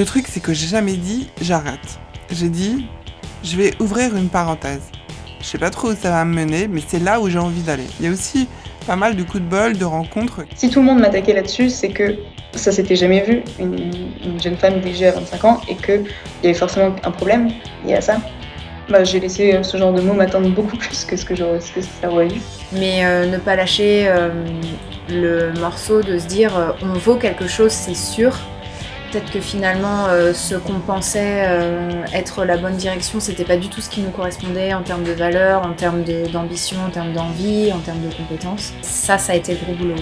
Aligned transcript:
Le 0.00 0.06
truc, 0.06 0.28
c'est 0.28 0.40
que 0.40 0.54
j'ai 0.54 0.66
jamais 0.66 0.94
dit 0.94 1.28
j'arrête. 1.42 1.98
J'ai 2.32 2.48
dit 2.48 2.86
je 3.44 3.54
vais 3.54 3.74
ouvrir 3.80 4.16
une 4.16 4.30
parenthèse. 4.30 4.80
Je 5.40 5.44
sais 5.44 5.58
pas 5.58 5.68
trop 5.68 5.88
où 5.88 5.94
ça 5.94 6.08
va 6.08 6.24
me 6.24 6.34
mener, 6.34 6.68
mais 6.68 6.80
c'est 6.86 7.00
là 7.00 7.20
où 7.20 7.28
j'ai 7.28 7.38
envie 7.38 7.60
d'aller. 7.60 7.84
Il 7.98 8.06
y 8.06 8.08
a 8.08 8.10
aussi 8.10 8.48
pas 8.86 8.96
mal 8.96 9.14
de 9.14 9.22
coups 9.22 9.42
de 9.44 9.48
bol, 9.50 9.76
de 9.76 9.84
rencontres. 9.84 10.40
Si 10.56 10.70
tout 10.70 10.80
le 10.80 10.86
monde 10.86 11.00
m'attaquait 11.00 11.34
là-dessus, 11.34 11.68
c'est 11.68 11.90
que 11.90 12.16
ça 12.54 12.72
s'était 12.72 12.96
jamais 12.96 13.20
vu, 13.20 13.42
une, 13.58 14.40
jeune 14.42 14.56
femme 14.56 14.80
DG 14.80 15.06
à 15.06 15.12
25 15.12 15.44
ans, 15.44 15.60
et 15.68 15.74
qu'il 15.74 16.06
y 16.44 16.46
avait 16.46 16.54
forcément 16.54 16.96
un 17.04 17.10
problème 17.10 17.50
lié 17.84 17.96
à 17.96 18.00
ça. 18.00 18.22
Bah, 18.88 19.04
j'ai 19.04 19.20
laissé 19.20 19.62
ce 19.62 19.76
genre 19.76 19.92
de 19.92 20.00
mots 20.00 20.14
m'attendre 20.14 20.48
beaucoup 20.48 20.76
plus 20.78 21.04
que 21.04 21.14
ce 21.14 21.26
que, 21.26 21.36
ce 21.36 21.72
que 21.72 21.82
ça 21.82 22.10
aurait 22.10 22.28
eu. 22.28 22.40
Mais 22.72 23.04
euh, 23.04 23.26
ne 23.26 23.36
pas 23.36 23.54
lâcher 23.54 24.08
euh, 24.08 24.30
le 25.10 25.52
morceau 25.60 26.00
de 26.00 26.18
se 26.18 26.26
dire 26.26 26.56
euh, 26.56 26.70
on 26.80 26.94
vaut 26.94 27.16
quelque 27.16 27.46
chose, 27.46 27.72
c'est 27.72 27.94
sûr. 27.94 28.34
Peut-être 29.10 29.32
que 29.32 29.40
finalement, 29.40 30.06
ce 30.32 30.54
qu'on 30.54 30.78
pensait 30.78 31.44
être 32.14 32.44
la 32.44 32.56
bonne 32.56 32.76
direction, 32.76 33.18
c'était 33.18 33.44
pas 33.44 33.56
du 33.56 33.68
tout 33.68 33.80
ce 33.80 33.90
qui 33.90 34.02
nous 34.02 34.10
correspondait 34.10 34.72
en 34.72 34.84
termes 34.84 35.02
de 35.02 35.10
valeur, 35.10 35.66
en 35.66 35.72
termes 35.72 36.04
d'ambition, 36.32 36.78
en 36.86 36.90
termes 36.90 37.12
d'envie, 37.12 37.72
en 37.72 37.80
termes 37.80 38.02
de 38.08 38.14
compétences. 38.14 38.72
Ça, 38.82 39.18
ça 39.18 39.32
a 39.32 39.34
été 39.34 39.54
le 39.54 39.58
gros 39.64 39.74
boulot. 39.74 39.96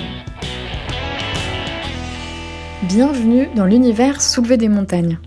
Bienvenue 2.82 3.48
dans 3.56 3.64
l'univers 3.64 4.20
Soulever 4.20 4.58
des 4.58 4.68
montagnes. 4.68 5.18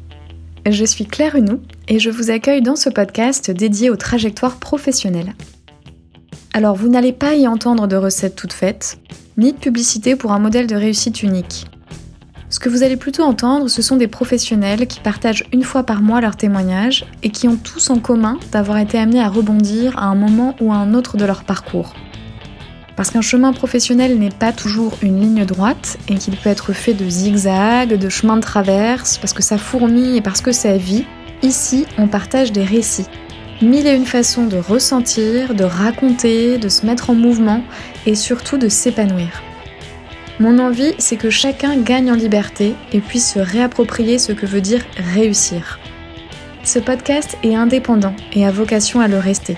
Je 0.70 0.86
suis 0.86 1.08
Claire 1.08 1.36
Hunou 1.36 1.60
et 1.88 1.98
je 1.98 2.12
vous 2.12 2.30
accueille 2.30 2.62
dans 2.62 2.76
ce 2.76 2.92
podcast 2.92 3.50
dédié 3.50 3.90
aux 3.90 3.96
trajectoires 3.96 4.58
professionnelles. 4.58 5.34
Alors 6.54 6.76
vous 6.76 6.88
n'allez 6.88 7.14
pas 7.14 7.34
y 7.34 7.48
entendre 7.48 7.88
de 7.88 7.96
recettes 7.96 8.36
toutes 8.36 8.54
faites, 8.54 9.00
ni 9.38 9.54
de 9.54 9.58
publicité 9.58 10.16
pour 10.16 10.34
un 10.34 10.40
modèle 10.40 10.68
de 10.68 10.76
réussite 10.76 11.24
unique. 11.24 11.66
Ce 12.52 12.60
que 12.60 12.68
vous 12.68 12.84
allez 12.84 12.98
plutôt 12.98 13.24
entendre, 13.24 13.70
ce 13.70 13.82
sont 13.82 13.96
des 13.96 14.10
professionnels 14.10 14.86
qui 14.86 15.00
partagent 15.00 15.46
une 15.54 15.64
fois 15.64 15.84
par 15.84 16.02
mois 16.02 16.20
leurs 16.20 16.36
témoignages 16.36 17.06
et 17.24 17.30
qui 17.30 17.48
ont 17.48 17.56
tous 17.56 17.90
en 17.90 18.00
commun 18.00 18.38
d'avoir 18.52 18.78
été 18.78 19.00
amenés 19.00 19.22
à 19.22 19.30
rebondir 19.30 19.98
à 19.98 20.08
un 20.08 20.16
moment 20.16 20.54
ou 20.60 20.74
à 20.74 20.76
un 20.76 20.94
autre 20.94 21.16
de 21.16 21.24
leur 21.24 21.46
parcours. 21.46 21.94
Parce 22.98 23.10
qu'un 23.10 23.22
chemin 23.22 23.54
professionnel 23.54 24.20
n'est 24.20 24.30
pas 24.30 24.52
toujours 24.52 24.98
une 25.02 25.22
ligne 25.22 25.46
droite 25.46 25.98
et 26.10 26.16
qu'il 26.16 26.36
peut 26.36 26.50
être 26.50 26.74
fait 26.74 26.94
de 26.94 27.10
zigzags, 27.10 27.98
de 27.98 28.10
chemins 28.10 28.36
de 28.36 28.42
traverse, 28.42 29.18
parce 29.18 29.32
que 29.32 29.42
ça 29.42 29.58
fourmille 29.58 30.18
et 30.18 30.22
parce 30.22 30.42
que 30.42 30.52
ça 30.52 30.76
vit, 30.76 31.06
ici 31.44 31.86
on 31.98 32.10
partage 32.10 32.52
des 32.52 32.66
récits. 32.66 33.08
Mille 33.62 33.88
et 33.88 33.96
une 33.96 34.06
façons 34.06 34.46
de 34.46 34.58
ressentir, 34.58 35.56
de 35.56 35.64
raconter, 35.64 36.58
de 36.58 36.68
se 36.68 36.86
mettre 36.86 37.12
en 37.12 37.16
mouvement 37.16 37.64
et 38.06 38.16
surtout 38.16 38.58
de 38.58 38.68
s'épanouir. 38.68 39.42
Mon 40.42 40.58
envie, 40.58 40.96
c'est 40.98 41.18
que 41.18 41.30
chacun 41.30 41.78
gagne 41.78 42.12
en 42.12 42.16
liberté 42.16 42.74
et 42.92 43.00
puisse 43.00 43.34
se 43.34 43.38
réapproprier 43.38 44.18
ce 44.18 44.32
que 44.32 44.48
veut 44.48 44.60
dire 44.60 44.84
réussir. 45.14 45.80
Ce 46.64 46.80
podcast 46.80 47.38
est 47.44 47.54
indépendant 47.54 48.16
et 48.34 48.44
a 48.44 48.50
vocation 48.50 49.02
à 49.02 49.08
le 49.08 49.20
rester. 49.20 49.56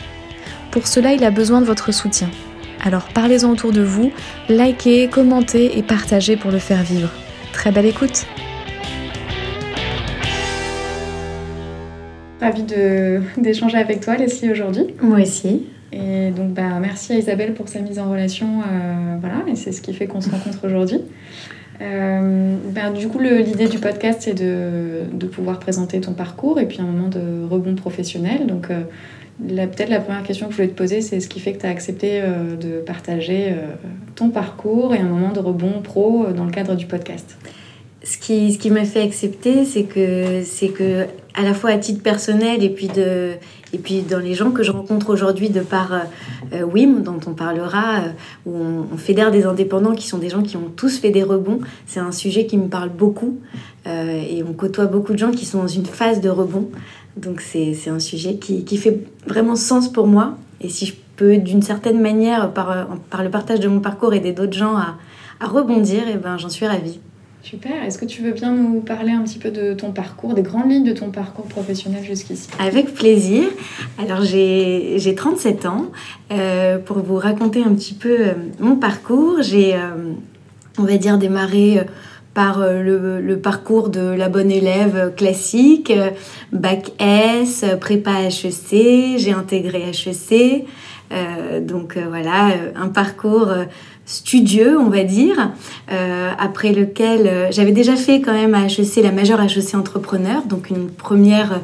Pour 0.72 0.88
cela, 0.88 1.14
il 1.14 1.24
a 1.24 1.32
besoin 1.32 1.62
de 1.62 1.66
votre 1.66 1.94
soutien. 1.94 2.30
Alors 2.84 3.08
parlez-en 3.14 3.52
autour 3.52 3.72
de 3.72 3.82
vous, 3.82 4.12
likez, 4.50 5.08
commentez 5.08 5.78
et 5.78 5.84
partagez 5.84 6.36
pour 6.36 6.52
le 6.52 6.60
faire 6.60 6.84
vivre. 6.84 7.12
Très 7.54 7.72
belle 7.72 7.86
écoute 7.86 8.26
Ravie 12.42 12.66
d'échanger 13.38 13.78
avec 13.78 14.02
toi 14.02 14.18
Leslie 14.18 14.52
aujourd'hui. 14.52 14.88
Moi 15.02 15.22
aussi. 15.22 15.66
Et 15.94 16.32
donc 16.32 16.54
bah, 16.54 16.80
merci 16.82 17.14
à 17.14 17.18
Isabelle 17.18 17.54
pour 17.54 17.70
sa 17.70 17.80
mise 17.80 18.00
en 18.00 18.10
relation. 18.10 18.62
Euh, 18.62 19.16
voilà, 19.20 19.44
et 19.48 19.56
c'est 19.56 19.72
ce 19.72 19.82
qui 19.82 19.94
fait 19.94 20.08
qu'on 20.08 20.22
se 20.22 20.30
rencontre 20.30 20.60
aujourd'hui. 20.66 21.02
Euh, 21.82 22.56
bah, 22.70 22.92
du 22.92 23.08
coup, 23.08 23.20
l'idée 23.20 23.68
du 23.68 23.80
podcast, 23.80 24.22
c'est 24.22 24.34
de, 24.34 25.02
de, 25.12 25.28
pouvoir 25.28 25.60
présenter 25.60 26.00
ton 26.00 26.14
parcours 26.14 26.60
et 26.60 26.68
puis 26.68 26.80
un 26.82 26.86
moment 26.86 27.10
de 27.10 27.46
rebond 27.50 27.76
professionnel. 27.76 28.48
Donc, 28.48 28.70
euh, 28.70 28.84
Peut-être 29.40 29.90
la 29.90 30.00
première 30.00 30.22
question 30.22 30.46
que 30.46 30.52
je 30.52 30.58
voulais 30.58 30.70
te 30.70 30.78
poser, 30.78 31.02
c'est 31.02 31.20
ce 31.20 31.28
qui 31.28 31.40
fait 31.40 31.54
que 31.54 31.62
tu 31.62 31.66
as 31.66 31.70
accepté 31.70 32.22
euh, 32.22 32.56
de 32.56 32.80
partager 32.82 33.52
ton 34.14 34.30
parcours 34.30 34.94
et 34.94 35.00
un 35.00 35.06
moment 35.06 35.32
de 35.32 35.40
rebond 35.40 35.82
pro 35.82 36.28
dans 36.28 36.46
le 36.46 36.52
cadre 36.52 36.76
du 36.76 36.86
podcast? 36.86 37.36
Ce 38.04 38.20
qui, 38.20 38.54
ce 38.54 38.60
qui 38.60 38.70
m'a 38.70 38.86
fait 38.86 39.02
accepter, 39.02 39.66
c'est 39.66 39.84
que, 39.84 40.44
c'est 40.44 40.68
que, 40.68 41.08
à 41.34 41.42
la 41.42 41.56
fois 41.56 41.72
à 41.72 41.78
titre 41.78 42.04
personnel 42.04 42.64
et 42.64 42.70
puis, 42.70 42.90
de, 42.90 43.32
et 43.74 43.78
puis 43.80 44.02
dans 44.02 44.20
les 44.20 44.34
gens 44.34 44.52
que 44.52 44.64
je 44.64 44.72
rencontre 44.72 45.10
aujourd'hui 45.10 45.50
de 45.50 45.62
par 45.62 45.92
WIM, 46.54 47.02
dont 47.02 47.20
on 47.26 47.34
parlera, 47.34 48.02
où 48.46 48.56
on, 48.56 48.98
fédère 48.98 49.32
des 49.32 49.46
indépendants 49.46 49.96
qui 49.96 50.08
sont 50.08 50.20
des 50.20 50.30
gens 50.30 50.44
qui 50.44 50.58
ont 50.58 50.72
tous 50.76 51.00
fait 51.00 51.10
des 51.10 51.24
rebonds, 51.24 51.60
c'est 51.88 52.00
un 52.00 52.12
sujet 52.12 52.46
qui 52.46 52.58
me 52.58 52.68
parle 52.68 52.90
beaucoup. 52.90 53.40
et 53.88 54.44
on 54.48 54.54
côtoie 54.54 54.86
beaucoup 54.86 55.14
de 55.14 55.18
gens 55.18 55.32
qui 55.32 55.46
sont 55.46 55.60
dans 55.62 55.68
une 55.68 55.88
phase 55.88 56.22
de 56.22 56.30
rebond. 56.30 56.70
Donc 57.18 57.42
c'est 57.42 57.90
un 57.90 58.00
sujet 58.00 58.36
qui, 58.36 58.64
qui, 58.64 58.78
fait 58.78 59.00
vraiment 59.28 59.56
sens 59.56 59.92
pour 59.92 60.08
moi. 60.08 60.38
Et 60.62 60.70
si 60.70 60.86
je 60.86 60.94
peux, 61.16 61.38
d'une 61.38 61.62
certaine 61.62 62.00
manière, 62.00 62.52
par, 62.54 62.88
par 63.10 63.24
le 63.24 63.30
partage 63.30 63.60
de 63.60 63.68
mon 63.68 63.80
parcours, 63.80 64.14
aider 64.14 64.34
d'autres 64.34 64.58
gens 64.58 64.76
à, 64.76 64.98
à 65.40 65.48
rebondir, 65.48 66.08
et 66.08 66.14
eh 66.16 66.18
ben, 66.18 66.38
j'en 66.38 66.50
suis 66.50 66.66
ravie. 66.66 67.00
Super. 67.44 67.84
Est-ce 67.84 67.98
que 67.98 68.06
tu 68.06 68.22
veux 68.22 68.32
bien 68.32 68.54
nous 68.54 68.80
parler 68.80 69.12
un 69.12 69.22
petit 69.22 69.38
peu 69.38 69.52
de 69.52 69.74
ton 69.74 69.92
parcours, 69.92 70.34
des 70.34 70.44
grandes 70.44 70.72
lignes 70.72 70.86
de 70.86 70.94
ton 70.94 71.12
parcours 71.12 71.46
professionnel 71.46 72.02
jusqu'ici? 72.02 72.48
Avec 72.58 72.94
plaisir. 72.94 73.44
Alors 74.00 74.24
j'ai 74.24 75.14
37 75.14 75.66
ans. 75.66 75.92
Euh, 76.32 76.78
pour 76.78 77.00
vous 77.00 77.18
raconter 77.18 77.62
un 77.62 77.74
petit 77.74 77.96
peu 77.96 78.16
euh, 78.18 78.34
mon 78.60 78.78
parcours, 78.78 79.42
j'ai, 79.42 79.76
euh, 79.76 80.14
on 80.78 80.84
va 80.84 80.96
dire, 80.96 81.18
démarré 81.18 81.82
par 82.34 82.62
euh, 82.62 83.20
le, 83.20 83.38
parcours 83.40 83.90
de 83.90 84.00
la 84.00 84.30
bonne 84.30 84.50
élève 84.50 85.14
classique, 85.18 85.92
bac 86.54 86.94
S, 86.98 87.66
prépa 87.82 88.22
HEC, 88.22 89.18
j'ai 89.18 89.34
intégré 89.34 89.92
HEC. 89.92 90.66
Donc 91.62 92.00
voilà, 92.10 92.50
un 92.76 92.88
parcours 92.88 93.50
studieux, 94.06 94.78
on 94.80 94.90
va 94.90 95.04
dire, 95.04 95.52
après 96.38 96.74
lequel 96.74 97.48
j'avais 97.52 97.72
déjà 97.72 97.96
fait 97.96 98.22
quand 98.22 98.34
même 98.34 98.54
à 98.54 98.66
HEC 98.66 98.98
la 99.04 99.12
majeure 99.12 99.42
HEC 99.42 99.76
entrepreneur, 99.76 100.44
donc 100.44 100.70
une 100.70 100.90
première 100.90 101.62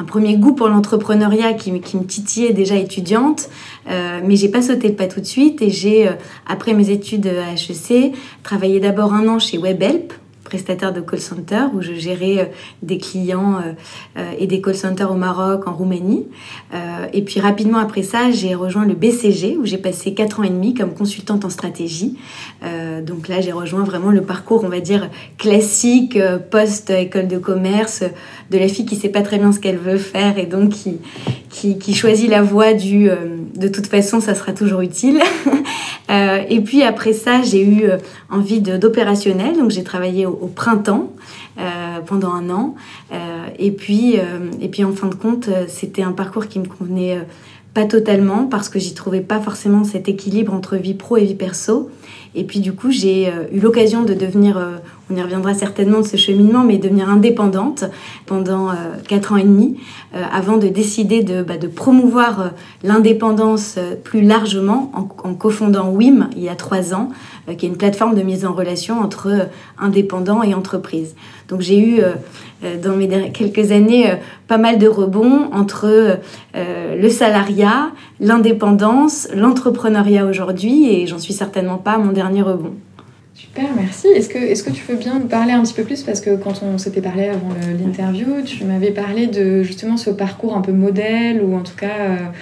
un 0.00 0.04
premier 0.04 0.36
goût 0.36 0.54
pour 0.54 0.68
l'entrepreneuriat 0.68 1.52
qui, 1.52 1.80
qui, 1.80 1.96
me 1.96 2.04
titillait 2.04 2.54
déjà 2.54 2.76
étudiante, 2.76 3.50
mais 3.88 4.36
j'ai 4.36 4.48
pas 4.48 4.62
sauté 4.62 4.88
le 4.88 4.94
pas 4.94 5.06
tout 5.06 5.20
de 5.20 5.26
suite 5.26 5.60
et 5.60 5.70
j'ai, 5.70 6.08
après 6.46 6.72
mes 6.72 6.90
études 6.90 7.26
à 7.26 7.52
HEC, 7.52 8.14
travaillé 8.42 8.80
d'abord 8.80 9.12
un 9.12 9.28
an 9.28 9.38
chez 9.38 9.58
WebHelp, 9.58 10.12
prestataire 10.52 10.92
de 10.92 11.00
call 11.00 11.18
center 11.18 11.64
où 11.74 11.80
je 11.80 11.94
gérais 11.94 12.38
euh, 12.38 12.44
des 12.82 12.98
clients 12.98 13.54
euh, 13.54 13.72
euh, 14.18 14.32
et 14.38 14.46
des 14.46 14.60
call 14.60 14.74
centers 14.74 15.10
au 15.10 15.14
Maroc, 15.14 15.66
en 15.66 15.72
Roumanie. 15.72 16.26
et 17.12 17.22
puis 17.22 17.40
rapidement 17.40 17.78
après 17.78 18.02
ça, 18.02 18.30
j'ai 18.30 18.54
rejoint 18.54 18.84
le 18.84 18.94
BCG 18.94 19.56
où 19.56 19.64
j'ai 19.64 19.78
passé 19.78 20.12
4 20.12 20.40
ans 20.40 20.42
et 20.42 20.50
demi 20.50 20.74
comme 20.74 20.92
consultante 20.92 21.44
en 21.44 21.50
stratégie. 21.50 22.18
donc 23.06 23.28
là, 23.28 23.40
j'ai 23.40 23.52
rejoint 23.52 23.84
vraiment 23.84 24.10
le 24.10 24.22
parcours, 24.22 24.64
on 24.64 24.68
va 24.68 24.80
dire, 24.80 25.08
classique, 25.38 26.18
post-école 26.50 27.28
de 27.28 27.38
commerce, 27.38 28.02
de 28.50 28.58
la 28.58 28.68
fille 28.68 28.86
qui 28.86 28.96
sait 28.96 29.08
pas 29.08 29.22
très 29.22 29.38
bien 29.38 29.52
ce 29.52 29.60
qu'elle 29.60 29.78
veut 29.78 29.98
faire 29.98 30.38
et 30.38 30.46
donc 30.46 30.70
qui, 30.70 30.98
qui, 31.50 31.78
qui 31.78 31.94
choisit 31.94 32.28
la 32.28 32.42
voie 32.42 32.74
du 32.74 33.08
de 33.54 33.68
toute 33.68 33.86
façon, 33.86 34.20
ça 34.20 34.34
sera 34.34 34.52
toujours 34.52 34.80
utile. 34.80 35.20
et 36.08 36.60
puis 36.60 36.82
après 36.82 37.12
ça, 37.12 37.42
j'ai 37.42 37.64
eu 37.64 37.84
envie 38.30 38.60
d'opérationnel, 38.60 39.56
donc 39.56 39.70
j'ai 39.70 39.84
travaillé 39.84 40.26
au, 40.26 40.50
printemps 40.54 41.10
euh, 41.58 42.00
pendant 42.06 42.32
un 42.32 42.48
an. 42.48 42.74
Euh, 43.12 43.16
et, 43.58 43.72
puis, 43.72 44.18
euh, 44.18 44.50
et 44.62 44.68
puis 44.68 44.84
en 44.84 44.92
fin 44.92 45.08
de 45.08 45.14
compte, 45.14 45.50
c'était 45.68 46.02
un 46.02 46.12
parcours 46.12 46.46
qui 46.46 46.58
me 46.58 46.66
convenait 46.66 47.18
pas 47.74 47.84
totalement 47.84 48.46
parce 48.46 48.70
que 48.70 48.78
j'y 48.78 48.94
trouvais 48.94 49.20
pas 49.20 49.38
forcément 49.38 49.84
cet 49.84 50.08
équilibre 50.08 50.54
entre 50.54 50.76
vie 50.76 50.94
pro 50.94 51.18
et 51.18 51.24
vie 51.26 51.34
perso. 51.34 51.90
Et 52.34 52.44
puis 52.44 52.60
du 52.60 52.72
coup, 52.72 52.90
j'ai 52.90 53.30
eu 53.52 53.60
l'occasion 53.60 54.02
de 54.02 54.14
devenir, 54.14 54.58
on 55.12 55.16
y 55.16 55.22
reviendra 55.22 55.54
certainement 55.54 56.00
de 56.00 56.06
ce 56.06 56.16
cheminement, 56.16 56.64
mais 56.64 56.78
devenir 56.78 57.08
indépendante 57.10 57.84
pendant 58.26 58.70
quatre 59.06 59.32
ans 59.32 59.36
et 59.36 59.42
demi, 59.42 59.78
avant 60.12 60.56
de 60.56 60.68
décider 60.68 61.22
de, 61.22 61.42
bah, 61.42 61.54
promouvoir 61.74 62.52
l'indépendance 62.82 63.78
plus 64.04 64.22
largement 64.22 64.90
en, 64.94 65.28
en 65.28 65.34
cofondant 65.34 65.90
WIM 65.90 66.30
il 66.36 66.42
y 66.42 66.48
a 66.48 66.54
trois 66.54 66.94
ans, 66.94 67.10
euh, 67.48 67.54
qui 67.54 67.66
est 67.66 67.68
une 67.68 67.76
plateforme 67.76 68.14
de 68.14 68.22
mise 68.22 68.44
en 68.44 68.52
relation 68.52 69.00
entre 69.00 69.28
euh, 69.28 69.44
indépendants 69.78 70.42
et 70.42 70.54
entreprises. 70.54 71.14
Donc 71.48 71.60
j'ai 71.60 71.78
eu 71.78 72.00
euh, 72.00 72.12
dans 72.82 72.94
mes 72.96 73.32
quelques 73.32 73.72
années 73.72 74.14
pas 74.46 74.58
mal 74.58 74.78
de 74.78 74.86
rebonds 74.86 75.50
entre 75.52 76.20
le 76.54 77.08
salariat, 77.08 77.90
l'indépendance, 78.20 79.26
l'entrepreneuriat 79.34 80.24
aujourd'hui 80.24 80.88
et 80.88 81.08
j'en 81.08 81.18
suis 81.18 81.32
certainement 81.32 81.78
pas 81.78 81.94
à 81.94 81.98
mon 81.98 82.12
dernier 82.12 82.42
rebond. 82.42 82.74
Super, 83.34 83.70
merci. 83.74 84.08
Est-ce 84.08 84.28
que, 84.28 84.38
est 84.38 84.64
que 84.64 84.70
tu 84.70 84.84
veux 84.84 84.96
bien 84.96 85.18
nous 85.18 85.26
parler 85.26 85.52
un 85.52 85.62
petit 85.62 85.74
peu 85.74 85.84
plus? 85.84 86.02
Parce 86.02 86.20
que 86.20 86.36
quand 86.36 86.62
on 86.62 86.78
s'était 86.78 87.00
parlé 87.00 87.28
avant 87.28 87.48
l'interview, 87.78 88.42
tu 88.44 88.64
m'avais 88.64 88.90
parlé 88.90 89.26
de 89.26 89.62
justement 89.62 89.96
ce 89.96 90.10
parcours 90.10 90.56
un 90.56 90.60
peu 90.60 90.72
modèle 90.72 91.42
ou 91.42 91.56
en 91.56 91.62
tout 91.62 91.76
cas 91.76 92.32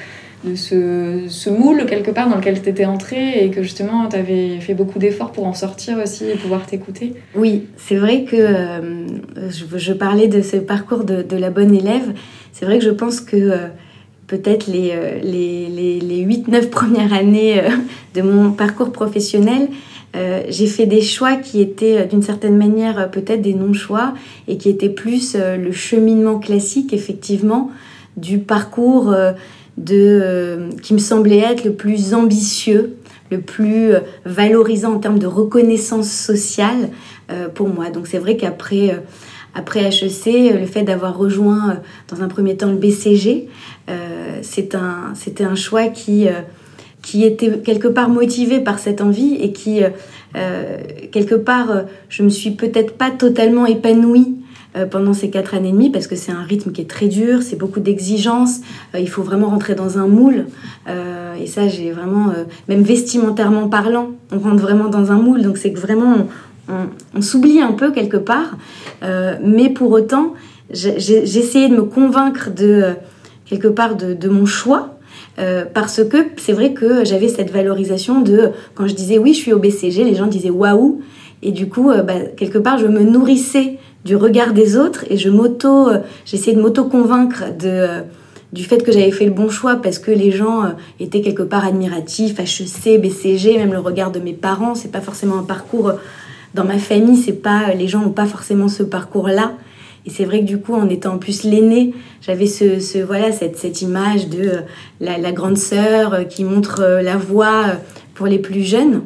de 0.44 0.54
ce, 0.54 1.50
moule 1.50 1.84
quelque 1.86 2.10
part 2.10 2.28
dans 2.28 2.36
lequel 2.36 2.62
tu 2.62 2.68
étais 2.68 2.86
entrée 2.86 3.44
et 3.44 3.50
que 3.50 3.62
justement 3.62 4.08
tu 4.08 4.16
avais 4.16 4.58
fait 4.60 4.74
beaucoup 4.74 4.98
d'efforts 4.98 5.32
pour 5.32 5.46
en 5.46 5.52
sortir 5.52 5.98
aussi 6.02 6.24
et 6.24 6.34
pouvoir 6.34 6.66
t'écouter 6.66 7.14
Oui, 7.34 7.66
c'est 7.76 7.96
vrai 7.96 8.24
que 8.24 8.36
euh, 8.36 9.06
je, 9.50 9.92
parlais 9.92 10.28
de 10.28 10.40
ce 10.40 10.56
parcours 10.56 11.04
de, 11.04 11.36
la 11.36 11.50
bonne 11.50 11.74
élève. 11.74 12.14
C'est 12.52 12.64
vrai 12.64 12.78
que 12.78 12.84
je 12.84 12.90
pense 12.90 13.20
que 13.20 13.36
euh, 13.36 13.68
peut-être 14.26 14.66
les, 14.66 14.92
euh, 14.94 15.18
les, 15.22 15.66
les, 15.68 16.00
les 16.00 16.24
8-9 16.24 16.68
premières 16.68 17.12
années 17.12 17.60
de 18.14 18.22
mon 18.22 18.52
parcours 18.52 18.92
professionnel, 18.92 19.68
j'ai 20.14 20.66
fait 20.66 20.86
des 20.86 21.02
choix 21.02 21.36
qui 21.36 21.60
étaient 21.60 22.06
d'une 22.06 22.22
certaine 22.22 22.56
manière 22.56 23.10
peut-être 23.10 23.42
des 23.42 23.54
non-choix 23.54 24.14
et 24.48 24.56
qui 24.56 24.68
étaient 24.68 24.88
plus 24.88 25.36
le 25.36 25.70
cheminement 25.72 26.38
classique 26.38 26.92
effectivement 26.92 27.70
du 28.16 28.38
parcours 28.38 29.14
de, 29.80 30.20
euh, 30.22 30.70
qui 30.82 30.94
me 30.94 30.98
semblait 30.98 31.38
être 31.38 31.64
le 31.64 31.72
plus 31.72 32.14
ambitieux, 32.14 32.96
le 33.30 33.40
plus 33.40 33.92
euh, 33.92 34.00
valorisant 34.24 34.94
en 34.94 34.98
termes 34.98 35.18
de 35.18 35.26
reconnaissance 35.26 36.10
sociale 36.10 36.90
euh, 37.30 37.48
pour 37.48 37.68
moi. 37.68 37.90
Donc 37.90 38.06
c'est 38.06 38.18
vrai 38.18 38.36
qu'après 38.36 39.02
après 39.54 39.84
HEC, 39.84 40.54
le 40.54 40.66
fait 40.66 40.82
d'avoir 40.82 41.16
rejoint 41.18 41.80
dans 42.08 42.22
un 42.22 42.28
premier 42.28 42.56
temps 42.56 42.70
le 42.70 42.76
BCG, 42.76 43.48
c'est 44.42 44.76
c'était 45.14 45.44
un 45.44 45.54
choix 45.56 45.88
qui, 45.88 46.28
qui 47.02 47.24
était 47.24 47.58
quelque 47.58 47.88
part 47.88 48.08
motivé 48.08 48.60
par 48.60 48.78
cette 48.78 49.00
envie 49.00 49.34
et 49.34 49.52
qui, 49.52 49.80
quelque 51.10 51.34
part, 51.34 51.84
je 52.08 52.22
me 52.22 52.28
suis 52.28 52.50
peut-être 52.50 52.92
pas 52.94 53.10
totalement 53.10 53.66
épanouie 53.66 54.40
euh, 54.76 54.86
pendant 54.86 55.12
ces 55.14 55.30
quatre 55.30 55.54
années 55.54 55.70
et 55.70 55.72
demie 55.72 55.90
parce 55.90 56.06
que 56.06 56.14
c'est 56.14 56.30
un 56.30 56.44
rythme 56.44 56.70
qui 56.70 56.80
est 56.80 56.88
très 56.88 57.08
dur, 57.08 57.42
c'est 57.42 57.56
beaucoup 57.56 57.80
d'exigences, 57.80 58.60
euh, 58.94 59.00
il 59.00 59.08
faut 59.08 59.24
vraiment 59.24 59.48
rentrer 59.48 59.74
dans 59.74 59.98
un 59.98 60.06
moule. 60.06 60.46
Euh, 60.88 61.34
et 61.34 61.48
ça, 61.48 61.66
j'ai 61.66 61.90
vraiment, 61.90 62.32
même 62.68 62.82
vestimentairement 62.82 63.68
parlant, 63.68 64.10
on 64.30 64.38
rentre 64.38 64.62
vraiment 64.62 64.86
dans 64.86 65.10
un 65.10 65.16
moule. 65.16 65.42
Donc 65.42 65.58
c'est 65.58 65.72
que 65.72 65.80
vraiment, 65.80 66.28
on, 66.68 67.20
s'oublie 67.20 67.60
un 67.60 67.72
peu 67.72 67.90
quelque 67.90 68.16
part. 68.16 68.58
mais 69.42 69.70
pour 69.70 69.90
autant, 69.90 70.34
j'essayais 70.72 71.68
de 71.68 71.74
me 71.74 71.82
convaincre 71.82 72.50
de 72.50 72.94
quelque 73.46 73.66
part 73.66 73.96
de, 73.96 74.14
de 74.14 74.28
mon 74.28 74.46
choix. 74.46 74.99
Parce 75.72 76.04
que 76.04 76.18
c'est 76.36 76.52
vrai 76.52 76.72
que 76.72 77.04
j'avais 77.04 77.28
cette 77.28 77.50
valorisation 77.50 78.20
de 78.20 78.50
quand 78.74 78.86
je 78.86 78.94
disais 78.94 79.18
oui 79.18 79.32
je 79.32 79.38
suis 79.38 79.52
au 79.52 79.58
BCG 79.58 80.04
les 80.04 80.14
gens 80.14 80.26
disaient 80.26 80.50
waouh 80.50 81.00
et 81.42 81.52
du 81.52 81.68
coup 81.68 81.90
bah, 81.90 82.20
quelque 82.36 82.58
part 82.58 82.78
je 82.78 82.86
me 82.86 83.00
nourrissais 83.00 83.78
du 84.04 84.16
regard 84.16 84.52
des 84.52 84.76
autres 84.76 85.04
et 85.10 85.16
je 85.16 85.28
m'auto, 85.28 85.88
euh, 85.88 85.98
j'essayais 86.24 86.56
de 86.56 86.62
m'auto-convaincre 86.62 87.56
de, 87.58 87.68
euh, 87.68 88.00
du 88.52 88.64
fait 88.64 88.82
que 88.82 88.92
j'avais 88.92 89.10
fait 89.10 89.26
le 89.26 89.32
bon 89.32 89.50
choix 89.50 89.76
parce 89.76 89.98
que 89.98 90.10
les 90.10 90.30
gens 90.30 90.64
euh, 90.64 90.68
étaient 90.98 91.20
quelque 91.20 91.42
part 91.42 91.66
admiratifs, 91.66 92.38
HEC, 92.38 93.00
BCG, 93.00 93.58
même 93.58 93.72
le 93.72 93.78
regard 93.78 94.10
de 94.10 94.20
mes 94.20 94.32
parents, 94.32 94.74
c'est 94.74 94.90
pas 94.90 95.00
forcément 95.00 95.38
un 95.38 95.42
parcours 95.42 95.92
dans 96.54 96.64
ma 96.64 96.78
famille, 96.78 97.16
c'est 97.16 97.32
pas 97.32 97.74
les 97.74 97.86
gens 97.86 98.00
n'ont 98.00 98.10
pas 98.10 98.26
forcément 98.26 98.68
ce 98.68 98.82
parcours-là. 98.82 99.52
Et 100.06 100.10
c'est 100.10 100.24
vrai 100.24 100.40
que 100.40 100.46
du 100.46 100.58
coup, 100.58 100.74
en 100.74 100.88
étant 100.88 101.18
plus 101.18 101.44
l'aîné, 101.44 101.92
j'avais 102.22 102.46
ce, 102.46 102.80
ce, 102.80 102.98
voilà 102.98 103.32
cette, 103.32 103.58
cette 103.58 103.82
image 103.82 104.28
de 104.28 104.60
la, 105.00 105.18
la, 105.18 105.32
grande 105.32 105.58
sœur 105.58 106.26
qui 106.28 106.44
montre 106.44 107.00
la 107.02 107.16
voie 107.16 107.64
pour 108.14 108.26
les 108.26 108.38
plus 108.38 108.62
jeunes. 108.62 109.02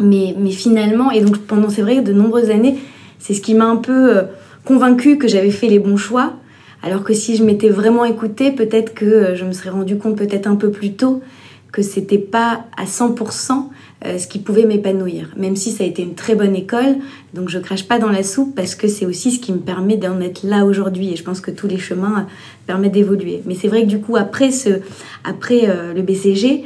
Mais, 0.00 0.34
mais 0.38 0.50
finalement, 0.50 1.10
et 1.10 1.20
donc 1.20 1.38
pendant 1.38 1.70
c'est 1.70 1.82
vrai 1.82 2.02
de 2.02 2.12
nombreuses 2.12 2.50
années, 2.50 2.78
c'est 3.18 3.34
ce 3.34 3.40
qui 3.40 3.54
m'a 3.54 3.66
un 3.66 3.76
peu 3.76 4.16
euh, 4.16 4.22
convaincu 4.64 5.18
que 5.18 5.28
j'avais 5.28 5.50
fait 5.50 5.68
les 5.68 5.78
bons 5.78 5.96
choix. 5.96 6.34
Alors 6.82 7.02
que 7.02 7.12
si 7.12 7.36
je 7.36 7.42
m'étais 7.42 7.68
vraiment 7.68 8.04
écoutée, 8.04 8.52
peut-être 8.52 8.94
que 8.94 9.04
euh, 9.04 9.34
je 9.34 9.44
me 9.44 9.52
serais 9.52 9.70
rendu 9.70 9.98
compte 9.98 10.16
peut-être 10.16 10.46
un 10.46 10.56
peu 10.56 10.70
plus 10.70 10.92
tôt 10.94 11.20
que 11.72 11.82
c'était 11.82 12.18
pas 12.18 12.64
à 12.76 12.84
100% 12.84 13.52
euh, 13.52 13.54
ce 14.04 14.26
qui 14.28 14.38
pouvait 14.38 14.64
m'épanouir. 14.64 15.30
Même 15.36 15.56
si 15.56 15.72
ça 15.72 15.82
a 15.82 15.86
été 15.86 16.02
une 16.02 16.14
très 16.14 16.34
bonne 16.36 16.54
école, 16.54 16.96
donc 17.34 17.48
je 17.48 17.58
crache 17.58 17.88
pas 17.88 17.98
dans 17.98 18.10
la 18.10 18.22
soupe 18.22 18.54
parce 18.54 18.74
que 18.74 18.86
c'est 18.86 19.06
aussi 19.06 19.32
ce 19.32 19.40
qui 19.40 19.52
me 19.52 19.58
permet 19.58 19.96
d'en 19.96 20.20
être 20.20 20.44
là 20.44 20.64
aujourd'hui. 20.64 21.12
Et 21.12 21.16
je 21.16 21.24
pense 21.24 21.40
que 21.40 21.50
tous 21.50 21.66
les 21.66 21.78
chemins 21.78 22.28
permettent 22.66 22.92
d'évoluer. 22.92 23.42
Mais 23.44 23.54
c'est 23.54 23.66
vrai 23.66 23.82
que 23.82 23.88
du 23.88 23.98
coup, 23.98 24.16
après, 24.16 24.52
ce, 24.52 24.80
après 25.24 25.68
le 25.94 26.02
BCG, 26.02 26.64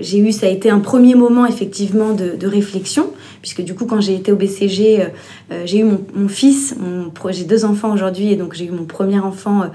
j'ai 0.00 0.18
eu, 0.18 0.32
ça 0.32 0.46
a 0.46 0.50
été 0.50 0.68
un 0.68 0.80
premier 0.80 1.14
moment 1.14 1.46
effectivement 1.46 2.12
de, 2.12 2.36
de 2.36 2.46
réflexion 2.46 3.10
puisque 3.40 3.62
du 3.62 3.74
coup, 3.74 3.86
quand 3.86 4.00
j'ai 4.00 4.14
été 4.14 4.32
au 4.32 4.36
BCG, 4.36 5.00
euh, 5.00 5.04
euh, 5.52 5.62
j'ai 5.64 5.78
eu 5.78 5.84
mon, 5.84 6.28
fils, 6.28 6.76
mon, 6.78 7.10
j'ai 7.30 7.44
deux 7.44 7.64
enfants 7.64 7.92
aujourd'hui, 7.92 8.32
et 8.32 8.36
donc 8.36 8.54
j'ai 8.54 8.66
eu 8.66 8.70
mon 8.70 8.84
premier 8.84 9.18
enfant 9.18 9.62
euh, 9.62 9.66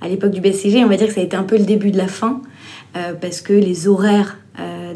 à 0.00 0.08
l'époque 0.08 0.30
du 0.30 0.40
BCG. 0.40 0.84
On 0.84 0.88
va 0.88 0.96
dire 0.96 1.08
que 1.08 1.14
ça 1.14 1.20
a 1.20 1.24
été 1.24 1.36
un 1.36 1.42
peu 1.42 1.56
le 1.56 1.64
début 1.64 1.90
de 1.90 1.98
la 1.98 2.08
fin, 2.08 2.40
parce 3.20 3.40
que 3.40 3.52
les 3.52 3.88
horaires 3.88 4.38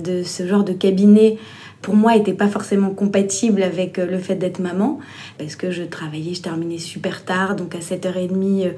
de 0.02 0.22
ce 0.22 0.46
genre 0.46 0.64
de 0.64 0.72
cabinet 0.72 1.38
pour 1.80 1.94
moi 1.94 2.16
n'étaient 2.16 2.32
pas 2.32 2.48
forcément 2.48 2.90
compatibles 2.90 3.62
avec 3.62 3.98
le 3.98 4.18
fait 4.18 4.34
d'être 4.34 4.58
maman 4.58 4.98
parce 5.38 5.54
que 5.54 5.70
je 5.70 5.82
travaillais, 5.82 6.34
je 6.34 6.42
terminais 6.42 6.78
super 6.78 7.24
tard 7.24 7.56
donc 7.56 7.74
à 7.74 7.78
7h30 7.78 8.72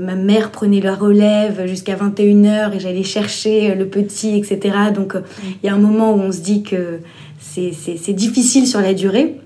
ma 0.00 0.14
mère 0.14 0.50
prenait 0.50 0.80
la 0.80 0.94
relève 0.94 1.66
jusqu'à 1.66 1.96
21h 1.96 2.74
et 2.74 2.80
j'allais 2.80 3.02
chercher 3.02 3.74
le 3.74 3.88
petit 3.88 4.36
etc. 4.36 4.76
Donc 4.94 5.14
il 5.62 5.66
y 5.66 5.68
a 5.68 5.74
un 5.74 5.78
moment 5.78 6.14
où 6.14 6.20
on 6.20 6.30
se 6.30 6.40
dit 6.40 6.62
que 6.62 7.00
c'est 7.42 8.12
difficile 8.12 8.66
sur 8.66 8.80
la 8.80 8.94
durée. 8.94 9.36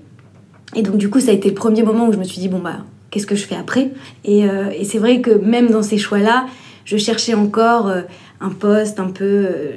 Et 0.75 0.81
donc 0.81 0.97
du 0.97 1.09
coup, 1.09 1.19
ça 1.19 1.31
a 1.31 1.33
été 1.33 1.49
le 1.49 1.55
premier 1.55 1.83
moment 1.83 2.07
où 2.07 2.13
je 2.13 2.17
me 2.17 2.23
suis 2.23 2.39
dit, 2.39 2.49
bon, 2.49 2.59
bah, 2.59 2.77
qu'est-ce 3.09 3.27
que 3.27 3.35
je 3.35 3.45
fais 3.45 3.55
après? 3.55 3.91
Euh, 4.27 4.69
Et, 4.77 4.83
c'est 4.83 4.99
vrai 4.99 5.21
que 5.21 5.31
même 5.31 5.69
dans 5.69 5.83
ces 5.83 5.97
choix-là, 5.97 6.45
je 6.87 6.95
cherchais 6.95 7.33
encore 7.33 7.89
euh, 7.89 8.01
un 8.39 8.49
poste 8.49 8.99
un 8.99 9.09
peu... 9.09 9.25
Euh, 9.25 9.71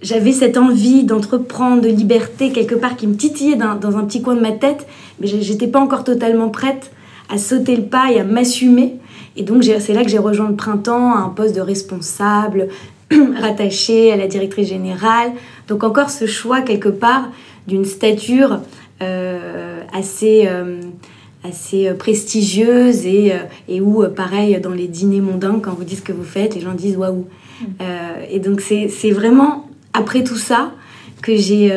j'avais 0.00 0.32
cette 0.32 0.56
envie 0.56 1.02
d'entreprendre, 1.02 1.82
de 1.82 1.88
liberté, 1.88 2.52
quelque 2.52 2.76
part, 2.76 2.96
qui 2.96 3.08
me 3.08 3.16
titillait 3.16 3.56
dans, 3.56 3.98
un 3.98 4.04
petit 4.04 4.22
coin 4.22 4.36
de 4.36 4.40
ma 4.40 4.52
tête, 4.52 4.86
mais 5.20 5.26
j'étais 5.26 5.66
pas 5.66 5.80
encore 5.80 6.04
totalement 6.04 6.48
prête 6.48 6.92
à 7.28 7.38
sauter 7.38 7.74
le 7.74 7.82
pas 7.82 8.12
et 8.12 8.20
à 8.20 8.24
m'assumer. 8.24 8.94
Et 9.36 9.42
donc 9.42 9.64
c'est 9.64 9.92
là 9.94 10.04
que 10.04 10.10
j'ai 10.10 10.18
rejoint 10.18 10.48
le 10.48 10.54
printemps, 10.54 11.16
un 11.16 11.28
poste 11.28 11.56
de 11.56 11.60
responsable, 11.60 12.68
rattaché 13.40 14.12
à 14.12 14.16
la 14.16 14.28
directrice 14.28 14.68
générale. 14.68 15.32
Donc 15.66 15.82
encore 15.82 16.10
ce 16.10 16.26
choix 16.26 16.60
quelque 16.60 16.90
part 16.90 17.30
d'une 17.66 17.84
stature 17.84 18.60
euh, 19.02 19.80
assez, 19.92 20.48
assez 21.44 21.92
prestigieuse 21.94 23.06
et, 23.06 23.32
euh, 23.32 23.38
et 23.68 23.80
où, 23.80 24.02
pareil, 24.08 24.58
dans 24.60 24.70
les 24.70 24.88
dîners 24.88 25.20
mondains, 25.20 25.60
quand 25.62 25.74
vous 25.74 25.84
dites 25.84 25.98
ce 25.98 26.02
que 26.02 26.12
vous 26.12 26.24
faites, 26.24 26.54
les 26.54 26.60
gens 26.60 26.74
disent 26.74 26.96
waouh. 26.96 27.26
Et 28.30 28.40
donc, 28.40 28.60
c'est 28.60 29.10
vraiment 29.10 29.68
après 29.92 30.24
tout 30.24 30.36
ça 30.36 30.72
que 31.22 31.36
j'ai. 31.36 31.72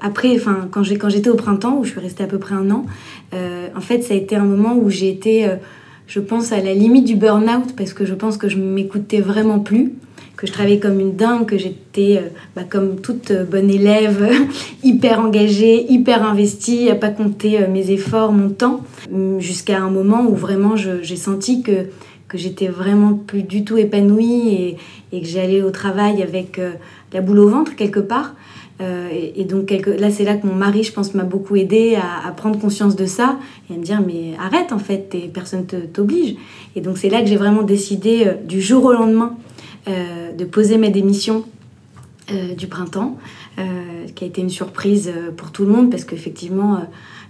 après, 0.00 0.34
enfin, 0.34 0.68
quand 0.70 0.82
j'étais 0.82 1.28
au 1.28 1.34
printemps, 1.34 1.78
où 1.78 1.84
je 1.84 1.90
suis 1.90 2.00
restée 2.00 2.24
à 2.24 2.26
peu 2.26 2.38
près 2.38 2.54
un 2.54 2.70
an, 2.70 2.86
en 3.32 3.80
fait, 3.80 4.02
ça 4.02 4.14
a 4.14 4.16
été 4.16 4.34
un 4.34 4.44
moment 4.44 4.76
où 4.76 4.88
j'ai 4.88 5.10
été, 5.10 5.46
je 6.06 6.20
pense, 6.20 6.52
à 6.52 6.60
la 6.60 6.72
limite 6.72 7.04
du 7.04 7.16
burn-out 7.16 7.76
parce 7.76 7.92
que 7.92 8.06
je 8.06 8.14
pense 8.14 8.38
que 8.38 8.48
je 8.48 8.56
m'écoutais 8.56 9.20
vraiment 9.20 9.60
plus 9.60 9.92
que 10.40 10.46
je 10.46 10.52
travaillais 10.52 10.78
comme 10.78 10.98
une 11.00 11.16
dingue, 11.16 11.44
que 11.44 11.58
j'étais 11.58 12.16
euh, 12.16 12.28
bah, 12.56 12.62
comme 12.68 13.00
toute 13.00 13.30
euh, 13.30 13.44
bonne 13.44 13.68
élève, 13.68 14.26
hyper 14.82 15.20
engagée, 15.20 15.84
hyper 15.92 16.26
investie, 16.26 16.88
à 16.88 16.94
pas 16.94 17.10
compter 17.10 17.62
euh, 17.62 17.68
mes 17.68 17.90
efforts, 17.90 18.32
mon 18.32 18.48
temps, 18.48 18.80
hum, 19.12 19.38
jusqu'à 19.38 19.78
un 19.78 19.90
moment 19.90 20.24
où 20.26 20.34
vraiment 20.34 20.76
j'ai 20.76 21.16
senti 21.16 21.62
que, 21.62 21.88
que 22.28 22.38
j'étais 22.38 22.68
vraiment 22.68 23.12
plus 23.12 23.42
du 23.42 23.64
tout 23.64 23.76
épanouie 23.76 24.48
et, 24.48 24.76
et 25.12 25.20
que 25.20 25.26
j'allais 25.26 25.62
au 25.62 25.70
travail 25.70 26.22
avec 26.22 26.60
la 27.12 27.20
boule 27.20 27.40
au 27.40 27.48
ventre 27.48 27.74
quelque 27.76 28.00
part. 28.00 28.34
et, 28.80 29.44
donc 29.44 29.70
là, 29.98 30.10
c'est 30.10 30.24
là 30.24 30.36
que 30.36 30.46
mon 30.46 30.54
mari, 30.54 30.84
je 30.84 30.92
pense, 30.92 31.12
m'a 31.12 31.24
beaucoup 31.24 31.56
aidé 31.56 31.96
à, 31.96 32.30
prendre 32.30 32.58
conscience 32.58 32.94
de 32.94 33.04
ça 33.04 33.36
et 33.68 33.74
à 33.74 33.76
me 33.76 33.82
dire 33.82 34.00
mais 34.06 34.34
arrête 34.38 34.72
en 34.72 34.78
fait, 34.78 35.14
personne 35.34 35.66
t'oblige. 35.66 36.36
Et 36.76 36.80
donc 36.80 36.98
c'est 36.98 37.10
là 37.10 37.20
que 37.20 37.26
j'ai 37.26 37.36
vraiment 37.36 37.62
décidé 37.62 38.26
du 38.46 38.62
jour 38.62 38.84
au 38.84 38.92
lendemain 38.92 39.36
de 39.86 40.44
poser 40.44 40.78
ma 40.78 40.88
démission 40.88 41.44
euh, 42.32 42.54
du 42.54 42.68
printemps, 42.68 43.18
euh, 43.58 43.62
qui 44.14 44.24
a 44.24 44.26
été 44.26 44.40
une 44.40 44.50
surprise 44.50 45.10
pour 45.36 45.50
tout 45.50 45.64
le 45.64 45.72
monde 45.72 45.90
parce 45.90 46.04
qu'effectivement, 46.04 46.80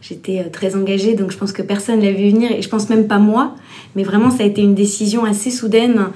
j'étais 0.02 0.44
très 0.50 0.76
engagée, 0.76 1.14
donc 1.14 1.30
je 1.30 1.38
pense 1.38 1.52
que 1.52 1.62
personne 1.62 2.00
ne 2.00 2.04
l'a 2.04 2.12
vu 2.12 2.30
venir 2.30 2.52
et 2.52 2.60
je 2.60 2.68
pense 2.68 2.90
même 2.90 3.06
pas 3.06 3.18
moi, 3.18 3.54
mais 3.96 4.02
vraiment 4.02 4.30
ça 4.30 4.42
a 4.42 4.46
été 4.46 4.60
une 4.60 4.74
décision 4.74 5.24
assez 5.24 5.50
soudaine, 5.50 6.08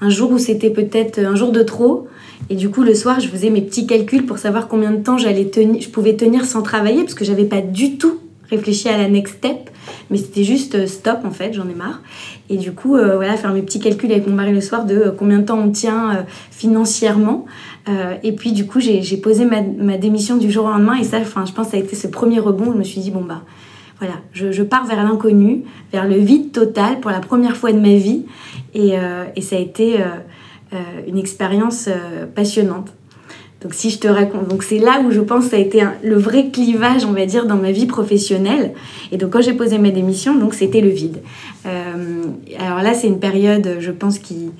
un 0.00 0.08
jour 0.08 0.30
où 0.30 0.38
c'était 0.38 0.70
peut-être 0.70 1.18
un 1.18 1.34
jour 1.34 1.52
de 1.52 1.62
trop. 1.62 2.08
Et 2.48 2.54
du 2.54 2.70
coup, 2.70 2.82
le 2.82 2.94
soir, 2.94 3.20
je 3.20 3.28
faisais 3.28 3.50
mes 3.50 3.60
petits 3.60 3.86
calculs 3.86 4.24
pour 4.24 4.38
savoir 4.38 4.68
combien 4.68 4.92
de 4.92 5.02
temps 5.02 5.18
j'allais 5.18 5.46
tenir, 5.46 5.82
je 5.82 5.90
pouvais 5.90 6.16
tenir 6.16 6.46
sans 6.46 6.62
travailler, 6.62 7.02
parce 7.02 7.14
que 7.14 7.24
j'avais 7.24 7.44
pas 7.44 7.60
du 7.60 7.98
tout 7.98 8.18
réfléchi 8.48 8.88
à 8.88 8.96
la 8.96 9.08
next 9.08 9.36
step, 9.36 9.70
mais 10.10 10.16
c'était 10.18 10.44
juste 10.44 10.74
euh, 10.74 10.86
stop 10.86 11.20
en 11.24 11.30
fait, 11.30 11.52
j'en 11.52 11.68
ai 11.68 11.74
marre. 11.74 12.02
Et 12.48 12.56
du 12.56 12.72
coup, 12.72 12.96
euh, 12.96 13.16
voilà, 13.16 13.36
faire 13.36 13.52
mes 13.52 13.62
petits 13.62 13.80
calculs 13.80 14.10
avec 14.10 14.26
mon 14.26 14.34
mari 14.34 14.52
le 14.52 14.60
soir 14.60 14.84
de 14.84 14.96
euh, 14.96 15.10
combien 15.16 15.38
de 15.38 15.44
temps 15.44 15.58
on 15.58 15.70
tient 15.70 16.26
financièrement. 16.50 17.46
et 18.22 18.32
puis 18.32 18.52
du 18.52 18.66
coup, 18.66 18.80
j'ai 18.80 19.16
posé 19.16 19.44
ma, 19.44 19.96
démission 19.96 20.36
du 20.36 20.50
jour 20.50 20.66
au 20.66 20.70
lendemain 20.70 20.94
et 20.94 21.04
ça, 21.04 21.18
enfin, 21.18 21.44
je 21.46 21.52
pense 21.52 21.66
que 21.66 21.72
ça 21.72 21.76
a 21.76 21.80
été 21.80 21.96
ce 21.96 22.06
premier 22.06 22.38
rebond 22.38 22.72
je 22.72 22.78
me 22.78 22.84
suis 22.84 23.00
dit, 23.00 23.10
bon 23.10 23.22
bah 23.22 23.42
voilà, 23.98 24.14
je, 24.32 24.62
pars 24.62 24.86
vers 24.86 25.02
l'inconnu, 25.02 25.64
vers 25.92 26.06
le 26.06 26.16
vide 26.16 26.52
total 26.52 27.00
pour 27.00 27.10
la 27.10 27.20
première 27.20 27.56
fois 27.56 27.72
de 27.72 27.78
ma 27.78 27.94
vie. 27.94 28.24
Et 28.74 28.92
ça 29.40 29.56
a 29.56 29.58
été 29.58 29.98
une 31.06 31.18
expérience 31.18 31.88
passionnante. 32.34 32.92
Donc 33.62 33.74
si 33.74 33.90
je 33.90 33.98
te 33.98 34.08
raconte, 34.08 34.48
donc 34.48 34.62
c'est 34.62 34.78
là 34.78 35.02
où 35.04 35.10
je 35.10 35.20
pense 35.20 35.44
que 35.44 35.50
ça 35.50 35.56
a 35.56 35.60
été 35.60 35.82
le 36.02 36.16
vrai 36.16 36.48
clivage, 36.50 37.04
on 37.04 37.12
va 37.12 37.26
dire, 37.26 37.46
dans 37.46 37.56
ma 37.56 37.72
vie 37.72 37.86
professionnelle. 37.86 38.72
Et 39.12 39.18
donc 39.18 39.30
quand 39.30 39.42
j'ai 39.42 39.52
posé 39.52 39.78
ma 39.78 39.90
démission, 39.90 40.34
donc 40.36 40.54
c'était 40.54 40.80
le 40.80 40.88
vide. 40.88 41.18
alors 41.64 42.82
là, 42.82 42.94
c'est 42.94 43.06
une 43.06 43.20
période, 43.20 43.76
je 43.80 43.90
pense, 43.90 44.18
qui, 44.18 44.50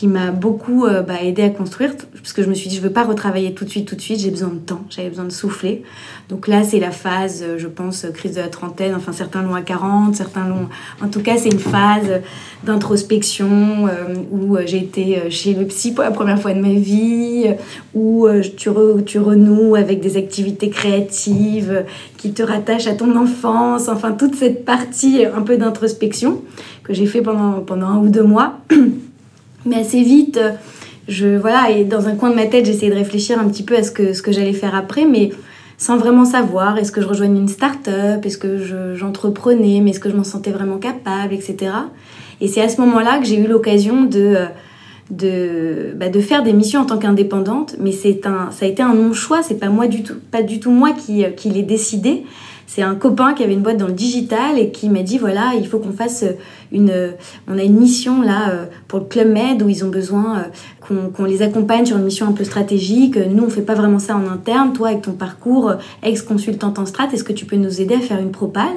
qui 0.00 0.06
m'a 0.06 0.30
beaucoup 0.30 0.86
euh, 0.86 1.02
bah, 1.02 1.22
aidé 1.22 1.42
à 1.42 1.50
construire 1.50 1.94
parce 2.14 2.32
que 2.32 2.42
je 2.42 2.48
me 2.48 2.54
suis 2.54 2.70
dit 2.70 2.76
je 2.76 2.80
veux 2.80 2.88
pas 2.88 3.04
retravailler 3.04 3.52
tout 3.52 3.66
de 3.66 3.68
suite 3.68 3.86
tout 3.86 3.96
de 3.96 4.00
suite 4.00 4.18
j'ai 4.18 4.30
besoin 4.30 4.48
de 4.48 4.58
temps 4.58 4.80
j'avais 4.88 5.10
besoin 5.10 5.26
de 5.26 5.30
souffler. 5.30 5.82
Donc 6.30 6.48
là 6.48 6.62
c'est 6.62 6.80
la 6.80 6.90
phase 6.90 7.44
euh, 7.46 7.58
je 7.58 7.66
pense 7.66 8.06
crise 8.14 8.36
de 8.36 8.40
la 8.40 8.48
trentaine 8.48 8.94
enfin 8.94 9.12
certains 9.12 9.42
l'ont 9.42 9.54
à 9.54 9.60
40 9.60 10.16
certains 10.16 10.48
l'ont 10.48 10.70
en 11.04 11.08
tout 11.08 11.20
cas 11.20 11.36
c'est 11.36 11.50
une 11.50 11.58
phase 11.58 12.22
d'introspection 12.64 13.88
euh, 13.88 14.14
où 14.30 14.56
j'ai 14.64 14.78
été 14.78 15.28
chez 15.28 15.52
le 15.52 15.66
psy 15.66 15.92
pour 15.92 16.02
la 16.02 16.12
première 16.12 16.40
fois 16.40 16.54
de 16.54 16.60
ma 16.60 16.72
vie 16.72 17.50
où 17.92 18.26
tu, 18.56 18.70
tu 19.04 19.18
renoues 19.18 19.74
avec 19.74 20.00
des 20.00 20.16
activités 20.16 20.70
créatives 20.70 21.84
qui 22.16 22.32
te 22.32 22.42
rattachent 22.42 22.86
à 22.86 22.94
ton 22.94 23.14
enfance 23.18 23.90
enfin 23.90 24.12
toute 24.12 24.34
cette 24.34 24.64
partie 24.64 25.26
un 25.26 25.42
peu 25.42 25.58
d'introspection 25.58 26.40
que 26.84 26.94
j'ai 26.94 27.04
fait 27.04 27.20
pendant 27.20 27.60
pendant 27.60 27.88
un 27.88 27.98
ou 27.98 28.08
deux 28.08 28.24
mois 28.24 28.60
Mais 29.66 29.76
assez 29.76 30.02
vite, 30.02 30.38
euh, 30.38 30.52
je, 31.08 31.36
voilà, 31.36 31.70
et 31.70 31.84
dans 31.84 32.08
un 32.08 32.14
coin 32.14 32.30
de 32.30 32.34
ma 32.34 32.46
tête, 32.46 32.66
j'essayais 32.66 32.90
de 32.90 32.96
réfléchir 32.96 33.38
un 33.38 33.48
petit 33.48 33.62
peu 33.62 33.76
à 33.76 33.82
ce 33.82 33.90
que, 33.90 34.12
ce 34.12 34.22
que 34.22 34.32
j'allais 34.32 34.52
faire 34.52 34.74
après, 34.74 35.04
mais 35.04 35.30
sans 35.76 35.96
vraiment 35.96 36.24
savoir. 36.24 36.78
Est-ce 36.78 36.92
que 36.92 37.00
je 37.00 37.06
rejoignais 37.06 37.40
une 37.40 37.48
start-up 37.48 38.24
Est-ce 38.24 38.38
que 38.38 38.94
j'entreprenais 38.94 39.80
Mais 39.80 39.90
est-ce 39.90 40.00
que 40.00 40.10
je 40.10 40.16
m'en 40.16 40.24
sentais 40.24 40.50
vraiment 40.50 40.78
capable 40.78 41.32
Etc. 41.32 41.72
Et 42.40 42.48
c'est 42.48 42.62
à 42.62 42.68
ce 42.68 42.80
moment-là 42.80 43.18
que 43.18 43.26
j'ai 43.26 43.38
eu 43.38 43.46
l'occasion 43.46 44.04
de, 44.04 44.20
euh, 44.20 44.46
de, 45.10 45.92
bah, 45.96 46.08
de 46.08 46.20
faire 46.20 46.42
des 46.42 46.52
missions 46.52 46.80
en 46.80 46.86
tant 46.86 46.98
qu'indépendante. 46.98 47.76
Mais 47.78 47.92
c'est 47.92 48.26
un, 48.26 48.50
ça 48.50 48.66
a 48.66 48.68
été 48.68 48.82
un 48.82 48.94
non-choix. 48.94 49.42
C'est 49.42 49.58
pas 49.58 49.68
moi 49.68 49.86
du 49.86 50.02
tout, 50.02 50.14
pas 50.30 50.42
du 50.42 50.60
tout 50.60 50.70
moi 50.70 50.92
qui, 50.92 51.24
euh, 51.24 51.30
qui 51.30 51.50
l'ai 51.50 51.62
décidé 51.62 52.24
c'est 52.72 52.82
un 52.82 52.94
copain 52.94 53.34
qui 53.34 53.42
avait 53.42 53.54
une 53.54 53.62
boîte 53.62 53.78
dans 53.78 53.88
le 53.88 53.92
digital 53.92 54.56
et 54.56 54.70
qui 54.70 54.90
m'a 54.90 55.02
dit 55.02 55.18
voilà, 55.18 55.54
il 55.58 55.66
faut 55.66 55.80
qu'on 55.80 55.90
fasse 55.90 56.24
une. 56.70 57.16
On 57.48 57.58
a 57.58 57.64
une 57.64 57.76
mission 57.76 58.22
là 58.22 58.50
euh, 58.50 58.66
pour 58.86 59.00
le 59.00 59.06
Club 59.06 59.26
Med 59.26 59.60
où 59.60 59.68
ils 59.68 59.84
ont 59.84 59.88
besoin 59.88 60.44
euh, 60.88 61.08
qu'on 61.16 61.24
les 61.24 61.42
accompagne 61.42 61.84
sur 61.84 61.96
une 61.96 62.04
mission 62.04 62.28
un 62.28 62.32
peu 62.32 62.44
stratégique. 62.44 63.16
Nous, 63.16 63.42
on 63.42 63.50
fait 63.50 63.62
pas 63.62 63.74
vraiment 63.74 63.98
ça 63.98 64.14
en 64.14 64.24
interne. 64.28 64.72
Toi, 64.72 64.90
avec 64.90 65.02
ton 65.02 65.14
parcours 65.14 65.70
euh, 65.70 65.74
ex-consultante 66.04 66.78
en 66.78 66.86
strat, 66.86 67.08
est-ce 67.12 67.24
que 67.24 67.32
tu 67.32 67.44
peux 67.44 67.56
nous 67.56 67.80
aider 67.80 67.96
à 67.96 68.00
faire 68.00 68.20
une 68.20 68.30
propale? 68.30 68.76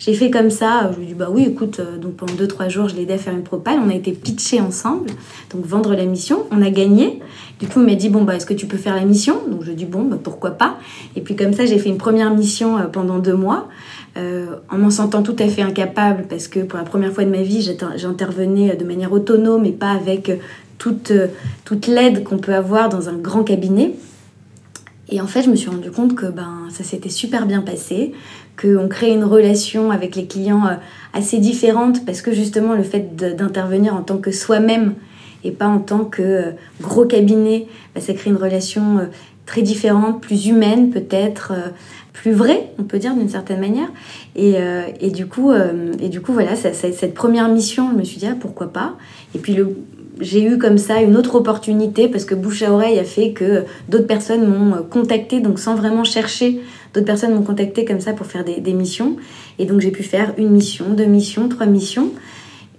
J'ai 0.00 0.14
fait 0.14 0.30
comme 0.30 0.48
ça, 0.48 0.90
je 0.92 0.96
lui 0.96 1.04
ai 1.04 1.08
dit 1.08 1.14
bah 1.14 1.28
oui, 1.30 1.44
écoute, 1.46 1.78
donc 2.00 2.14
pendant 2.16 2.32
2-3 2.32 2.70
jours, 2.70 2.88
je 2.88 2.96
l'ai 2.96 3.02
aidé 3.02 3.12
à 3.12 3.18
faire 3.18 3.34
une 3.34 3.42
propale. 3.42 3.78
On 3.84 3.90
a 3.90 3.94
été 3.94 4.12
pitchés 4.12 4.58
ensemble, 4.58 5.10
donc 5.52 5.66
vendre 5.66 5.94
la 5.94 6.06
mission. 6.06 6.44
On 6.50 6.62
a 6.62 6.70
gagné. 6.70 7.20
Du 7.60 7.68
coup, 7.68 7.80
il 7.80 7.86
m'a 7.86 7.94
dit 7.94 8.08
Bon, 8.08 8.24
bah, 8.24 8.34
est-ce 8.34 8.46
que 8.46 8.54
tu 8.54 8.66
peux 8.66 8.78
faire 8.78 8.96
la 8.96 9.04
mission? 9.04 9.36
Donc, 9.46 9.62
je 9.62 9.72
dis 9.72 9.84
Bon, 9.84 10.02
bah, 10.02 10.16
pourquoi 10.20 10.52
pas 10.52 10.78
Et 11.16 11.20
puis, 11.20 11.36
comme 11.36 11.52
ça, 11.52 11.66
j'ai 11.66 11.78
fait 11.78 11.90
une 11.90 11.98
première 11.98 12.34
mission 12.34 12.78
euh, 12.78 12.84
pendant 12.84 13.18
deux 13.18 13.34
mois, 13.34 13.68
euh, 14.16 14.46
en 14.70 14.78
m'en 14.78 14.90
sentant 14.90 15.22
tout 15.22 15.36
à 15.38 15.46
fait 15.48 15.60
incapable, 15.60 16.24
parce 16.30 16.48
que 16.48 16.60
pour 16.60 16.78
la 16.78 16.84
première 16.86 17.12
fois 17.12 17.24
de 17.24 17.30
ma 17.30 17.42
vie, 17.42 17.60
j'intervenais 17.96 18.76
de 18.76 18.84
manière 18.86 19.12
autonome 19.12 19.66
et 19.66 19.72
pas 19.72 19.90
avec 19.90 20.32
toute, 20.78 21.12
toute 21.66 21.86
l'aide 21.86 22.24
qu'on 22.24 22.38
peut 22.38 22.54
avoir 22.54 22.88
dans 22.88 23.10
un 23.10 23.18
grand 23.18 23.44
cabinet. 23.44 23.92
Et 25.10 25.20
en 25.20 25.26
fait, 25.26 25.42
je 25.42 25.50
me 25.50 25.56
suis 25.56 25.68
rendu 25.68 25.90
compte 25.90 26.14
que 26.14 26.26
ben, 26.26 26.68
ça 26.70 26.84
s'était 26.84 27.08
super 27.08 27.44
bien 27.44 27.62
passé, 27.62 28.12
qu'on 28.60 28.88
crée 28.88 29.10
une 29.10 29.24
relation 29.24 29.90
avec 29.90 30.16
les 30.16 30.26
clients 30.26 30.66
euh, 30.66 30.74
assez 31.12 31.38
différente, 31.38 32.04
parce 32.04 32.22
que 32.22 32.32
justement, 32.32 32.74
le 32.74 32.82
fait 32.82 33.16
d'intervenir 33.16 33.94
en 33.94 34.02
tant 34.02 34.18
que 34.18 34.30
soi-même, 34.30 34.94
et 35.42 35.52
pas 35.52 35.68
en 35.68 35.78
tant 35.78 36.04
que 36.04 36.22
euh, 36.22 36.50
gros 36.80 37.06
cabinet. 37.06 37.66
Bah, 37.94 38.00
ça 38.00 38.12
crée 38.12 38.30
une 38.30 38.36
relation 38.36 38.98
euh, 38.98 39.04
très 39.46 39.62
différente, 39.62 40.20
plus 40.20 40.46
humaine 40.46 40.90
peut-être, 40.90 41.52
plus 42.12 42.32
vraie, 42.32 42.70
on 42.78 42.84
peut 42.84 42.98
dire 42.98 43.14
d'une 43.14 43.28
certaine 43.28 43.58
manière. 43.58 43.88
Et, 44.36 44.54
et, 45.00 45.10
du 45.10 45.26
coup, 45.26 45.50
et 45.52 46.08
du 46.08 46.20
coup, 46.20 46.32
voilà, 46.32 46.54
cette 46.54 47.14
première 47.14 47.48
mission, 47.48 47.90
je 47.90 47.96
me 47.96 48.04
suis 48.04 48.18
dit, 48.18 48.28
ah, 48.28 48.36
pourquoi 48.38 48.72
pas? 48.72 48.94
Et 49.34 49.38
puis 49.40 49.56
j'ai 50.20 50.44
eu 50.44 50.58
comme 50.58 50.78
ça 50.78 51.00
une 51.00 51.16
autre 51.16 51.34
opportunité 51.34 52.08
parce 52.08 52.24
que 52.24 52.34
bouche 52.34 52.62
à 52.62 52.72
oreille 52.72 52.98
a 52.98 53.04
fait 53.04 53.32
que 53.32 53.64
d'autres 53.88 54.06
personnes 54.06 54.46
m'ont 54.46 54.82
contacté, 54.82 55.40
donc 55.40 55.58
sans 55.58 55.74
vraiment 55.74 56.04
chercher, 56.04 56.60
d'autres 56.92 57.06
personnes 57.06 57.34
m'ont 57.34 57.42
contacté 57.42 57.84
comme 57.84 58.00
ça 58.00 58.12
pour 58.12 58.26
faire 58.26 58.44
des, 58.44 58.72
missions. 58.72 59.16
Et 59.58 59.64
donc 59.64 59.80
j'ai 59.80 59.90
pu 59.90 60.02
faire 60.02 60.34
une 60.36 60.50
mission, 60.50 60.90
deux 60.90 61.06
missions, 61.06 61.48
trois 61.48 61.66
missions 61.66 62.10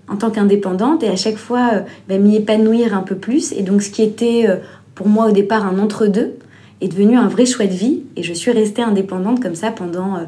en 0.08 0.18
tant 0.18 0.30
qu'indépendante 0.30 1.04
et 1.04 1.10
à 1.10 1.16
chaque 1.16 1.38
fois 1.38 1.72
euh, 1.74 1.80
bah, 2.08 2.18
m'y 2.18 2.36
épanouir 2.36 2.96
un 2.96 3.02
peu 3.02 3.16
plus. 3.16 3.54
Et 3.54 3.64
donc 3.64 3.82
ce 3.82 3.90
qui 3.90 4.04
était 4.04 4.46
euh, 4.48 4.58
pour 4.94 5.08
moi 5.08 5.28
au 5.28 5.32
départ 5.32 5.66
un 5.66 5.80
entre-deux 5.80 6.36
est 6.82 6.88
devenu 6.88 7.18
un 7.18 7.28
vrai 7.28 7.46
choix 7.46 7.66
de 7.66 7.74
vie 7.74 8.04
et 8.16 8.24
je 8.24 8.34
suis 8.34 8.52
restée 8.52 8.82
indépendante 8.82 9.42
comme 9.42 9.56
ça 9.56 9.72
pendant, 9.72 10.16
euh, 10.16 10.24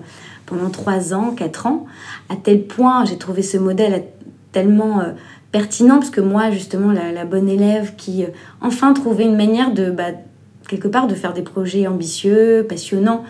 pendant 0.46 0.70
3 0.70 1.14
ans, 1.14 1.34
4 1.36 1.68
ans, 1.68 1.86
à 2.30 2.36
tel 2.36 2.64
point 2.64 3.06
j'ai 3.06 3.18
trouvé 3.18 3.42
ce 3.42 3.58
modèle 3.58 4.04
tellement 4.52 5.02
pertinent 5.54 6.00
parce 6.00 6.10
que 6.10 6.20
moi 6.20 6.52
justement 6.52 6.92
la, 6.92 7.24
bonne 7.24 7.48
élève 7.48 7.96
qui 7.96 8.26
enfin 8.60 8.92
trouvait 8.92 9.24
une 9.24 9.38
manière 9.38 9.74
de 9.74 9.90
bah, 9.90 10.12
quelque 10.68 10.90
part 10.90 11.08
de 11.08 11.16
faire 11.16 11.34
des 11.34 11.44
projets 11.44 11.88
ambitieux, 11.88 12.66
passionnants, 12.68 13.24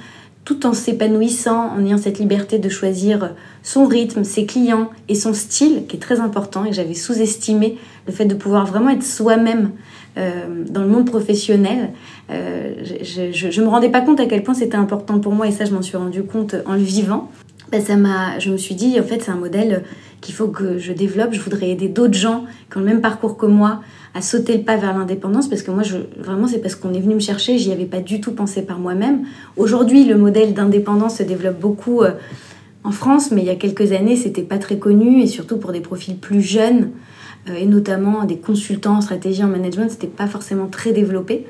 tout 0.46 0.65
en 0.65 0.74
s'épanouissant, 0.74 1.70
en 1.70 1.86
ayant 1.86 1.98
cette 1.98 2.20
liberté 2.20 2.60
de 2.60 2.70
choisir 2.70 3.34
son 3.62 3.86
rythme, 3.86 4.24
ses 4.24 4.46
clients 4.46 4.89
et 5.08 5.15
son 5.15 5.34
style, 5.34 5.86
qui 5.88 5.96
est 5.96 6.00
très 6.00 6.20
important, 6.20 6.65
et 6.65 6.74
j'avais 6.74 6.94
sous-estimé 6.94 7.77
le 8.08 8.13
fait 8.13 8.25
de 8.25 8.36
pouvoir 8.36 8.65
vraiment 8.65 8.89
être 8.89 9.03
soi-même 9.03 9.72
euh, 10.18 10.63
dans 10.70 10.82
le 10.82 10.89
monde 10.89 11.06
professionnel. 11.06 11.92
Euh, 12.30 12.74
je 12.84 13.60
ne 13.60 13.65
me 13.65 13.70
rendais 13.70 13.89
pas 13.89 14.01
compte 14.01 14.20
à 14.20 14.25
quel 14.25 14.44
point 14.44 14.53
c'était 14.53 14.75
important 14.75 15.20
pour 15.20 15.34
moi, 15.34 15.48
et 15.48 15.51
ça 15.51 15.65
je 15.65 15.74
m'en 15.74 15.82
suis 15.82 15.98
rendu 15.98 16.24
compte 16.24 16.56
en 16.65 16.74
le 16.74 16.80
vivant. 16.80 17.32
Ben, 17.72 17.82
ça 17.82 17.96
m'a, 17.96 18.38
je 18.39 18.51
me 18.51 18.58
suis 18.58 18.75
dit, 18.75 19.00
en 19.00 19.03
fait, 19.03 19.24
c'est 19.24 19.32
un 19.32 19.38
modèle 19.38 19.84
qu'il 20.24 20.34
faut 20.34 20.48
que 20.48 20.80
je 20.80 20.94
développe. 20.94 21.34
Je 21.34 21.42
voudrais 21.42 21.70
aider 21.70 21.89
d'autres 21.89 22.15
gens 22.15 22.46
qui 22.72 22.77
ont 22.77 22.80
le 22.80 22.86
même 22.88 23.01
parcours 23.01 23.38
que 23.38 23.46
moi 23.46 23.82
à 24.15 24.22
sauter 24.22 24.58
le 24.58 24.63
pas 24.63 24.77
vers 24.77 24.98
l'indépendance 24.98 25.48
parce 25.48 25.63
que 25.63 25.72
moi, 25.72 25.84
vraiment, 26.18 26.48
c'est 26.48 26.60
parce 26.60 26.75
qu'on 26.75 26.94
est 26.94 27.00
venu 27.00 27.15
me 27.15 27.20
chercher, 27.20 27.58
j'y 27.58 27.72
avais 27.72 27.86
pas 27.86 28.00
du 28.00 28.22
tout 28.22 28.32
pensé 28.32 28.62
par 28.62 28.80
moi-même. 28.80 29.25
Aujourd'hui, 29.58 30.06
le 30.06 30.18
modèle 30.18 30.53
d'indépendance 30.53 31.18
se 31.18 31.24
développe 31.24 31.60
beaucoup 31.60 32.01
euh, 32.01 32.12
en 32.84 32.92
France, 32.92 33.32
mais 33.32 33.42
il 33.42 33.48
y 33.48 33.51
a 33.51 33.56
quelques 33.56 33.92
années, 33.92 34.15
c'était 34.15 34.44
pas 34.44 34.60
très 34.60 34.77
connu 34.77 35.22
et 35.22 35.27
surtout 35.27 35.58
pour 35.58 35.72
des 35.72 35.82
profils 35.82 36.15
plus 36.15 36.42
jeunes 36.42 36.92
euh, 37.50 37.56
et 37.56 37.65
notamment 37.65 38.24
des 38.24 38.38
consultants 38.38 38.98
en 38.98 39.01
stratégie 39.01 39.44
en 39.44 39.48
management, 39.48 39.89
c'était 39.89 40.08
pas 40.08 40.27
forcément 40.27 40.68
très 40.68 40.94
développé. 40.94 41.46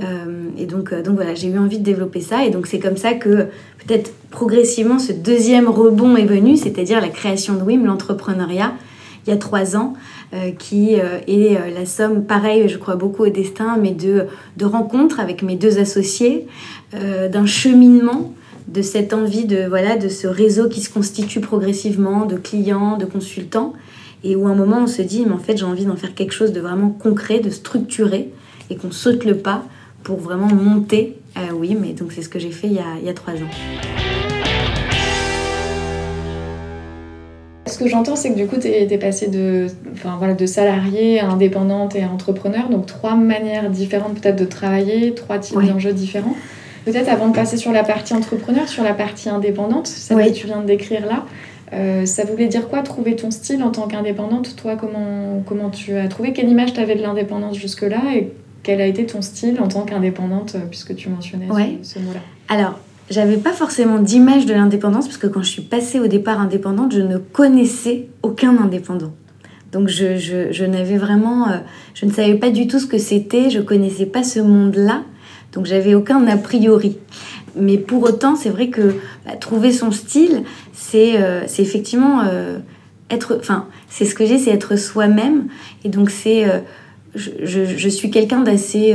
Euh, 0.00 0.48
et 0.58 0.66
donc, 0.66 0.92
donc 0.94 1.14
voilà, 1.16 1.34
j'ai 1.34 1.48
eu 1.48 1.58
envie 1.58 1.78
de 1.78 1.84
développer 1.84 2.20
ça. 2.20 2.44
Et 2.44 2.50
donc 2.50 2.66
c'est 2.66 2.78
comme 2.78 2.96
ça 2.96 3.14
que 3.14 3.46
peut-être 3.86 4.12
progressivement 4.30 4.98
ce 4.98 5.12
deuxième 5.12 5.68
rebond 5.68 6.16
est 6.16 6.26
venu, 6.26 6.56
c'est-à-dire 6.56 7.00
la 7.00 7.08
création 7.08 7.54
de 7.54 7.62
WIM, 7.62 7.84
l'entrepreneuriat, 7.84 8.74
il 9.26 9.30
y 9.30 9.32
a 9.32 9.36
trois 9.36 9.76
ans, 9.76 9.94
euh, 10.34 10.50
qui 10.50 11.00
euh, 11.00 11.18
est 11.26 11.56
euh, 11.56 11.70
la 11.74 11.86
somme, 11.86 12.24
pareil, 12.24 12.68
je 12.68 12.78
crois 12.78 12.96
beaucoup 12.96 13.24
au 13.24 13.28
destin, 13.28 13.76
mais 13.80 13.92
de, 13.92 14.26
de 14.56 14.64
rencontres 14.64 15.20
avec 15.20 15.42
mes 15.42 15.56
deux 15.56 15.78
associés, 15.78 16.46
d'un 16.92 17.46
cheminement 17.46 18.32
de 18.68 18.80
cette 18.80 19.12
envie 19.12 19.44
de 19.44 19.66
voilà 19.68 19.96
de 19.96 20.08
ce 20.08 20.26
réseau 20.26 20.68
qui 20.68 20.80
se 20.80 20.88
constitue 20.88 21.40
progressivement 21.40 22.26
de 22.26 22.36
clients, 22.36 22.96
de 22.96 23.04
consultants 23.04 23.74
et 24.24 24.34
où 24.34 24.46
à 24.46 24.50
un 24.50 24.54
moment 24.54 24.78
on 24.82 24.86
se 24.86 25.02
dit 25.02 25.24
mais 25.26 25.32
en 25.32 25.38
fait 25.38 25.56
j'ai 25.56 25.64
envie 25.64 25.84
d'en 25.84 25.96
faire 25.96 26.14
quelque 26.14 26.32
chose 26.32 26.52
de 26.52 26.60
vraiment 26.60 26.90
concret, 26.90 27.40
de 27.40 27.50
structuré 27.50 28.30
et 28.70 28.76
qu'on 28.76 28.92
saute 28.92 29.24
le 29.24 29.36
pas 29.36 29.64
pour 30.06 30.18
vraiment 30.18 30.46
monter. 30.46 31.16
oui, 31.52 31.76
mais 31.78 31.92
donc 31.92 32.12
c'est 32.12 32.22
ce 32.22 32.28
que 32.28 32.38
j'ai 32.38 32.52
fait 32.52 32.68
il 32.68 32.74
y, 32.74 32.78
a, 32.78 32.94
il 33.00 33.04
y 33.04 33.08
a 33.08 33.12
trois 33.12 33.34
ans. 33.34 33.50
Ce 37.66 37.76
que 37.76 37.88
j'entends, 37.88 38.14
c'est 38.14 38.30
que 38.30 38.36
du 38.36 38.46
coup, 38.46 38.54
tu 38.56 38.68
es, 38.68 38.98
passé 38.98 39.26
de, 39.26 39.66
enfin, 39.92 40.14
voilà, 40.16 40.34
de 40.34 40.46
salarié 40.46 41.18
à 41.18 41.28
indépendante 41.28 41.96
et 41.96 42.04
à 42.04 42.08
entrepreneur, 42.08 42.68
donc 42.68 42.86
trois 42.86 43.16
manières 43.16 43.68
différentes 43.68 44.20
peut-être 44.20 44.36
de 44.36 44.44
travailler, 44.44 45.12
trois 45.12 45.40
types 45.40 45.60
d'enjeux 45.60 45.92
différents. 45.92 46.36
Peut-être 46.84 47.08
avant 47.08 47.26
de 47.26 47.34
passer 47.34 47.56
sur 47.56 47.72
la 47.72 47.82
partie 47.82 48.14
entrepreneur, 48.14 48.68
sur 48.68 48.84
la 48.84 48.94
partie 48.94 49.28
indépendante, 49.28 49.88
celle 49.88 50.24
que 50.24 50.30
tu 50.30 50.46
viens 50.46 50.60
de 50.60 50.66
décrire 50.66 51.04
là, 51.04 51.24
euh, 51.72 52.06
ça 52.06 52.24
voulait 52.24 52.46
dire 52.46 52.68
quoi 52.68 52.82
trouver 52.82 53.16
ton 53.16 53.32
style 53.32 53.60
en 53.64 53.70
tant 53.70 53.88
qu'indépendante? 53.88 54.54
Toi, 54.54 54.76
comment, 54.76 55.42
comment 55.44 55.70
tu 55.70 55.96
as 55.96 56.06
trouvé? 56.06 56.32
Quelle 56.32 56.48
image 56.48 56.74
tu 56.74 56.80
avais 56.80 56.94
de 56.94 57.02
l'indépendance 57.02 57.56
jusque-là? 57.56 58.02
Et 58.14 58.32
quel 58.66 58.80
a 58.80 58.86
été 58.86 59.06
ton 59.06 59.22
style 59.22 59.60
en 59.60 59.68
tant 59.68 59.82
qu'indépendante, 59.82 60.56
euh, 60.56 60.66
puisque 60.68 60.96
tu 60.96 61.08
mentionnais 61.08 61.46
ce, 61.84 61.94
ce 61.94 61.98
mot-là 62.00 62.18
Alors, 62.48 62.80
j'avais 63.10 63.36
pas 63.36 63.52
forcément 63.52 64.00
d'image 64.00 64.44
de 64.44 64.54
l'indépendance 64.54 65.06
parce 65.06 65.18
que 65.18 65.28
quand 65.28 65.42
je 65.42 65.50
suis 65.50 65.62
passée 65.62 66.00
au 66.00 66.08
départ 66.08 66.40
indépendante, 66.40 66.92
je 66.92 67.00
ne 67.00 67.16
connaissais 67.18 68.08
aucun 68.24 68.58
indépendant. 68.58 69.12
Donc 69.70 69.86
je, 69.86 70.16
je, 70.16 70.50
je 70.50 70.64
n'avais 70.64 70.96
vraiment, 70.96 71.48
euh, 71.48 71.58
je 71.94 72.06
ne 72.06 72.10
savais 72.10 72.34
pas 72.34 72.50
du 72.50 72.66
tout 72.66 72.80
ce 72.80 72.86
que 72.86 72.98
c'était, 72.98 73.50
je 73.50 73.60
connaissais 73.60 74.06
pas 74.06 74.24
ce 74.24 74.40
monde-là, 74.40 75.04
donc 75.52 75.66
j'avais 75.66 75.94
aucun 75.94 76.26
a 76.26 76.36
priori. 76.36 76.98
Mais 77.54 77.78
pour 77.78 78.02
autant, 78.02 78.34
c'est 78.34 78.50
vrai 78.50 78.68
que 78.68 78.96
bah, 79.24 79.36
trouver 79.36 79.70
son 79.70 79.92
style, 79.92 80.42
c'est 80.72 81.22
euh, 81.22 81.42
effectivement 81.58 82.22
euh, 82.24 82.58
être, 83.10 83.36
enfin 83.38 83.68
c'est 83.88 84.06
ce 84.06 84.16
que 84.16 84.26
j'ai, 84.26 84.38
c'est 84.38 84.50
être 84.50 84.74
soi-même, 84.74 85.46
et 85.84 85.88
donc 85.88 86.10
c'est 86.10 86.46
je, 87.16 87.88
suis 87.88 88.10
quelqu'un 88.10 88.40
d'assez 88.40 88.94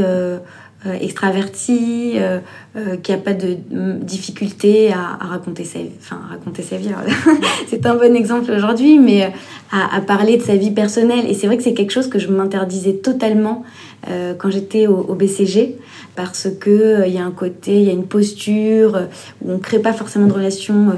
euh, 0.88 0.94
extraverti, 1.00 2.14
euh, 2.16 2.40
euh, 2.76 2.98
qui 2.98 3.14
a 3.14 3.18
pas 3.18 3.34
de 3.34 3.56
difficulté 4.02 4.92
à, 4.92 5.16
raconter 5.28 5.64
sa 5.64 5.78
vie. 5.78 5.92
Enfin, 6.00 6.20
raconter 6.28 6.64
sa 6.64 6.78
vie, 6.78 6.90
c'est 7.68 7.86
un 7.86 7.94
bon 7.94 8.16
exemple 8.16 8.52
aujourd'hui, 8.52 8.98
mais 8.98 9.32
à, 9.72 10.02
parler 10.02 10.38
de 10.38 10.42
sa 10.42 10.56
vie 10.56 10.72
personnelle. 10.72 11.30
Et 11.30 11.36
c'est 11.36 11.46
vrai 11.46 11.58
que 11.58 11.62
c'est 11.62 11.76
quelque 11.76 11.92
chose 11.92 12.08
que 12.08 12.18
je 12.18 12.30
m'interdisais 12.30 12.94
totalement 12.94 13.64
quand 14.40 14.50
j'étais 14.50 14.88
au, 14.88 15.14
BCG, 15.14 15.78
parce 16.16 16.48
que 16.60 17.04
il 17.06 17.14
y 17.14 17.20
a 17.20 17.26
un 17.26 17.32
côté, 17.32 17.80
il 17.80 17.84
y 17.84 17.92
a 17.92 17.94
une 17.94 18.08
posture 18.08 19.08
où 19.44 19.52
on 19.52 19.60
crée 19.60 19.78
pas 19.78 19.94
forcément 19.94 20.26
de 20.26 20.34
relations 20.34 20.94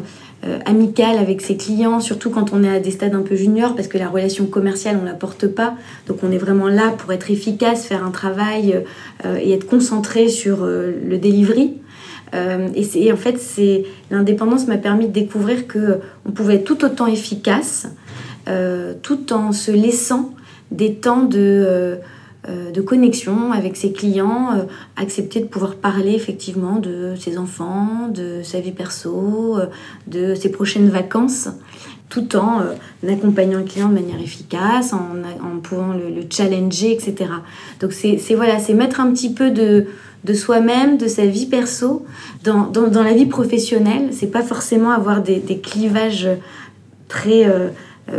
euh, 0.45 0.59
amicale 0.65 1.17
avec 1.17 1.41
ses 1.41 1.57
clients, 1.57 1.99
surtout 1.99 2.29
quand 2.29 2.53
on 2.53 2.63
est 2.63 2.69
à 2.69 2.79
des 2.79 2.91
stades 2.91 3.15
un 3.15 3.21
peu 3.21 3.35
juniors, 3.35 3.75
parce 3.75 3.87
que 3.87 3.97
la 3.97 4.09
relation 4.09 4.45
commerciale, 4.45 4.97
on 5.01 5.05
la 5.05 5.13
porte 5.13 5.47
pas. 5.47 5.75
Donc 6.07 6.17
on 6.23 6.31
est 6.31 6.37
vraiment 6.37 6.67
là 6.67 6.93
pour 6.97 7.13
être 7.13 7.31
efficace, 7.31 7.85
faire 7.85 8.05
un 8.05 8.11
travail 8.11 8.83
euh, 9.25 9.37
et 9.41 9.51
être 9.51 9.67
concentré 9.67 10.27
sur 10.27 10.63
euh, 10.63 10.91
le 11.05 11.17
delivery. 11.17 11.75
et 12.75 12.83
c'est 12.83 13.11
en 13.11 13.15
fait, 13.15 13.37
c'est 13.39 13.83
l'indépendance 14.09 14.67
m'a 14.67 14.77
permis 14.77 15.07
de 15.07 15.13
découvrir 15.13 15.67
que 15.67 15.99
on 16.25 16.31
pouvait 16.31 16.55
être 16.55 16.63
tout 16.63 16.83
autant 16.83 17.05
efficace, 17.05 17.87
tout 19.03 19.33
en 19.33 19.51
se 19.51 19.71
laissant 19.71 20.33
des 20.73 20.95
temps 20.95 21.23
de 21.23 21.37
euh, 21.39 21.95
de 22.73 22.81
connexion 22.81 23.51
avec 23.53 23.77
ses 23.77 23.93
clients, 23.93 24.49
euh, 24.53 24.63
accepter 24.97 25.39
de 25.39 25.45
pouvoir 25.45 25.75
parler 25.75 26.13
effectivement 26.13 26.77
de 26.77 27.13
ses 27.17 27.37
enfants, 27.37 28.09
de 28.13 28.41
sa 28.43 28.59
vie 28.59 28.73
perso, 28.73 29.57
euh, 29.57 29.67
de 30.07 30.35
ses 30.35 30.49
prochaines 30.49 30.89
vacances, 30.89 31.47
tout 32.09 32.35
en 32.35 32.61
accompagnant 33.07 33.59
le 33.59 33.63
client 33.63 33.89
de 33.89 33.93
manière 33.93 34.21
efficace, 34.21 34.93
en, 34.93 35.59
pouvant 35.63 35.93
le, 35.93 36.23
challenger, 36.29 36.91
etc. 36.91 37.31
Donc 37.79 37.93
c'est 37.93 38.35
voilà, 38.35 38.59
c'est 38.59 38.73
mettre 38.73 38.99
un 38.99 39.11
petit 39.11 39.33
peu 39.33 39.49
de, 39.49 39.87
de 40.23 40.33
soi-même, 40.33 40.97
de 40.97 41.07
sa 41.07 41.25
vie 41.25 41.47
perso, 41.47 42.05
dans, 42.43 42.67
dans, 42.67 43.03
la 43.03 43.13
vie 43.13 43.25
professionnelle. 43.25 44.09
C'est 44.11 44.27
pas 44.27 44.43
forcément 44.43 44.91
avoir 44.91 45.23
des, 45.23 45.39
des 45.39 45.57
clivages 45.57 46.27
très 47.07 47.45
euh, 47.45 47.69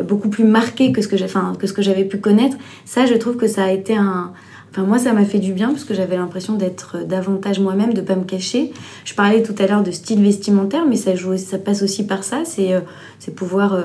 beaucoup 0.02 0.28
plus 0.28 0.44
marqué 0.44 0.92
que 0.92 1.02
ce 1.02 1.08
que, 1.08 1.16
que, 1.56 1.66
ce 1.66 1.72
que 1.72 1.82
j'avais 1.82 2.04
pu 2.04 2.18
connaître. 2.18 2.56
Ça, 2.84 3.06
je 3.06 3.14
trouve 3.14 3.36
que 3.36 3.46
ça 3.46 3.64
a 3.64 3.70
été 3.70 3.96
un... 3.96 4.32
Enfin, 4.70 4.82
moi, 4.82 4.98
ça 4.98 5.12
m'a 5.12 5.24
fait 5.24 5.38
du 5.38 5.52
bien 5.52 5.68
parce 5.68 5.84
que 5.84 5.94
j'avais 5.94 6.16
l'impression 6.16 6.54
d'être 6.54 6.96
euh, 6.96 7.04
davantage 7.04 7.60
moi-même, 7.60 7.94
de 7.94 8.00
pas 8.00 8.16
me 8.16 8.24
cacher. 8.24 8.72
Je 9.04 9.14
parlais 9.14 9.42
tout 9.42 9.54
à 9.60 9.68
l'heure 9.68 9.84
de 9.84 9.92
style 9.92 10.20
vestimentaire, 10.20 10.84
mais 10.88 10.96
ça, 10.96 11.14
joue, 11.14 11.36
ça 11.36 11.58
passe 11.58 11.82
aussi 11.82 12.06
par 12.06 12.24
ça. 12.24 12.44
C'est 12.44 12.72
euh, 12.72 12.80
pouvoir 13.36 13.84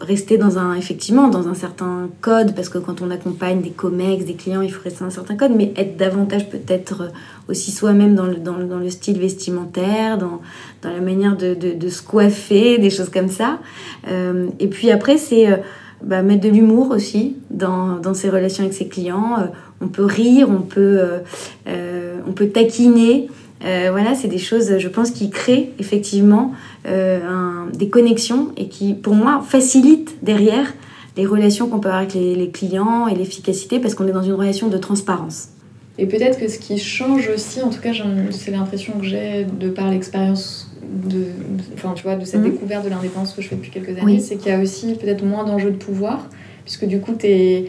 rester 0.00 0.36
dans 0.36 0.58
un 0.58 0.74
effectivement 0.74 1.28
dans 1.28 1.48
un 1.48 1.54
certain 1.54 2.10
code 2.20 2.54
parce 2.54 2.68
que 2.68 2.78
quand 2.78 3.00
on 3.00 3.10
accompagne 3.10 3.62
des 3.62 3.70
comex 3.70 4.26
des 4.26 4.34
clients 4.34 4.60
il 4.60 4.70
faut 4.70 4.82
rester 4.82 5.00
dans 5.00 5.06
un 5.06 5.10
certain 5.10 5.36
code 5.36 5.52
mais 5.56 5.72
être 5.76 5.96
davantage 5.96 6.50
peut-être 6.50 7.10
aussi 7.48 7.70
soi-même 7.70 8.14
dans 8.14 8.26
le, 8.26 8.36
dans, 8.36 8.58
dans 8.58 8.78
le, 8.78 8.90
style 8.90 9.18
vestimentaire 9.18 10.18
dans, 10.18 10.40
dans 10.82 10.90
la 10.90 11.00
manière 11.00 11.36
de, 11.36 11.54
de, 11.54 11.88
se 11.88 12.02
coiffer 12.02 12.78
des 12.78 12.90
choses 12.90 13.10
comme 13.10 13.28
ça. 13.28 13.58
Euh, 14.08 14.46
et 14.58 14.68
puis 14.68 14.90
après 14.90 15.16
c'est 15.16 15.50
euh, 15.50 15.56
bah, 16.02 16.22
mettre 16.22 16.42
de 16.42 16.48
l'humour 16.48 16.90
aussi 16.90 17.36
dans, 17.50 18.00
ses 18.14 18.30
relations 18.30 18.64
avec 18.64 18.74
ses 18.74 18.88
clients. 18.88 19.36
Euh, 19.38 19.46
on 19.80 19.88
peut 19.88 20.04
rire 20.04 20.48
on 20.50 20.62
peut 20.62 21.00
on 22.26 22.32
peut 22.32 22.48
taquiner. 22.48 23.28
Voilà, 23.60 24.14
c'est 24.14 24.28
des 24.28 24.38
choses, 24.38 24.78
je 24.78 24.88
pense, 24.88 25.10
qui 25.10 25.28
créent 25.28 25.72
effectivement 25.78 26.52
des 26.84 27.88
connexions 27.88 28.52
et 28.56 28.68
qui, 28.68 28.94
pour 28.94 29.14
moi, 29.14 29.42
facilitent 29.46 30.16
derrière 30.22 30.72
les 31.16 31.26
relations 31.26 31.68
qu'on 31.68 31.80
peut 31.80 31.88
avoir 31.88 32.02
avec 32.02 32.14
les, 32.14 32.50
clients 32.50 33.08
et 33.08 33.14
l'efficacité 33.14 33.80
parce 33.80 33.94
qu'on 33.94 34.06
est 34.06 34.12
dans 34.12 34.22
une 34.22 34.34
relation 34.34 34.68
de 34.68 34.78
transparence. 34.78 35.48
Et 35.98 36.06
peut-être 36.06 36.38
que 36.38 36.48
ce 36.48 36.58
qui 36.58 36.78
change 36.78 37.28
aussi, 37.28 37.62
en 37.62 37.70
tout 37.70 37.80
cas, 37.80 37.92
c'est 38.30 38.50
l'impression 38.50 38.94
que 38.94 39.04
j'ai 39.04 39.44
de 39.44 39.70
par 39.70 39.90
l'expérience 39.90 40.68
de, 40.82 41.24
enfin, 41.74 41.94
tu 41.94 42.02
vois, 42.02 42.16
de 42.16 42.24
cette 42.24 42.40
mhm. 42.40 42.52
découverte 42.52 42.84
de 42.84 42.90
l'indépendance 42.90 43.32
que 43.32 43.42
je 43.42 43.48
fais 43.48 43.56
depuis 43.56 43.70
quelques 43.70 43.98
années, 43.98 44.20
c'est 44.20 44.36
qu'il 44.36 44.52
y 44.52 44.54
a 44.54 44.60
aussi 44.60 44.94
peut-être 44.94 45.24
moins 45.24 45.44
d'enjeux 45.44 45.70
de 45.70 45.76
pouvoir, 45.76 46.28
puisque 46.64 46.86
du 46.86 47.00
coup, 47.00 47.14
tu 47.18 47.26
es 47.26 47.66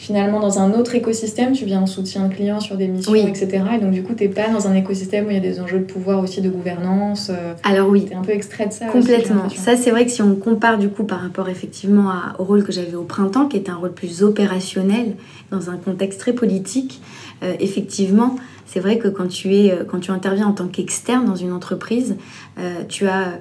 finalement 0.00 0.40
dans 0.40 0.58
un 0.58 0.72
autre 0.72 0.94
écosystème, 0.94 1.52
tu 1.52 1.66
viens 1.66 1.82
en 1.82 1.86
soutien 1.86 2.26
de 2.26 2.32
clients 2.32 2.60
sur 2.60 2.76
des 2.76 2.88
missions, 2.88 3.14
etc. 3.14 3.62
Et 3.76 3.78
donc 3.78 3.90
du 3.90 4.02
coup, 4.02 4.14
tu 4.14 4.24
n'es 4.24 4.30
pas 4.30 4.48
dans 4.48 4.66
un 4.66 4.74
écosystème 4.74 5.26
où 5.26 5.30
il 5.30 5.34
y 5.34 5.36
a 5.36 5.40
des 5.40 5.60
enjeux 5.60 5.78
de 5.78 5.84
pouvoir 5.84 6.20
aussi, 6.20 6.40
de 6.40 6.48
gouvernance. 6.48 7.28
Euh, 7.30 7.52
Alors 7.64 7.90
oui. 7.90 8.06
Tu 8.06 8.12
es 8.12 8.16
un 8.16 8.22
peu 8.22 8.32
extrait 8.32 8.66
de 8.66 8.72
ça. 8.72 8.86
Complètement. 8.86 9.50
ça, 9.50 9.76
c'est 9.76 9.90
vrai 9.90 10.06
que 10.06 10.10
si 10.10 10.22
on 10.22 10.36
compare 10.36 10.78
du 10.78 10.88
coup 10.88 11.04
par 11.04 11.20
rapport 11.20 11.50
effectivement 11.50 12.10
au 12.38 12.44
rôle 12.44 12.64
que 12.64 12.72
j'avais 12.72 12.94
au 12.94 13.02
printemps, 13.02 13.46
qui 13.46 13.58
était 13.58 13.70
un 13.70 13.76
rôle 13.76 13.92
plus 13.92 14.22
opérationnel, 14.22 15.16
dans 15.50 15.68
un 15.68 15.76
contexte 15.76 16.18
très 16.18 16.32
politique, 16.32 17.02
euh, 17.42 17.54
effectivement, 17.60 18.36
c'est 18.66 18.80
vrai 18.80 18.98
que 18.98 19.08
quand 19.08 19.28
tu, 19.28 19.54
es, 19.54 19.72
euh, 19.72 19.84
quand 19.84 20.00
tu 20.00 20.10
interviens 20.10 20.46
en 20.46 20.52
tant 20.52 20.68
qu'externe 20.68 21.24
dans 21.24 21.36
une 21.36 21.52
entreprise, 21.52 22.16
tu 22.88 23.06
as 23.08 23.40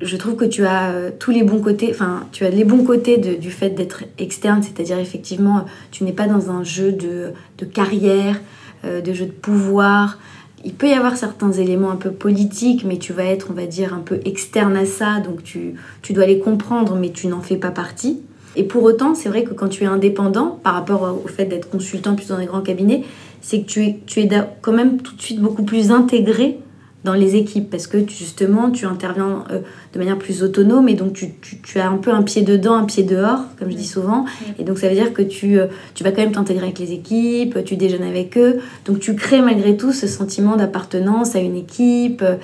je 0.00 0.16
trouve 0.16 0.36
que 0.36 0.44
tu 0.44 0.64
as 0.64 0.90
euh, 0.90 1.10
tous 1.18 1.30
les 1.30 1.42
bons 1.42 1.60
côtés, 1.60 1.88
enfin, 1.90 2.26
tu 2.32 2.44
as 2.44 2.50
les 2.50 2.64
bons 2.64 2.84
côtés 2.84 3.16
du 3.18 3.50
fait 3.50 3.70
d'être 3.70 4.04
externe, 4.18 4.62
c'est-à-dire 4.62 4.98
effectivement, 4.98 5.64
tu 5.90 6.04
n'es 6.04 6.12
pas 6.12 6.26
dans 6.26 6.50
un 6.50 6.62
jeu 6.62 6.92
de, 6.92 7.32
de 7.58 7.64
carrière, 7.64 8.40
euh, 8.84 9.00
de 9.00 9.12
jeu 9.12 9.26
de 9.26 9.32
pouvoir. 9.32 10.18
Il 10.64 10.74
peut 10.74 10.88
y 10.88 10.92
avoir 10.94 11.16
certains 11.16 11.52
éléments 11.52 11.90
un 11.90 11.96
peu 11.96 12.10
politiques, 12.10 12.84
mais 12.84 12.98
tu 12.98 13.12
vas 13.12 13.24
être, 13.24 13.48
on 13.50 13.54
va 13.54 13.66
dire, 13.66 13.94
un 13.94 14.00
peu 14.00 14.20
externe 14.24 14.76
à 14.76 14.86
ça, 14.86 15.20
donc 15.20 15.42
tu, 15.42 15.74
tu 16.02 16.12
dois 16.12 16.26
les 16.26 16.38
comprendre, 16.38 16.96
mais 16.96 17.10
tu 17.10 17.26
n'en 17.26 17.40
fais 17.40 17.56
pas 17.56 17.70
partie. 17.70 18.20
Et 18.56 18.64
pour 18.64 18.82
autant, 18.82 19.14
c'est 19.14 19.28
vrai 19.28 19.44
que 19.44 19.52
quand 19.52 19.68
tu 19.68 19.84
es 19.84 19.86
indépendant, 19.86 20.58
par 20.62 20.74
rapport 20.74 21.20
au 21.24 21.28
fait 21.28 21.46
d'être 21.46 21.68
consultant 21.68 22.14
plus 22.14 22.28
dans 22.28 22.38
des 22.38 22.46
grands 22.46 22.60
cabinets, 22.60 23.02
c'est 23.40 23.60
que 23.60 23.66
tu 23.66 23.84
es, 23.84 24.00
tu 24.06 24.20
es 24.20 24.28
quand 24.62 24.72
même 24.72 25.00
tout 25.00 25.14
de 25.14 25.20
suite 25.20 25.40
beaucoup 25.40 25.64
plus 25.64 25.90
intégré 25.90 26.58
dans 27.04 27.12
les 27.12 27.36
équipes 27.36 27.70
parce 27.70 27.86
que 27.86 27.98
justement 28.08 28.70
tu 28.70 28.86
interviens 28.86 29.44
euh, 29.50 29.60
de 29.92 29.98
manière 29.98 30.18
plus 30.18 30.42
autonome 30.42 30.88
et 30.88 30.94
donc 30.94 31.12
tu, 31.12 31.34
tu, 31.62 31.78
as 31.78 31.88
un 31.88 31.98
peu 31.98 32.10
un 32.10 32.22
pied 32.22 32.40
dedans, 32.42 32.74
un 32.74 32.84
pied 32.84 33.02
dehors, 33.02 33.40
comme 33.58 33.70
je 33.70 33.76
dis 33.76 33.86
souvent. 33.86 34.24
Et 34.58 34.64
donc 34.64 34.78
ça 34.78 34.88
veut 34.88 34.94
dire 34.94 35.12
que 35.12 35.20
tu, 35.20 35.58
euh, 35.58 35.66
tu 35.94 36.02
vas 36.02 36.10
quand 36.10 36.22
même 36.22 36.32
t'intégrer 36.32 36.64
avec 36.64 36.78
les 36.78 36.92
équipes, 36.92 37.62
tu 37.64 37.76
déjeunes 37.76 38.02
avec 38.04 38.38
eux. 38.38 38.60
Donc 38.86 39.00
tu 39.00 39.14
crées 39.14 39.42
malgré 39.42 39.76
tout 39.76 39.92
ce 39.92 40.06
sentiment 40.06 40.56
d'appartenance 40.56 41.36
à 41.36 41.40
une 41.40 41.56
équipe, 41.56 42.22
euh, 42.22 42.36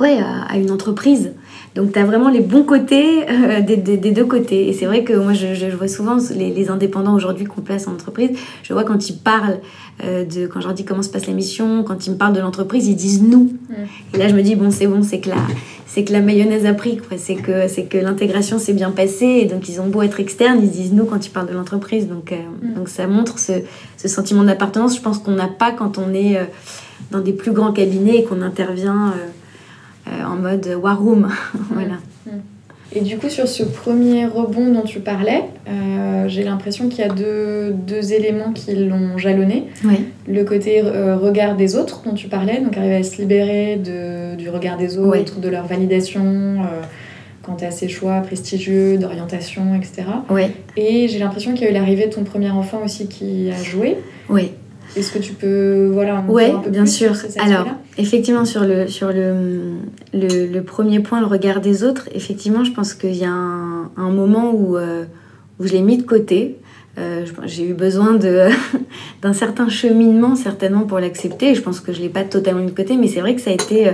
ouais, 0.00 0.18
à, 0.18 0.56
une 0.56 0.70
entreprise. 0.70 1.32
Donc 1.78 1.92
tu 1.92 1.98
as 1.98 2.04
vraiment 2.04 2.28
les 2.28 2.40
bons 2.40 2.64
côtés 2.64 3.24
des, 3.66 3.76
des, 3.76 4.10
deux 4.10 4.24
côtés. 4.26 4.68
Et 4.68 4.72
c'est 4.74 4.86
vrai 4.86 5.04
que 5.04 5.14
moi 5.14 5.32
je, 5.32 5.54
je 5.54 5.76
vois 5.76 5.88
souvent 5.88 6.18
les, 6.34 6.50
les 6.50 6.70
indépendants 6.70 7.14
aujourd'hui 7.14 7.46
qu'on 7.46 7.62
place 7.62 7.86
en 7.86 7.92
entreprise, 7.92 8.30
je 8.62 8.72
vois 8.74 8.84
quand 8.84 9.08
ils 9.08 9.16
parlent 9.16 9.60
euh, 10.04 10.24
de, 10.24 10.46
quand 10.46 10.60
je 10.60 10.66
leur 10.66 10.74
dis 10.74 10.84
comment 10.84 11.02
se 11.02 11.08
passe 11.08 11.26
la 11.26 11.32
mission, 11.32 11.82
quand 11.82 12.06
ils 12.06 12.10
me 12.10 12.16
parlent 12.16 12.32
de 12.32 12.40
l'entreprise, 12.40 12.86
ils 12.86 12.94
disent 12.94 13.22
nous. 13.22 13.52
Mm. 13.68 14.14
Et 14.14 14.18
là, 14.18 14.28
je 14.28 14.34
me 14.34 14.42
dis, 14.42 14.54
bon, 14.54 14.70
c'est 14.70 14.86
bon, 14.86 15.02
c'est 15.02 15.18
que, 15.18 15.30
la, 15.30 15.36
c'est 15.86 16.04
que 16.04 16.12
la 16.12 16.20
mayonnaise 16.20 16.66
a 16.66 16.74
pris, 16.74 16.98
quoi. 16.98 17.18
C'est 17.18 17.34
que, 17.34 17.66
c'est 17.66 17.84
que 17.84 17.98
l'intégration 17.98 18.60
s'est 18.60 18.74
bien 18.74 18.92
passée. 18.92 19.40
Et 19.42 19.46
donc, 19.46 19.68
ils 19.68 19.80
ont 19.80 19.88
beau 19.88 20.02
être 20.02 20.20
externes, 20.20 20.60
ils 20.62 20.70
disent 20.70 20.92
nous 20.92 21.04
quand 21.04 21.26
ils 21.26 21.30
parlent 21.30 21.48
de 21.48 21.54
l'entreprise. 21.54 22.06
Donc, 22.06 22.30
euh, 22.30 22.36
mm. 22.36 22.74
donc 22.74 22.88
ça 22.88 23.08
montre 23.08 23.40
ce, 23.40 23.52
ce 23.96 24.06
sentiment 24.06 24.44
d'appartenance, 24.44 24.96
je 24.96 25.02
pense 25.02 25.18
qu'on 25.18 25.32
n'a 25.32 25.48
pas 25.48 25.72
quand 25.72 25.98
on 25.98 26.14
est 26.14 26.36
euh, 26.36 26.44
dans 27.10 27.20
des 27.20 27.32
plus 27.32 27.52
grands 27.52 27.72
cabinets 27.72 28.18
et 28.18 28.24
qu'on 28.24 28.42
intervient 28.42 29.14
en 30.26 30.36
mode 30.36 30.66
war 30.82 30.98
room. 30.98 31.28
voilà. 31.70 31.98
Mm. 32.26 32.40
Et 32.94 33.02
du 33.02 33.18
coup, 33.18 33.28
sur 33.28 33.46
ce 33.48 33.62
premier 33.62 34.24
rebond 34.24 34.72
dont 34.72 34.82
tu 34.82 35.00
parlais, 35.00 35.44
euh, 35.68 36.26
j'ai 36.26 36.42
l'impression 36.42 36.88
qu'il 36.88 37.00
y 37.00 37.08
a 37.08 37.12
deux, 37.12 37.74
deux, 37.86 38.14
éléments 38.14 38.52
qui 38.52 38.74
l'ont 38.74 39.18
jalonné. 39.18 39.64
Le 40.26 40.44
côté 40.44 40.80
euh, 40.82 41.16
regard 41.16 41.56
des 41.56 41.76
autres 41.76 42.02
dont 42.04 42.14
tu 42.14 42.28
parlais, 42.28 42.60
donc 42.60 42.76
arriver 42.78 42.96
à 42.96 43.02
se 43.02 43.20
libérer 43.20 43.76
de, 43.76 44.36
du 44.36 44.48
regard 44.48 44.78
des 44.78 44.96
autres, 44.96 45.38
de 45.38 45.48
leur 45.48 45.66
validation 45.66 46.24
euh, 46.24 46.82
quant 47.42 47.56
à 47.60 47.70
ses 47.70 47.88
choix 47.88 48.20
prestigieux, 48.22 48.96
d'orientation, 48.96 49.74
etc. 49.74 50.04
Et 50.76 51.08
j'ai 51.08 51.18
l'impression 51.18 51.52
qu'il 51.52 51.64
y 51.64 51.66
a 51.66 51.70
eu 51.70 51.74
l'arrivée 51.74 52.06
de 52.06 52.14
ton 52.14 52.24
premier 52.24 52.50
enfant 52.50 52.80
aussi 52.82 53.06
qui 53.06 53.50
a 53.50 53.62
joué. 53.62 53.98
Oui. 54.30 54.52
Est-ce 54.96 55.12
que 55.12 55.18
tu 55.18 55.32
peux 55.32 55.90
voilà 55.92 56.24
Oui, 56.28 56.44
bien 56.68 56.86
sûr. 56.86 57.12
Alors, 57.38 57.66
effectivement, 57.98 58.44
sur 58.44 58.62
le 58.62 58.88
sur 58.88 59.08
le, 59.08 59.74
le, 60.12 60.60
premier 60.60 61.00
point, 61.00 61.20
le 61.20 61.26
regard 61.26 61.60
des 61.60 61.84
autres, 61.84 62.08
effectivement, 62.14 62.64
je 62.64 62.72
pense 62.72 62.94
qu'il 62.94 63.14
y 63.14 63.24
a 63.24 63.30
un, 63.30 63.90
un 63.96 64.10
moment 64.10 64.52
où 64.52 64.76
euh, 64.76 65.04
où 65.60 65.66
je 65.66 65.72
l'ai 65.72 65.82
mis 65.82 65.98
de 65.98 66.04
côté. 66.04 66.56
Euh, 66.98 67.24
j'ai 67.44 67.68
eu 67.68 67.74
besoin 67.74 68.14
de 68.14 68.48
d'un 69.22 69.32
certain 69.32 69.68
cheminement 69.68 70.34
certainement 70.34 70.82
pour 70.82 70.98
l'accepter. 70.98 71.54
Je 71.54 71.60
pense 71.60 71.78
que 71.78 71.92
je 71.92 72.00
l'ai 72.00 72.08
pas 72.08 72.24
totalement 72.24 72.60
mis 72.60 72.70
de 72.70 72.76
côté, 72.76 72.96
mais 72.96 73.06
c'est 73.06 73.20
vrai 73.20 73.36
que 73.36 73.40
ça 73.40 73.50
a 73.50 73.54
été. 73.54 73.88
Euh, 73.88 73.92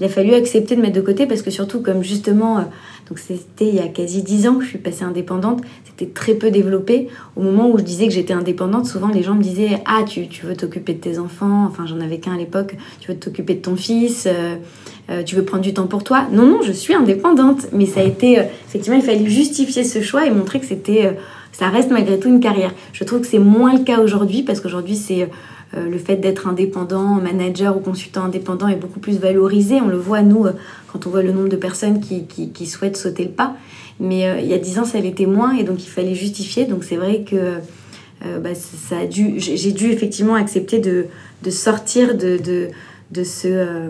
il 0.00 0.04
a 0.04 0.08
fallu 0.08 0.34
accepter 0.34 0.74
de 0.74 0.80
mettre 0.80 0.96
de 0.96 1.00
côté 1.00 1.26
parce 1.26 1.42
que 1.42 1.50
surtout 1.50 1.80
comme 1.80 2.02
justement 2.02 2.64
donc 3.10 3.18
c'était 3.18 3.66
il 3.66 3.74
y 3.74 3.80
a 3.80 3.88
quasi 3.88 4.22
dix 4.22 4.46
ans 4.46 4.54
que 4.54 4.62
je 4.62 4.68
suis 4.68 4.78
passée 4.78 5.02
indépendante. 5.02 5.62
C'était 5.84 6.12
très 6.12 6.34
peu 6.34 6.52
développé. 6.52 7.08
Au 7.34 7.42
moment 7.42 7.68
où 7.68 7.76
je 7.76 7.82
disais 7.82 8.06
que 8.06 8.12
j'étais 8.12 8.32
indépendante, 8.32 8.86
souvent 8.86 9.08
les 9.08 9.24
gens 9.24 9.34
me 9.34 9.42
disaient 9.42 9.82
Ah, 9.84 10.04
tu, 10.06 10.28
tu 10.28 10.46
veux 10.46 10.54
t'occuper 10.54 10.94
de 10.94 11.00
tes 11.00 11.18
enfants. 11.18 11.66
Enfin, 11.68 11.86
j'en 11.86 12.00
avais 12.00 12.18
qu'un 12.18 12.34
à 12.34 12.36
l'époque. 12.36 12.76
Tu 13.00 13.10
veux 13.10 13.18
t'occuper 13.18 13.54
de 13.54 13.62
ton 13.62 13.74
fils. 13.74 14.28
Euh, 14.28 14.54
euh, 15.10 15.24
tu 15.24 15.34
veux 15.34 15.44
prendre 15.44 15.64
du 15.64 15.74
temps 15.74 15.88
pour 15.88 16.04
toi. 16.04 16.28
Non, 16.30 16.46
non, 16.46 16.62
je 16.62 16.70
suis 16.70 16.94
indépendante. 16.94 17.66
Mais 17.72 17.86
ça 17.86 17.98
a 17.98 18.04
été. 18.04 18.38
Euh, 18.38 18.44
effectivement, 18.68 18.96
il 18.96 19.04
fallait 19.04 19.28
justifier 19.28 19.82
ce 19.82 20.00
choix 20.00 20.24
et 20.24 20.30
montrer 20.30 20.60
que 20.60 20.66
c'était 20.66 21.16
ça 21.50 21.68
reste 21.68 21.90
malgré 21.90 22.18
tout 22.20 22.28
une 22.28 22.40
carrière. 22.40 22.72
Je 22.92 23.02
trouve 23.02 23.22
que 23.22 23.26
c'est 23.26 23.40
moins 23.40 23.72
le 23.76 23.82
cas 23.82 23.98
aujourd'hui 23.98 24.44
parce 24.44 24.60
qu'aujourd'hui, 24.60 24.94
c'est 24.94 25.28
le 25.74 25.98
fait 25.98 26.16
d'être 26.16 26.48
indépendant, 26.48 27.20
manager 27.20 27.76
ou 27.76 27.80
consultant 27.80 28.24
indépendant 28.24 28.68
est 28.68 28.76
beaucoup 28.76 29.00
plus 29.00 29.18
valorisé. 29.18 29.80
On 29.80 29.88
le 29.88 29.96
voit, 29.96 30.22
nous, 30.22 30.46
euh, 30.46 30.52
quand 30.92 31.06
on 31.06 31.10
voit 31.10 31.22
le 31.22 31.32
nombre 31.32 31.48
de 31.48 31.56
personnes 31.56 32.00
qui, 32.00 32.24
qui, 32.26 32.66
souhaitent 32.66 32.96
sauter 32.96 33.24
le 33.24 33.30
pas. 33.30 33.56
Mais 34.00 34.28
euh, 34.28 34.40
il 34.40 34.46
y 34.46 34.54
a 34.54 34.58
dix 34.58 34.78
ans, 34.78 34.84
ça 34.84 34.98
l'était 35.00 35.26
moins 35.26 35.56
et 35.56 35.62
donc 35.64 35.82
il 35.84 35.88
fallait 35.88 36.14
justifier. 36.14 36.64
Donc 36.64 36.84
c'est 36.84 36.96
vrai 36.96 37.24
que 37.28 37.58
bah, 38.42 38.54
ça 38.54 38.98
a 38.98 39.06
dû, 39.06 39.36
j'ai 39.38 39.72
dû 39.72 39.90
effectivement 39.90 40.34
accepter 40.34 40.78
de, 40.78 41.06
de 41.42 41.50
sortir 41.50 42.18
de, 42.18 42.36
de, 42.36 42.68
de 43.12 43.24
ce, 43.24 43.88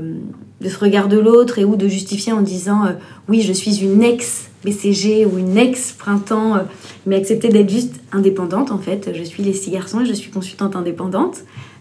de 0.60 0.68
ce 0.68 0.78
regard 0.78 1.08
de 1.08 1.18
l'autre 1.18 1.58
et 1.58 1.64
ou 1.64 1.74
de 1.74 1.88
justifier 1.88 2.32
en 2.32 2.40
disant 2.40 2.84
oui, 3.28 3.40
je 3.40 3.52
suis 3.52 3.82
une 3.82 4.04
ex 4.04 4.50
BCG 4.64 5.24
ou 5.26 5.38
une 5.38 5.56
ex-printemps, 5.56 6.56
euh, 6.56 6.60
mais 7.06 7.16
accepter 7.16 7.48
d'être 7.48 7.70
juste 7.70 7.94
indépendante 8.12 8.70
en 8.70 8.78
fait. 8.78 9.10
Je 9.14 9.22
suis 9.22 9.42
les 9.42 9.52
six 9.52 9.70
garçons 9.70 10.00
et 10.00 10.06
je 10.06 10.12
suis 10.12 10.30
consultante 10.30 10.76
indépendante. 10.76 11.38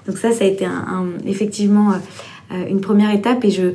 Donc 0.08 0.18
ça, 0.18 0.32
ça 0.32 0.46
a 0.46 0.48
été 0.48 0.66
un, 0.66 1.08
effectivement 1.26 1.92
euh, 1.92 1.96
euh, 2.54 2.66
une 2.70 2.82
première 2.82 3.14
étape 3.14 3.44
et 3.46 3.52
je, 3.52 3.74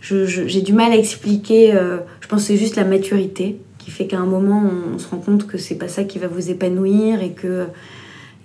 j'ai 0.00 0.62
du 0.62 0.72
mal 0.72 0.92
à 0.92 0.96
expliquer. 0.96 1.72
je 2.20 2.28
pense 2.28 2.42
que 2.42 2.46
c'est 2.48 2.56
juste 2.56 2.76
la 2.76 2.84
maturité 2.84 3.58
qui 3.78 3.90
fait 3.90 4.06
qu'à 4.06 4.18
un 4.18 4.26
moment, 4.26 4.62
on, 4.94 4.98
se 4.98 5.08
rend 5.08 5.18
compte 5.18 5.46
que 5.46 5.58
c'est 5.58 5.74
pas 5.74 5.88
ça 5.88 6.04
qui 6.04 6.18
va 6.18 6.28
vous 6.28 6.50
épanouir 6.50 7.22
et 7.22 7.32
que 7.32 7.66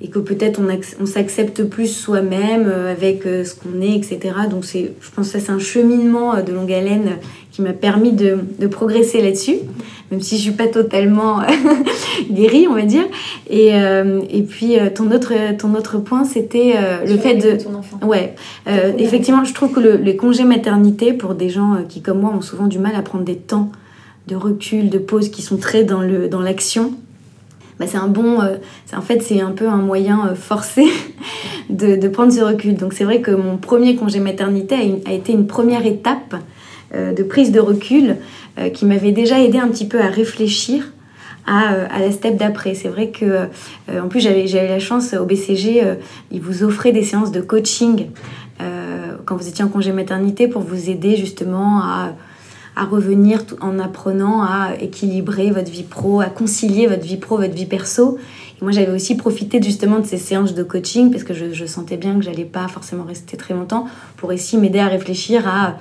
et 0.03 0.09
que 0.09 0.19
peut-être 0.19 0.59
on, 0.59 0.67
on 1.01 1.05
s'accepte 1.05 1.63
plus 1.63 1.87
soi-même 1.87 2.67
euh, 2.67 2.91
avec 2.91 3.25
euh, 3.25 3.45
ce 3.45 3.55
qu'on 3.55 3.81
est, 3.81 3.95
etc. 3.95 4.19
Donc 4.49 4.65
c'est, 4.65 4.91
je 4.99 5.09
pense 5.11 5.31
que 5.31 5.39
ça 5.39 5.45
c'est 5.45 5.51
un 5.51 5.59
cheminement 5.59 6.35
euh, 6.35 6.41
de 6.41 6.51
longue 6.51 6.71
haleine 6.71 7.17
qui 7.51 7.61
m'a 7.61 7.73
permis 7.73 8.11
de, 8.11 8.39
de 8.59 8.67
progresser 8.67 9.21
là-dessus, 9.21 9.57
même 10.13 10.21
si 10.21 10.37
je 10.37 10.41
suis 10.43 10.51
pas 10.51 10.67
totalement 10.67 11.41
guérie, 12.31 12.67
on 12.69 12.75
va 12.75 12.83
dire. 12.83 13.03
Et, 13.49 13.69
et 13.69 14.41
puis 14.43 14.77
ton 14.93 15.11
autre, 15.11 15.33
ton 15.57 15.73
autre 15.73 15.97
point, 15.97 16.23
c'était 16.23 16.75
le 17.05 17.17
fait 17.17 17.35
de... 17.35 17.61
Ton 17.61 17.75
enfant. 17.75 17.99
Ouais, 18.03 18.35
effectivement, 18.97 19.43
je 19.43 19.53
trouve 19.53 19.71
que 19.71 19.79
le, 19.79 19.95
les 19.95 20.15
congés 20.15 20.43
maternité, 20.43 21.13
pour 21.13 21.33
des 21.33 21.49
gens 21.49 21.77
qui 21.89 22.01
comme 22.01 22.19
moi 22.19 22.31
ont 22.35 22.41
souvent 22.41 22.67
du 22.67 22.79
mal 22.79 22.95
à 22.95 23.01
prendre 23.01 23.23
des 23.23 23.37
temps 23.37 23.71
de 24.27 24.35
recul, 24.35 24.89
de 24.89 24.97
pause, 24.97 25.29
qui 25.29 25.41
sont 25.41 25.57
très 25.57 25.83
dans, 25.83 26.01
le, 26.01 26.29
dans 26.29 26.41
l'action, 26.41 26.93
bah, 27.79 27.85
c'est 27.87 27.97
un 27.97 28.07
bon. 28.07 28.41
Euh, 28.41 28.57
en 28.95 29.01
fait, 29.01 29.21
c'est 29.21 29.41
un 29.41 29.51
peu 29.51 29.67
un 29.67 29.77
moyen 29.77 30.27
euh, 30.27 30.35
forcé 30.35 30.85
de, 31.69 31.95
de, 31.95 32.07
prendre 32.07 32.31
ce 32.31 32.41
recul. 32.41 32.75
Donc, 32.75 32.93
c'est 32.93 33.03
vrai 33.03 33.21
que 33.21 33.31
mon 33.31 33.57
premier 33.57 33.95
congé 33.95 34.19
maternité 34.19 34.75
a, 34.75 35.09
a 35.09 35.13
été 35.13 35.33
une 35.33 35.47
première 35.47 35.85
étape 35.85 36.35
euh, 36.35 36.37
de 36.93 37.23
prise 37.23 37.51
de 37.51 37.59
recul 37.59 38.17
qui 38.73 38.85
m'avait 38.85 39.11
déjà 39.11 39.39
aidé 39.39 39.57
un 39.57 39.67
petit 39.67 39.87
peu 39.87 39.99
à 39.99 40.07
réfléchir 40.07 40.91
à, 41.45 41.71
à 41.89 41.99
la 41.99 42.11
step 42.11 42.37
d'après. 42.37 42.75
C'est 42.75 42.87
vrai 42.87 43.09
que, 43.09 43.47
en 43.89 44.07
plus, 44.07 44.19
j'avais 44.19 44.45
la 44.45 44.79
chance 44.79 45.13
au 45.13 45.25
BCG, 45.25 45.83
ils 46.31 46.41
vous 46.41 46.63
offraient 46.63 46.91
des 46.91 47.03
séances 47.03 47.31
de 47.31 47.41
coaching 47.41 48.07
quand 49.25 49.35
vous 49.35 49.47
étiez 49.47 49.63
en 49.63 49.69
congé 49.69 49.91
maternité 49.91 50.47
pour 50.47 50.61
vous 50.61 50.89
aider 50.89 51.15
justement 51.15 51.81
à 51.81 52.13
à 52.75 52.85
revenir 52.85 53.43
en 53.61 53.79
apprenant 53.79 54.41
à 54.43 54.71
équilibrer 54.79 55.51
votre 55.51 55.69
vie 55.69 55.83
pro, 55.83 56.21
à 56.21 56.27
concilier 56.27 56.87
votre 56.87 57.03
vie 57.03 57.17
pro, 57.17 57.37
votre 57.37 57.53
vie 57.53 57.65
perso. 57.65 58.17
Et 58.59 58.63
moi, 58.63 58.71
j'avais 58.71 58.91
aussi 58.91 59.15
profité 59.15 59.61
justement 59.61 59.99
de 59.99 60.05
ces 60.05 60.17
séances 60.17 60.53
de 60.53 60.63
coaching 60.63 61.11
parce 61.11 61.23
que 61.23 61.33
je, 61.33 61.65
sentais 61.65 61.97
bien 61.97 62.15
que 62.15 62.21
j'allais 62.21 62.45
pas 62.45 62.67
forcément 62.67 63.03
rester 63.03 63.37
très 63.37 63.53
longtemps 63.53 63.87
pour 64.17 64.29
aussi 64.29 64.57
m'aider 64.57 64.79
à 64.79 64.87
réfléchir 64.87 65.47
à 65.47 65.77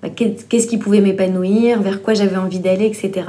bah, 0.00 0.10
qu'est-ce 0.10 0.66
qui 0.68 0.78
pouvait 0.78 1.00
m'épanouir, 1.00 1.82
vers 1.82 2.02
quoi 2.02 2.14
j'avais 2.14 2.36
envie 2.36 2.60
d'aller, 2.60 2.86
etc. 2.86 3.26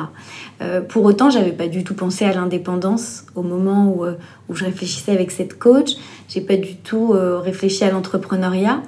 Euh, 0.61 0.81
pour 0.81 1.03
autant, 1.03 1.31
j'avais 1.31 1.51
pas 1.51 1.67
du 1.67 1.83
tout 1.83 1.95
pensé 1.95 2.25
à 2.25 2.33
l'indépendance 2.33 3.25
au 3.33 3.41
moment 3.41 3.91
où, 3.91 4.05
euh, 4.05 4.13
je 4.51 4.65
réfléchissais 4.65 5.11
avec 5.11 5.31
cette 5.31 5.57
coach. 5.57 5.93
J'ai 6.27 6.41
pas 6.41 6.57
du 6.57 6.75
tout 6.75 7.13
euh, 7.13 7.39
réfléchi 7.39 7.83
à 7.83 7.91
l'entrepreneuriat. 7.91 8.81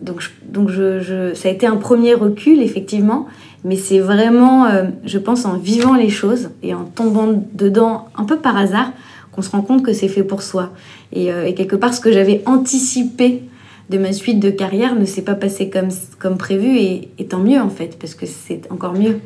Donc, 0.00 0.22
donc 0.46 0.70
ça 0.70 1.48
a 1.48 1.52
été 1.52 1.66
un 1.66 1.76
premier 1.76 2.14
recul, 2.14 2.62
effectivement, 2.62 3.26
mais 3.62 3.76
c'est 3.76 3.98
vraiment, 3.98 4.66
je 5.04 5.18
pense, 5.18 5.44
en 5.44 5.58
vivant 5.58 5.92
les 5.96 6.08
choses 6.08 6.48
et 6.62 6.72
en 6.72 6.84
tombant 6.84 7.28
dedans 7.52 8.08
un 8.16 8.24
peu 8.24 8.38
par 8.38 8.56
hasard 8.56 8.90
qu'on 9.32 9.42
se 9.42 9.50
rend 9.50 9.60
compte 9.60 9.82
que 9.82 9.92
c'est 9.92 10.08
fait 10.08 10.22
pour 10.22 10.40
soi. 10.40 10.70
Et, 11.12 11.26
et 11.26 11.52
quelque 11.52 11.76
part, 11.76 11.92
ce 11.92 12.00
que 12.00 12.10
j'avais 12.10 12.42
anticipé 12.46 13.42
de 13.90 13.98
ma 13.98 14.12
suite 14.12 14.40
de 14.40 14.50
carrière 14.50 14.94
ne 14.94 15.04
s'est 15.04 15.22
pas 15.22 15.34
passé 15.34 15.70
comme, 15.70 15.90
comme 16.18 16.38
prévu 16.38 16.76
et, 16.76 17.10
et, 17.18 17.26
tant 17.26 17.40
mieux 17.40 17.60
en 17.60 17.70
fait, 17.70 17.98
parce 17.98 18.14
que 18.14 18.26
c'est 18.26 18.62
encore 18.70 18.94
mieux. 18.94 19.20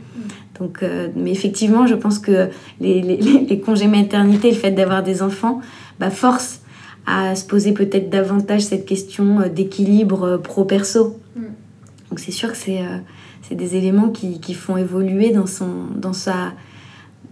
Donc, 0.59 0.85
mais 1.15 1.31
effectivement, 1.31 1.87
je 1.87 1.95
pense 1.95 2.19
que 2.19 2.49
les, 2.81 3.01
les, 3.01 3.17
les 3.17 3.61
congés 3.61 3.87
maternité, 3.87 4.51
le 4.51 4.57
fait 4.57 4.73
d'avoir 4.73 5.05
des 5.05 5.23
enfants, 5.23 5.61
bah, 6.01 6.11
force 6.11 6.63
à 7.09 7.35
se 7.35 7.45
poser 7.45 7.73
peut-être 7.73 8.11
davantage 8.11 8.63
cette 8.63 8.85
question 8.85 9.41
euh, 9.41 9.49
d'équilibre 9.49 10.25
euh, 10.25 10.39
pro-perso. 10.39 11.19
Mm. 11.35 11.43
Donc 12.11 12.19
c'est 12.19 12.33
sûr 12.33 12.53
que 12.53 12.57
c'est 12.57 12.81
euh, 12.81 13.55
des 13.55 13.77
éléments 13.77 14.11
qui, 14.11 14.41
qui, 14.41 14.53
font 14.53 14.77
évoluer 14.77 15.31
dans, 15.31 15.47
son, 15.47 15.87
dans, 15.97 16.13
sa, 16.13 16.53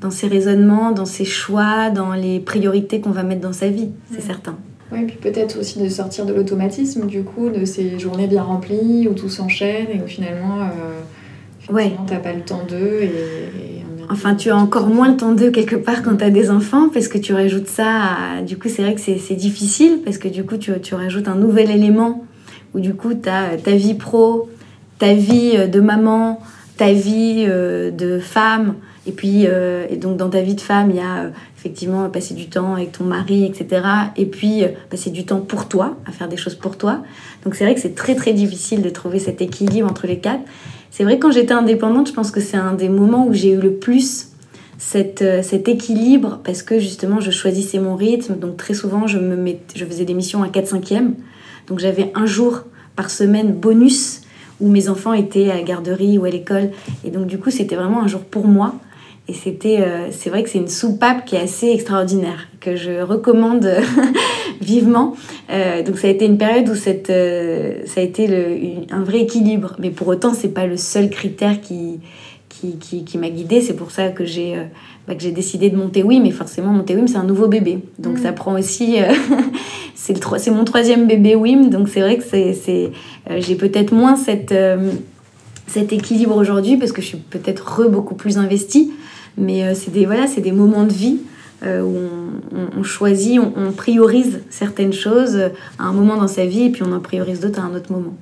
dans 0.01 0.11
ses 0.11 0.29
raisonnements, 0.29 0.93
dans 0.93 1.05
ses 1.05 1.27
choix, 1.27 1.91
dans 1.91 2.15
les 2.15 2.41
priorités 2.41 3.03
qu'on 3.03 3.11
va 3.11 3.23
mettre 3.23 3.43
dans 3.43 3.53
sa 3.53 3.69
vie, 3.69 3.91
c'est 4.11 4.25
mm. 4.25 4.27
certain. 4.27 4.57
Oui, 4.93 5.05
puis 5.07 5.17
peut-être 5.17 5.59
aussi 5.59 5.81
de 5.81 5.89
sortir 5.89 6.27
de 6.27 6.33
l'automatisme, 6.33 7.07
du 7.07 7.23
coup, 7.23 7.51
de 7.51 7.65
ces 7.65 7.99
journées 7.99 8.29
bien 8.29 8.43
remplies 8.43 9.09
où 9.09 9.15
tout 9.15 9.29
s'enchaîne 9.29 9.87
et 9.93 10.01
où 10.01 10.07
finalement, 10.07 10.61
euh, 10.61 11.73
ouais. 11.73 11.93
t'as 12.07 12.19
pas 12.19 12.33
le 12.33 12.43
temps 12.43 12.63
d'eux 12.69 13.03
et 13.03 13.11
Enfin, 14.09 14.35
tu 14.35 14.51
as 14.51 14.57
encore 14.57 14.87
moins 14.87 15.11
le 15.11 15.17
temps 15.17 15.33
d'eux 15.33 15.51
quelque 15.51 15.77
part 15.77 16.03
quand 16.03 16.17
tu 16.17 16.25
as 16.25 16.31
des 16.31 16.51
enfants, 16.51 16.89
parce 16.89 17.09
que 17.09 17.19
tu 17.19 17.33
rajoutes 17.33 17.67
ça. 17.67 17.87
À... 17.87 18.43
Du 18.43 18.57
coup, 18.57 18.69
c'est 18.69 18.83
vrai 18.83 18.95
que 18.95 19.01
c'est 19.01 19.35
difficile, 19.35 20.01
parce 20.05 20.19
que 20.19 20.29
du 20.29 20.45
coup, 20.45 20.57
tu, 20.57 20.73
tu, 20.81 20.95
rajoutes 20.95 21.29
un 21.29 21.35
nouvel 21.35 21.71
élément 21.71 22.25
où 22.75 22.81
du 22.81 22.95
coup, 22.95 23.15
tu 23.15 23.29
as 23.29 23.57
ta 23.57 23.73
vie 23.73 23.95
pro, 23.95 24.49
ta 24.99 25.15
vie 25.15 25.53
euh, 25.55 25.67
de 25.67 25.81
maman, 25.81 26.41
ta 26.77 26.93
vie 26.93 27.47
euh, 27.49 27.91
de 27.91 28.19
femme. 28.19 28.75
Et 29.07 29.13
puis, 29.13 29.47
euh, 29.47 29.87
et 29.89 29.97
donc 29.97 30.17
dans 30.17 30.29
ta 30.29 30.43
vie 30.43 30.55
de 30.55 30.61
femme, 30.61 30.91
il 30.91 30.97
y 30.97 31.01
a 31.01 31.31
effectivement 31.57 32.09
passer 32.11 32.35
du 32.35 32.49
temps 32.49 32.75
avec 32.75 32.93
ton 32.93 33.05
mari, 33.05 33.45
etc. 33.45 33.87
Et 34.17 34.27
puis 34.27 34.65
passer 34.91 35.11
du 35.11 35.25
temps 35.25 35.41
pour 35.41 35.69
toi, 35.69 35.97
à 36.07 36.13
faire 36.13 36.29
des 36.29 36.37
choses 36.37 36.57
pour 36.57 36.77
toi. 36.77 37.03
Donc 37.45 37.55
c'est 37.55 37.65
vrai 37.65 37.75
que 37.75 37.81
c'est 37.81 37.95
très 37.95 38.15
très 38.15 38.33
difficile 38.33 38.83
de 38.83 38.91
trouver 38.91 39.19
cet 39.19 39.41
équilibre 39.41 39.89
entre 39.89 40.07
les 40.07 40.19
quatre. 40.19 40.43
C'est 40.91 41.05
vrai, 41.05 41.19
quand 41.19 41.31
j'étais 41.31 41.53
indépendante, 41.53 42.09
je 42.09 42.15
pense 42.15 42.31
que 42.31 42.41
c'est 42.41 42.57
un 42.57 42.73
des 42.73 42.89
moments 42.89 43.27
où 43.27 43.35
j'ai 43.35 43.51
eu 43.51 43.59
le 43.61 43.75
plus 43.75 44.29
euh, 44.95 45.43
cet 45.43 45.69
équilibre 45.69 46.41
parce 46.45 46.63
que 46.63 46.79
justement, 46.79 47.21
je 47.21 47.31
choisissais 47.31 47.79
mon 47.79 47.97
rythme. 47.97 48.37
Donc, 48.37 48.57
très 48.57 48.75
souvent, 48.75 49.07
je, 49.07 49.19
me 49.19 49.55
je 49.75 49.85
faisais 49.85 50.05
des 50.05 50.15
missions 50.15 50.43
à 50.43 50.49
4-5e. 50.49 51.13
Donc, 51.67 51.81
j'avais 51.81 52.13
un 52.15 52.27
jour 52.27 52.63
par 52.95 53.11
semaine 53.11 53.53
bonus 53.53 54.23
où 54.61 54.69
mes 54.69 54.89
enfants 54.89 55.13
étaient 55.13 55.51
à 55.51 55.57
la 55.57 55.63
garderie 55.63 56.19
ou 56.19 56.25
à 56.25 56.31
l'école. 56.31 56.71
Et 57.05 57.11
donc, 57.11 57.27
du 57.27 57.39
coup, 57.39 57.51
c'était 57.51 57.77
vraiment 57.77 58.03
un 58.03 58.09
jour 58.09 58.21
pour 58.21 58.47
moi. 58.47 58.75
Et 59.29 59.35
c'était, 59.35 59.81
euh, 59.81 60.09
c'est 60.13 60.31
vrai 60.31 60.45
que 60.45 60.51
c'est 60.51 60.59
une 60.59 60.69
soupape 60.69 61.25
qui 61.25 61.35
est 61.35 61.41
assez 61.41 61.69
extraordinaire, 61.71 62.47
que 62.61 62.77
je 62.77 63.03
recommande 63.03 63.69
vivement. 64.61 65.17
Euh, 65.51 65.83
donc 65.83 65.99
ça 65.99 66.07
a 66.07 66.11
été 66.11 66.27
une 66.27 66.39
période 66.39 66.69
où 66.69 66.77
cette, 66.77 67.11
euh, 67.11 67.81
ça 67.87 68.01
a 68.01 68.05
été 68.05 68.29
le, 68.29 68.95
un 68.95 69.03
vrai 69.03 69.23
équilibre. 69.23 69.75
Mais 69.81 69.91
pour 69.91 70.07
autant, 70.07 70.33
c'est 70.33 70.55
pas 70.55 70.67
le 70.67 70.77
seul 70.77 71.11
critère 71.11 71.61
qui, 71.61 71.99
qui, 72.49 72.79
qui, 72.79 73.05
qui 73.05 73.19
m'a 73.19 73.29
guidée. 73.29 73.61
C'est 73.61 73.75
pour 73.75 73.91
ça 73.91 74.11
que 74.11 74.25
j'ai, 74.25 74.55
bah, 75.09 75.17
que 75.17 75.23
j'ai 75.23 75.33
décidé 75.33 75.71
de 75.71 75.77
monter 75.77 76.05
WIM. 76.05 76.23
Mais 76.23 76.31
forcément, 76.31 76.71
monter 76.71 76.95
WIM, 76.95 77.09
c'est 77.09 77.19
un 77.19 77.25
nouveau 77.25 77.49
bébé. 77.49 77.81
Donc 77.99 78.19
ça 78.19 78.31
mm. 78.31 78.37
prend 78.37 78.57
aussi... 78.57 78.99
c'est, 79.97 80.13
le, 80.13 80.39
c'est 80.39 80.53
mon 80.53 80.65
troisième 80.65 81.09
bébé 81.09 81.35
WIM. 81.35 81.69
Donc 81.69 81.89
c'est 81.89 82.01
vrai 82.01 82.17
que 82.17 82.25
c'est, 82.25 82.53
c'est, 82.53 82.93
j'ai 83.39 83.57
peut-être 83.57 83.93
moins 83.93 84.15
cette, 84.15 84.55
cet 85.67 85.93
équilibre 85.93 86.37
aujourd'hui 86.37 86.77
parce 86.77 86.93
que 86.93 87.03
je 87.03 87.09
suis 87.09 87.19
peut-être 87.19 87.81
re 87.81 87.91
beaucoup 87.91 88.15
plus 88.15 88.39
investie. 88.39 88.93
Mais 89.39 89.65
euh, 89.65 89.75
c'est 89.75 89.91
des, 89.91 90.07
voilà, 90.07 90.27
des 90.27 90.53
moments 90.53 90.85
de 90.85 90.93
vie 90.93 91.19
euh, 91.63 91.83
où 91.83 91.97
on, 92.77 92.83
choisit, 92.83 93.39
on, 93.41 93.73
priorise 93.73 94.41
certaines 94.51 94.93
choses 94.93 95.37
à 95.79 95.85
un 95.85 95.93
moment 95.93 96.17
dans 96.17 96.29
sa 96.29 96.47
vie 96.47 96.65
et 96.65 96.71
puis 96.71 96.83
on 96.83 96.93
en 96.93 97.01
priorise 97.01 97.41
d'autres 97.41 97.61
à 97.61 97.65
un 97.65 97.75
autre 97.75 97.93
moment. 97.93 98.15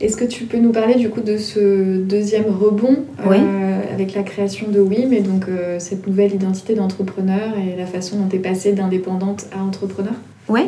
Est-ce 0.00 0.16
que 0.16 0.24
tu 0.24 0.44
peux 0.44 0.58
nous 0.58 0.72
parler 0.72 0.96
du 0.96 1.08
coup 1.08 1.22
de 1.22 1.38
ce 1.38 1.98
deuxième 1.98 2.46
rebond 2.46 3.04
euh, 3.26 3.80
avec 3.92 4.14
la 4.14 4.22
création 4.22 4.68
de 4.70 4.80
WIM 4.80 5.12
et 5.12 5.20
donc 5.20 5.46
cette 5.78 6.06
nouvelle 6.06 6.34
identité 6.34 6.74
d'entrepreneur 6.74 7.54
et 7.56 7.76
la 7.76 7.86
façon 7.86 8.18
dont 8.18 8.28
tu 8.28 8.36
es 8.36 8.38
passée 8.38 8.72
d'indépendante 8.72 9.46
à 9.56 9.62
entrepreneur? 9.62 10.12
Oui, 10.48 10.62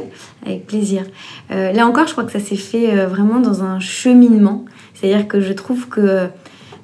avec 0.47 0.67
plaisir. 0.67 1.05
là 1.51 1.87
encore, 1.87 2.07
je 2.07 2.13
crois 2.13 2.25
que 2.25 2.33
ça 2.33 2.41
s'est 2.41 2.57
fait 2.57 3.05
vraiment 3.05 3.41
dans 3.41 3.63
un 3.63 3.79
cheminement. 3.79 4.65
C'est-à-dire 4.95 5.29
que 5.29 5.41
je 5.41 5.53
trouve 5.53 5.89
que 5.89 6.29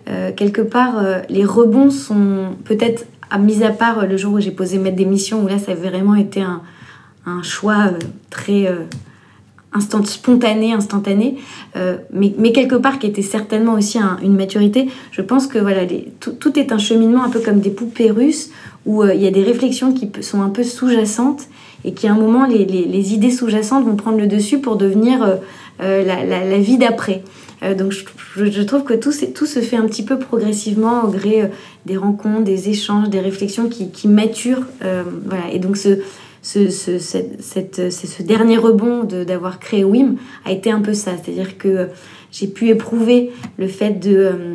euh, 0.09 0.33
quelque 0.35 0.63
part, 0.63 0.99
euh, 0.99 1.21
les 1.29 1.45
rebonds 1.45 1.91
sont 1.91 2.57
peut-être, 2.65 3.07
à 3.31 3.39
mis 3.39 3.63
à 3.63 3.71
part 3.71 4.01
euh, 4.01 4.07
le 4.07 4.17
jour 4.17 4.35
où 4.35 4.41
j'ai 4.41 4.51
posé 4.51 4.79
mettre 4.79 4.97
des 4.97 5.05
missions, 5.05 5.45
où 5.45 5.49
là, 5.49 5.59
ça 5.59 5.73
a 5.73 5.75
vraiment 5.75 6.15
été 6.15 6.43
un, 6.43 6.63
un 7.25 7.43
choix 7.43 7.91
très 8.31 8.67
instant 9.73 10.05
spontané, 10.05 10.73
instantané, 10.75 11.37
mais, 12.13 12.35
mais, 12.37 12.53
quelque 12.53 12.75
part 12.75 12.99
qui 12.99 13.07
était 13.07 13.23
certainement 13.23 13.75
aussi 13.75 13.99
une 14.23 14.37
maturité. 14.37 14.89
Je 15.13 15.23
pense 15.23 15.47
que 15.47 15.59
voilà, 15.59 15.83
tout, 16.21 16.59
est 16.59 16.73
un 16.73 16.79
cheminement 16.79 17.23
un 17.23 17.31
peu 17.31 17.39
comme 17.39 17.61
des 17.61 17.71
poupées 17.71 18.11
russes 18.11 18.51
où 18.85 19.05
il 19.05 19.23
y 19.23 19.27
a 19.27 19.31
des 19.31 19.45
réflexions 19.45 19.95
qui 19.95 20.11
sont 20.21 20.43
un 20.43 20.51
peu 20.51 20.65
sous-jacentes 20.65 21.45
et 21.85 21.95
qui 21.95 22.09
à 22.09 22.13
un 22.13 22.19
moment 22.19 22.45
les, 22.47 22.67
les, 22.67 23.15
idées 23.15 23.31
sous-jacentes 23.31 23.87
vont 23.87 23.97
prendre 23.97 24.19
le 24.19 24.27
dessus 24.27 24.59
pour 24.59 24.77
devenir 24.77 25.39
la, 25.79 26.25
la, 26.25 26.59
vie 26.59 26.77
d'après. 26.77 27.23
Donc 27.77 27.93
je, 28.37 28.63
trouve 28.63 28.83
que 28.83 28.95
tout, 28.95 29.13
tout, 29.35 29.47
se 29.47 29.61
fait 29.61 29.77
un 29.77 29.87
petit 29.87 30.05
peu 30.05 30.19
progressivement 30.19 31.05
au 31.05 31.09
gré 31.09 31.51
des 31.87 31.97
rencontres, 31.97 32.43
des 32.43 32.69
échanges, 32.69 33.09
des 33.09 33.21
réflexions 33.21 33.69
qui, 33.69 33.91
qui 33.91 34.09
maturent. 34.09 34.67
voilà. 34.81 35.51
Et 35.53 35.61
donc 35.61 35.77
ce, 35.77 36.01
ce, 36.43 36.71
ce, 36.71 36.99
cette, 36.99 37.93
ce 37.93 38.23
dernier 38.23 38.59
rebond 38.59 39.05
d'avoir 39.05 39.61
créé 39.61 39.85
WIM 39.85 40.17
a 40.45 40.51
été 40.51 40.71
un 40.71 40.81
peu 40.81 40.93
ça. 40.93 41.13
C'est-à-dire 41.17 41.57
que 41.57 41.89
j'ai 42.33 42.49
pu 42.49 42.69
éprouver 42.69 43.31
le 43.59 43.69
fait 43.69 43.93
de, 43.93 44.17
euh, 44.17 44.55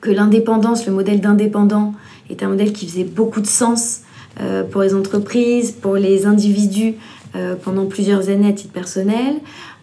que 0.00 0.10
l'indépendance, 0.10 0.86
le 0.86 0.92
modèle 0.92 1.20
d'indépendant, 1.20 1.94
est 2.30 2.42
un 2.42 2.48
modèle 2.48 2.72
qui 2.72 2.88
faisait 2.88 3.04
beaucoup 3.04 3.40
de 3.40 3.46
sens 3.46 4.00
euh, 4.40 4.64
pour 4.64 4.82
les 4.82 4.94
entreprises, 4.94 5.70
pour 5.70 5.94
les 5.94 6.26
individus 6.26 6.94
euh, 7.36 7.54
pendant 7.62 7.86
plusieurs 7.86 8.28
années 8.28 8.48
à 8.48 8.52
titre 8.52 8.72
personnel. 8.72 9.34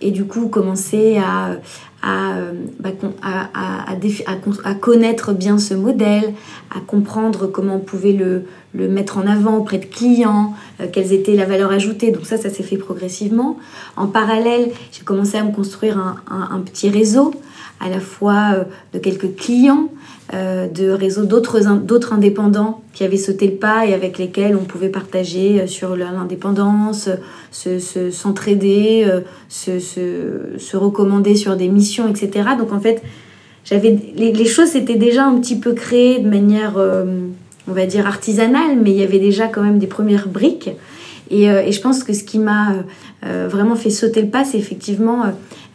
Et 0.01 0.11
du 0.11 0.25
coup, 0.25 0.47
commencer 0.49 1.17
à, 1.17 1.57
bah, 2.03 2.89
à, 3.21 3.49
à, 3.53 3.93
à, 3.93 4.75
connaître 4.75 5.33
bien 5.33 5.57
ce 5.57 5.73
modèle, 5.73 6.33
à 6.75 6.79
comprendre 6.81 7.47
comment 7.47 7.75
on 7.75 7.79
pouvait 7.79 8.13
le, 8.13 8.45
le 8.73 8.87
mettre 8.87 9.17
en 9.17 9.27
avant 9.27 9.57
auprès 9.57 9.77
de 9.77 9.85
clients, 9.85 10.53
euh, 10.81 10.87
quelles 10.91 11.13
étaient 11.13 11.35
la 11.35 11.45
valeur 11.45 11.71
ajoutée. 11.71 12.11
Donc 12.11 12.25
ça, 12.25 12.37
ça 12.37 12.49
s'est 12.49 12.63
fait 12.63 12.77
progressivement. 12.77 13.57
En 13.95 14.07
parallèle, 14.07 14.71
j'ai 14.91 15.03
commencé 15.03 15.37
à 15.37 15.43
me 15.43 15.51
construire 15.51 15.97
un, 15.97 16.17
un, 16.29 16.59
petit 16.59 16.89
réseau, 16.89 17.33
à 17.79 17.89
la 17.89 17.99
fois 17.99 18.53
euh, 18.55 18.63
de 18.93 18.99
quelques 18.99 19.35
clients, 19.35 19.89
euh, 20.33 20.67
de 20.67 20.89
réseaux 20.89 21.25
d'autres 21.25 22.13
indépendants 22.13 22.81
qui 22.93 23.03
avaient 23.03 23.17
sauté 23.17 23.47
le 23.47 23.55
pas 23.55 23.85
et 23.85 23.93
avec 23.93 24.17
lesquels 24.17 24.55
on 24.55 24.63
pouvait 24.63 24.89
partager 24.89 25.67
sur 25.67 25.95
l'indépendance, 25.95 27.09
s'entraider, 27.51 29.07
se, 29.49 29.79
se, 29.79 30.57
se, 30.57 30.77
recommander 30.77 31.35
sur 31.35 31.55
des 31.57 31.67
missions, 31.67 32.07
etc. 32.07 32.49
Donc 32.57 32.71
en 32.71 32.79
fait, 32.79 33.01
les, 33.71 34.31
les, 34.31 34.45
choses 34.45 34.75
étaient 34.75 34.95
déjà 34.95 35.25
un 35.25 35.39
petit 35.39 35.57
peu 35.57 35.73
créées 35.73 36.19
de 36.19 36.29
manière 36.29 36.77
on 37.67 37.73
va 37.73 37.85
dire 37.85 38.05
artisanale, 38.07 38.77
mais 38.81 38.91
il 38.91 38.97
y 38.97 39.03
avait 39.03 39.19
déjà 39.19 39.47
quand 39.47 39.61
même 39.61 39.79
des 39.79 39.87
premières 39.87 40.27
briques. 40.27 40.71
Et, 41.29 41.49
euh, 41.49 41.71
je 41.71 41.79
pense 41.79 42.03
que 42.03 42.13
ce 42.13 42.23
qui 42.23 42.39
m'a 42.39 42.71
euh, 42.71 42.81
euh, 43.25 43.47
vraiment 43.49 43.75
fait 43.75 43.89
sauter 43.89 44.21
le 44.21 44.29
pas, 44.29 44.43
c'est 44.45 44.57
effectivement 44.57 45.23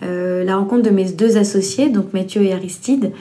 la 0.01 0.57
rencontre 0.57 0.83
de 0.83 0.91
mes 0.91 1.07
deux 1.11 1.37
associés, 1.37 1.89
donc 1.89 2.13
Mathieu 2.13 2.43
et 2.43 2.53
Aristide. 2.53 3.13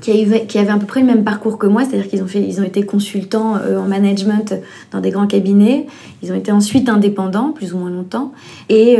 Qui, 0.00 0.12
avaient 0.22 0.70
à 0.70 0.78
peu 0.78 0.86
près 0.86 1.00
le 1.00 1.06
même 1.06 1.24
parcours 1.24 1.58
que 1.58 1.66
moi, 1.66 1.84
c'est-à-dire 1.84 2.08
qu'ils 2.08 2.22
ont, 2.22 2.26
fait, 2.26 2.40
ils 2.40 2.58
ont 2.58 2.64
été 2.64 2.86
consultants 2.86 3.56
en 3.56 3.86
management 3.86 4.54
dans 4.92 5.00
des 5.02 5.10
grands 5.10 5.26
cabinets, 5.26 5.86
ils 6.22 6.32
ont 6.32 6.34
été 6.34 6.50
ensuite 6.52 6.88
indépendants, 6.88 7.52
plus 7.52 7.74
ou 7.74 7.78
moins 7.78 7.90
longtemps, 7.90 8.32
et, 8.70 8.96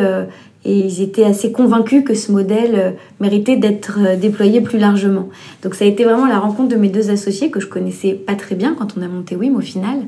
et 0.64 0.78
ils 0.78 1.00
étaient 1.00 1.24
assez 1.24 1.52
convaincus 1.52 2.04
que 2.04 2.14
ce 2.14 2.30
modèle 2.30 2.74
euh, 2.74 2.90
méritait 3.18 3.56
d'être 3.56 3.98
euh, 4.00 4.16
déployé 4.16 4.60
plus 4.60 4.78
largement. 4.78 5.28
Donc 5.62 5.74
ça 5.74 5.84
a 5.84 5.88
été 5.88 6.04
vraiment 6.04 6.26
la 6.26 6.38
rencontre 6.38 6.68
de 6.68 6.76
mes 6.76 6.88
deux 6.88 7.10
associés 7.10 7.50
que 7.50 7.60
je 7.60 7.66
connaissais 7.66 8.12
pas 8.12 8.34
très 8.34 8.54
bien 8.54 8.74
quand 8.74 8.96
on 8.98 9.02
a 9.02 9.08
monté 9.08 9.36
WIM 9.36 9.56
au 9.56 9.60
final, 9.60 10.00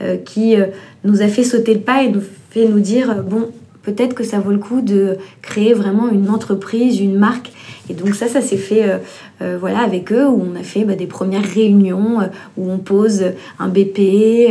euh, 0.00 0.16
qui 0.16 0.56
nous 1.04 1.22
a 1.22 1.28
fait 1.28 1.44
sauter 1.44 1.74
le 1.74 1.80
pas 1.80 2.02
et 2.02 2.08
nous 2.08 2.22
fait 2.50 2.66
nous 2.66 2.80
dire 2.80 3.22
bon 3.22 3.50
peut-être 3.90 4.14
que 4.14 4.24
ça 4.24 4.38
vaut 4.38 4.50
le 4.50 4.58
coup 4.58 4.80
de 4.80 5.16
créer 5.42 5.74
vraiment 5.74 6.08
une 6.08 6.30
entreprise, 6.30 7.00
une 7.00 7.16
marque. 7.16 7.52
Et 7.90 7.94
donc 7.94 8.14
ça, 8.14 8.28
ça 8.28 8.42
s'est 8.42 8.58
fait 8.58 9.00
voilà, 9.40 9.78
avec 9.78 10.12
eux, 10.12 10.26
où 10.26 10.44
on 10.52 10.58
a 10.60 10.62
fait 10.62 10.84
bah, 10.84 10.94
des 10.94 11.06
premières 11.06 11.44
réunions, 11.44 12.18
où 12.58 12.70
on 12.70 12.76
pose 12.76 13.24
un 13.58 13.68
BP, 13.68 14.50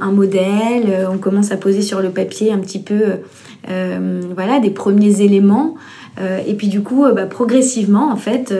un 0.00 0.12
modèle, 0.12 1.08
on 1.10 1.16
commence 1.16 1.50
à 1.50 1.56
poser 1.56 1.80
sur 1.80 2.02
le 2.02 2.10
papier 2.10 2.52
un 2.52 2.58
petit 2.58 2.80
peu 2.80 3.20
euh, 3.68 4.20
voilà, 4.34 4.58
des 4.60 4.70
premiers 4.70 5.20
éléments. 5.20 5.76
Euh, 6.20 6.40
et 6.46 6.54
puis 6.54 6.68
du 6.68 6.82
coup, 6.82 7.04
euh, 7.04 7.12
bah, 7.12 7.26
progressivement, 7.26 8.10
en 8.10 8.16
fait, 8.16 8.54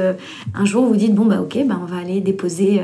un 0.55 0.65
jour 0.65 0.87
vous 0.87 0.97
dites 0.97 1.15
bon 1.15 1.27
bah 1.27 1.41
ok, 1.41 1.59
bah, 1.67 1.79
on 1.83 1.87
va 1.87 2.01
aller 2.01 2.21
déposer, 2.21 2.81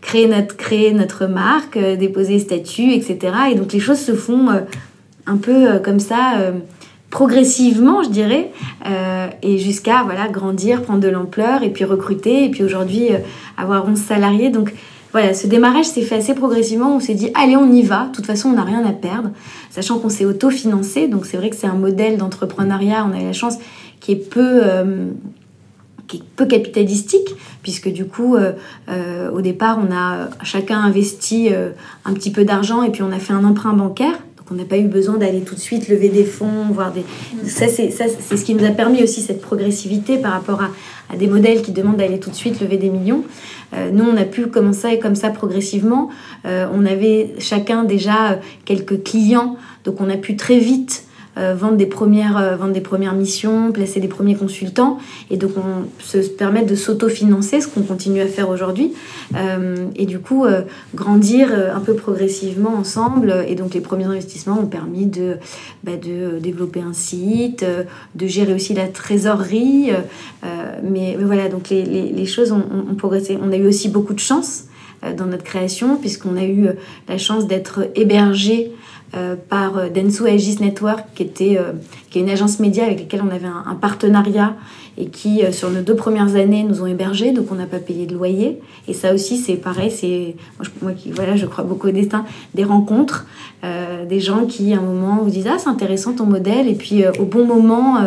créer 0.00 0.26
notre 0.26 0.56
créer 0.56 0.92
notre 0.92 1.26
marque, 1.26 1.78
déposer 1.78 2.38
statut, 2.38 2.92
etc. 2.92 3.18
Et 3.52 3.54
donc 3.54 3.72
les 3.72 3.80
choses 3.80 4.00
se 4.00 4.14
font 4.14 4.48
un 5.26 5.36
peu 5.36 5.78
comme 5.78 6.00
ça 6.00 6.52
progressivement, 7.10 8.02
je 8.02 8.08
dirais, 8.08 8.50
et 9.42 9.58
jusqu'à 9.58 10.02
voilà 10.02 10.28
grandir, 10.28 10.82
prendre 10.82 11.00
de 11.00 11.08
l'ampleur, 11.08 11.62
et 11.62 11.70
puis 11.70 11.84
recruter, 11.84 12.44
et 12.44 12.50
puis 12.50 12.62
aujourd'hui 12.64 13.10
avoir 13.56 13.86
11 13.88 13.98
salariés. 13.98 14.50
Donc 14.50 14.72
voilà, 15.12 15.34
ce 15.34 15.46
démarrage 15.46 15.84
s'est 15.84 16.02
fait 16.02 16.16
assez 16.16 16.34
progressivement. 16.34 16.96
On 16.96 17.00
s'est 17.00 17.14
dit, 17.14 17.30
allez, 17.34 17.54
on 17.54 17.70
y 17.70 17.82
va. 17.82 18.06
De 18.06 18.16
toute 18.16 18.24
façon, 18.24 18.48
on 18.48 18.54
n'a 18.54 18.64
rien 18.64 18.84
à 18.84 18.92
perdre. 18.92 19.30
Sachant 19.70 19.98
qu'on 19.98 20.08
s'est 20.08 20.24
autofinancé. 20.24 21.06
Donc, 21.06 21.26
c'est 21.26 21.36
vrai 21.36 21.50
que 21.50 21.56
c'est 21.56 21.66
un 21.66 21.74
modèle 21.74 22.16
d'entrepreneuriat. 22.16 23.06
On 23.06 23.14
a 23.14 23.20
eu 23.20 23.26
la 23.26 23.34
chance 23.34 23.58
qui 24.00 24.12
est 24.12 24.30
peu. 24.30 24.60
Euh, 24.64 25.08
qui 26.08 26.18
est 26.18 26.22
peu 26.36 26.44
capitalistique, 26.44 27.28
puisque 27.62 27.90
du 27.90 28.04
coup, 28.04 28.36
euh, 28.36 28.52
euh, 28.90 29.30
au 29.30 29.40
départ, 29.40 29.78
on 29.78 29.94
a 29.94 30.28
chacun 30.42 30.78
investi 30.78 31.48
un 32.04 32.12
petit 32.12 32.30
peu 32.30 32.44
d'argent 32.44 32.82
et 32.82 32.90
puis 32.90 33.02
on 33.02 33.12
a 33.12 33.18
fait 33.18 33.32
un 33.32 33.44
emprunt 33.44 33.72
bancaire. 33.72 34.18
On 34.52 34.56
n'a 34.56 34.64
pas 34.64 34.76
eu 34.76 34.86
besoin 34.86 35.16
d'aller 35.16 35.40
tout 35.40 35.54
de 35.54 35.60
suite 35.60 35.88
lever 35.88 36.10
des 36.10 36.24
fonds, 36.24 36.66
voir 36.70 36.92
des. 36.92 37.04
Ça, 37.48 37.68
c'est 37.68 37.90
ce 37.90 38.44
qui 38.44 38.54
nous 38.54 38.64
a 38.66 38.70
permis 38.70 39.02
aussi 39.02 39.22
cette 39.22 39.40
progressivité 39.40 40.18
par 40.18 40.32
rapport 40.32 40.60
à, 40.60 40.68
à 41.10 41.16
des 41.16 41.26
modèles 41.26 41.62
qui 41.62 41.72
demandent 41.72 41.96
d'aller 41.96 42.20
tout 42.20 42.28
de 42.28 42.34
suite 42.34 42.60
lever 42.60 42.76
des 42.76 42.90
millions. 42.90 43.24
Euh, 43.72 43.90
nous, 43.90 44.04
on 44.04 44.16
a 44.18 44.24
pu 44.24 44.48
commencer 44.48 44.98
comme 44.98 45.14
ça 45.14 45.30
progressivement. 45.30 46.10
Euh, 46.44 46.66
on 46.74 46.84
avait 46.84 47.34
chacun 47.38 47.84
déjà 47.84 48.32
euh, 48.32 48.36
quelques 48.66 49.02
clients, 49.02 49.56
donc 49.84 50.00
on 50.00 50.10
a 50.10 50.18
pu 50.18 50.36
très 50.36 50.58
vite 50.58 51.04
vendre, 51.36 51.76
des 51.76 51.86
premières, 51.86 52.56
vendre 52.58 52.72
des 52.72 52.80
premières 52.80 53.14
missions, 53.14 53.72
placer 53.72 54.00
des 54.00 54.08
premiers 54.08 54.34
consultants, 54.34 54.98
et 55.30 55.36
donc 55.36 55.52
on 55.56 56.02
se 56.02 56.18
permettre 56.18 56.66
de 56.66 56.74
s'autofinancer, 56.74 57.60
ce 57.60 57.68
qu'on 57.68 57.82
continue 57.82 58.20
à 58.20 58.26
faire 58.26 58.50
aujourd'hui, 58.50 58.92
et 59.96 60.06
du 60.06 60.18
coup 60.18 60.44
grandir 60.94 61.50
un 61.74 61.80
peu 61.80 61.94
progressivement 61.94 62.74
ensemble. 62.74 63.44
Et 63.48 63.54
donc 63.54 63.72
les 63.72 63.80
premiers 63.80 64.04
investissements 64.04 64.58
ont 64.60 64.66
permis 64.66 65.06
de, 65.06 65.36
bah, 65.84 65.96
de 65.96 66.38
développer 66.38 66.80
un 66.80 66.92
site, 66.92 67.64
de 68.14 68.26
gérer 68.26 68.52
aussi 68.52 68.74
la 68.74 68.88
trésorerie, 68.88 69.90
mais, 70.82 71.16
voilà, 71.18 71.48
donc 71.48 71.70
les, 71.70 71.84
les, 71.84 72.26
choses 72.26 72.52
ont, 72.52 72.64
ont, 72.90 72.94
progressé. 72.94 73.38
On 73.42 73.52
a 73.52 73.56
eu 73.56 73.66
aussi 73.66 73.88
beaucoup 73.88 74.14
de 74.14 74.20
chance 74.20 74.64
euh, 75.04 75.14
dans 75.14 75.26
notre 75.26 75.44
création, 75.44 75.96
puisqu'on 75.96 76.36
a 76.36 76.44
eu 76.44 76.66
euh, 76.66 76.72
la 77.08 77.18
chance 77.18 77.46
d'être 77.46 77.88
hébergé 77.94 78.72
euh, 79.14 79.36
par 79.48 79.90
Densu 79.90 80.26
Aegis 80.26 80.58
Network, 80.60 81.04
qui, 81.14 81.22
était, 81.22 81.58
qui 82.10 82.18
est 82.18 82.22
une 82.22 82.30
agence 82.30 82.60
média 82.60 82.84
avec 82.84 83.00
laquelle 83.00 83.22
on 83.22 83.34
avait 83.34 83.46
un, 83.46 83.74
partenariat 83.74 84.54
et 84.98 85.06
qui, 85.06 85.42
sur 85.52 85.70
nos 85.70 85.80
deux 85.80 85.96
premières 85.96 86.36
années, 86.36 86.64
nous 86.64 86.82
ont 86.82 86.86
hébergés, 86.86 87.32
donc 87.32 87.46
on 87.50 87.54
n'a 87.54 87.66
pas 87.66 87.78
payé 87.78 88.06
de 88.06 88.14
loyer. 88.14 88.60
Et 88.88 88.92
ça 88.92 89.14
aussi, 89.14 89.38
c'est 89.38 89.56
pareil, 89.56 89.90
c'est 89.90 90.36
moi, 90.82 90.92
qui, 90.92 91.10
voilà, 91.10 91.36
je 91.36 91.46
crois 91.46 91.64
beaucoup 91.64 91.88
au 91.88 91.92
destin, 91.92 92.24
des 92.54 92.64
rencontres, 92.64 93.26
des 93.62 94.20
gens 94.20 94.44
qui, 94.46 94.74
à 94.74 94.78
un 94.78 94.82
moment, 94.82 95.20
vous 95.22 95.30
disent 95.30 95.48
Ah, 95.50 95.56
c'est 95.58 95.70
intéressant 95.70 96.12
ton 96.12 96.26
modèle, 96.26 96.68
et 96.68 96.74
puis 96.74 97.04
au 97.18 97.24
bon 97.24 97.46
moment, 97.46 97.98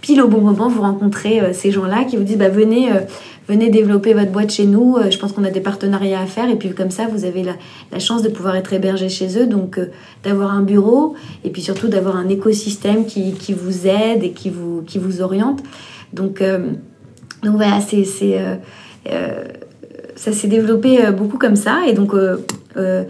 pile 0.00 0.22
au 0.22 0.28
bon 0.28 0.40
moment, 0.40 0.68
vous 0.68 0.82
rencontrez 0.82 1.40
euh, 1.40 1.52
ces 1.52 1.70
gens-là 1.70 2.04
qui 2.04 2.16
vous 2.16 2.22
disent 2.22 2.38
bah, 2.38 2.48
venez, 2.48 2.92
euh, 2.92 3.00
venez 3.48 3.70
développer 3.70 4.14
votre 4.14 4.30
boîte 4.30 4.52
chez 4.52 4.66
nous. 4.66 4.96
Euh, 4.96 5.10
je 5.10 5.18
pense 5.18 5.32
qu'on 5.32 5.44
a 5.44 5.50
des 5.50 5.60
partenariats 5.60 6.20
à 6.20 6.26
faire. 6.26 6.48
Et 6.50 6.56
puis 6.56 6.74
comme 6.74 6.90
ça, 6.90 7.06
vous 7.10 7.24
avez 7.24 7.42
la, 7.42 7.98
chance 7.98 8.22
de 8.22 8.28
pouvoir 8.28 8.54
être 8.56 8.72
hébergé 8.72 9.08
chez 9.08 9.38
eux, 9.38 9.46
donc 9.46 9.80
d'avoir 10.22 10.52
un 10.52 10.62
bureau 10.62 11.14
et 11.44 11.50
puis 11.50 11.62
surtout 11.62 11.88
d'avoir 11.88 12.16
un 12.16 12.28
écosystème 12.28 13.06
qui, 13.06 13.34
vous 13.52 13.86
aide 13.86 14.22
et 14.22 14.30
qui 14.30 14.50
vous, 14.50 14.82
qui 14.82 14.98
vous 14.98 15.20
oriente. 15.20 15.62
Donc, 16.12 16.42
donc 17.42 17.56
voilà, 17.56 17.80
c'est, 17.80 18.04
ça 20.14 20.32
s'est 20.32 20.48
développé 20.48 21.10
beaucoup 21.10 21.38
comme 21.38 21.56
ça. 21.56 21.80
Et 21.88 21.92
donc, 21.92 22.14
on 22.76 23.06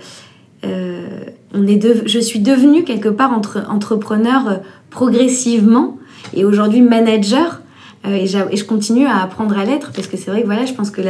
est 1.67 2.07
je 2.07 2.19
suis 2.19 2.41
devenue 2.41 2.85
quelque 2.85 3.11
part 3.11 3.33
entre, 3.33 3.65
entrepreneur 3.69 4.61
progressivement 4.91 5.99
et 6.35 6.45
aujourd'hui 6.45 6.81
manager. 6.81 7.61
Euh, 8.07 8.15
et, 8.15 8.27
je 8.27 8.65
continue 8.65 9.07
à 9.07 9.23
apprendre 9.23 9.59
à 9.59 9.65
l'être 9.65 9.93
parce 9.93 10.07
que 10.07 10.17
c'est 10.17 10.31
vrai 10.31 10.43
que 10.43 10.47
voilà, 10.47 10.67
je 10.67 10.73
pense 10.73 10.91
que 10.91 11.01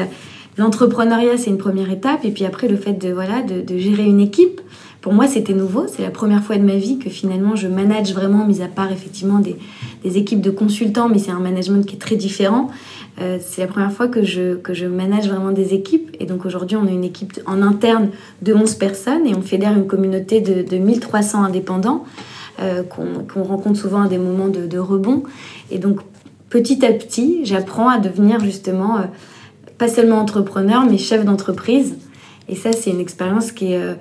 l'entrepreneuriat 0.57 1.37
c'est 1.37 1.51
une 1.51 1.59
première 1.59 1.91
étape 1.91 2.25
et 2.25 2.31
puis 2.31 2.45
après 2.45 2.69
le 2.69 2.77
fait 2.77 2.95
de 2.95 3.13
voilà 3.13 3.43
de, 3.43 3.79
gérer 3.79 4.05
une 4.05 4.21
équipe. 4.21 4.61
Pour 5.01 5.13
moi, 5.13 5.29
c'était 5.29 5.55
nouveau. 5.55 5.87
C'est 5.87 6.03
la 6.03 6.11
première 6.11 6.43
fois 6.43 6.57
de 6.57 6.65
ma 6.65 6.75
vie 6.75 6.99
que 6.99 7.09
finalement 7.09 7.55
je 7.55 7.69
manage 7.69 8.13
vraiment, 8.13 8.45
mis 8.45 8.63
à 8.63 8.67
part 8.67 8.91
effectivement 8.91 9.39
des, 9.39 9.57
des 10.03 10.19
équipes 10.19 10.41
de 10.41 10.51
consultants, 10.51 11.09
mais 11.09 11.19
c'est 11.19 11.31
un 11.31 11.39
management 11.39 11.87
qui 11.87 11.95
est 11.95 12.01
très 12.01 12.17
différent. 12.17 12.69
Euh, 13.21 13.39
c'est 13.41 13.61
la 13.61 13.69
première 13.69 13.93
fois 13.93 14.09
que 14.09 14.25
je, 14.25 14.57
que 14.57 14.75
je 14.75 14.87
manage 14.87 15.29
vraiment 15.29 15.53
des 15.53 15.73
équipes. 15.73 16.17
Et 16.19 16.27
donc 16.27 16.45
aujourd'hui, 16.45 16.77
on 16.77 16.87
a 16.87 16.91
une 16.91 17.05
équipe 17.05 17.41
en 17.47 17.63
interne 17.63 18.09
de 18.43 18.53
11 18.53 18.75
personnes 18.75 19.27
et 19.27 19.37
on 19.37 19.43
fédère 19.43 19.73
une 19.77 19.87
communauté 19.87 20.41
de, 20.41 20.63
de 20.69 20.77
1300 20.79 21.45
indépendants. 21.45 22.05
qu'on 22.91 23.45
rencontre 23.45 23.79
souvent 23.79 24.03
à 24.03 24.09
des 24.09 24.19
moments 24.19 24.49
de, 24.49 24.67
de, 24.67 24.79
rebond. 24.79 25.23
Et 25.71 25.79
donc, 25.79 26.01
petit 26.51 26.85
à 26.85 26.93
petit, 26.93 27.41
j'apprends 27.45 27.89
à 27.89 27.99
devenir 27.99 28.41
justement, 28.41 28.99
pas 29.79 29.89
seulement 29.89 30.19
entrepreneur, 30.19 30.85
mais 30.85 30.99
chef 30.99 31.25
d'entreprise. 31.25 31.97
Et 32.49 32.57
ça, 32.57 32.73
c'est 32.73 32.91
une 32.91 33.01
expérience 33.01 33.53
qui 33.53 33.73
est 33.73 33.97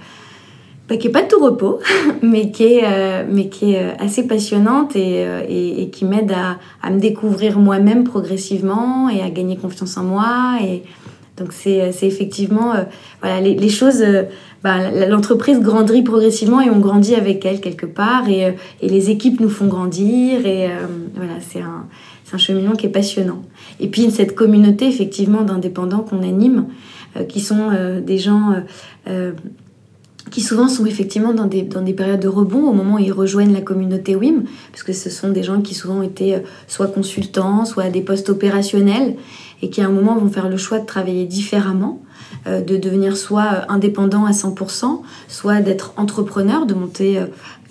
bah, 0.90 0.96
qui 0.96 1.08
n'est 1.08 1.14
pas 1.14 1.24
de 1.24 1.28
tout 1.28 1.44
repos, 1.44 1.80
mais 2.22 2.50
qui 2.52 2.64
est, 2.64 2.84
euh, 2.86 3.24
mais 3.30 3.50
qui 3.50 3.74
est 3.74 3.84
euh, 3.84 3.92
assez 4.00 4.26
passionnante 4.26 4.96
et, 4.96 5.26
euh, 5.26 5.42
et, 5.48 5.82
et 5.82 5.90
qui 5.90 6.06
m'aide 6.06 6.32
à, 6.32 6.60
à, 6.82 6.92
me 6.92 7.00
découvrir 7.00 7.60
moi-même 7.60 8.06
progressivement 8.06 9.10
et 9.10 9.22
à 9.22 9.30
gagner 9.30 9.58
confiance 9.58 9.98
en 9.98 10.04
moi. 10.04 10.60
Et 10.64 10.84
donc 11.36 11.52
c'est 11.52 11.92
effectivement, 12.02 12.74
voilà, 13.22 13.42
les, 13.42 13.54
les 13.54 13.70
choses, 13.70 14.04
bah, 14.64 14.90
l'entreprise 15.08 15.60
grandit 15.60 16.02
progressivement 16.02 16.62
et 16.62 16.70
on 16.72 16.80
grandit 16.80 17.14
avec 17.14 17.46
elle 17.46 17.62
quelque 17.62 17.86
part 17.86 18.28
et, 18.28 18.56
et 18.82 18.90
les 18.90 19.12
équipes 19.12 19.40
nous 19.40 19.50
font 19.50 19.68
grandir 19.68 20.48
et 20.48 20.68
voilà, 21.16 21.34
c'est 21.48 21.62
un, 21.62 21.86
un 22.34 22.38
cheminement 22.38 22.74
qui 22.74 22.86
est 22.86 22.90
passionnant. 22.90 23.42
Et 23.80 23.88
puis 23.88 24.10
cette 24.12 24.36
communauté 24.36 24.88
effectivement 24.88 25.44
d'indépendants 25.44 26.00
qu'on 26.00 26.24
anime, 26.24 26.68
qui 27.30 27.40
sont 27.40 27.72
des 28.06 28.20
gens 28.20 28.54
qui 30.30 30.42
souvent 30.42 30.68
sont 30.68 30.86
effectivement 30.86 31.34
dans 31.34 31.46
des, 31.46 31.64
périodes 31.64 32.20
de 32.20 32.28
rebond 32.28 32.68
au 32.68 32.74
moment 32.74 32.96
où 32.96 33.00
ils 33.00 33.12
rejoignent 33.12 33.54
la 33.54 33.62
communauté 33.62 34.16
WIM, 34.16 34.44
parce 34.72 34.84
que 34.84 34.94
ce 34.94 35.10
sont 35.10 35.30
des 35.30 35.44
gens 35.44 35.62
qui 35.62 35.74
souvent 35.74 36.02
étaient 36.02 36.36
euh, 36.36 36.40
soit 36.68 36.88
consultants, 36.88 37.66
soit 37.66 37.84
à 37.84 37.90
des 37.90 38.02
postes 38.02 38.30
opérationnels, 38.30 39.16
et 39.62 39.70
qui 39.70 39.82
à 39.82 39.86
un 39.86 39.92
moment 39.92 40.16
vont 40.16 40.30
faire 40.30 40.50
le 40.50 40.58
choix 40.58 40.80
de 40.80 40.86
travailler 40.86 41.26
différemment, 41.26 42.02
euh, 42.46 42.62
de 42.62 42.78
devenir 42.78 43.18
soit 43.18 43.50
euh, 43.54 43.62
indépendant 43.70 44.26
à 44.26 44.32
100%, 44.32 45.02
soit 45.28 45.62
d'être 45.62 45.94
entrepreneur, 45.98 46.66
de 46.66 46.74
monter 46.74 47.20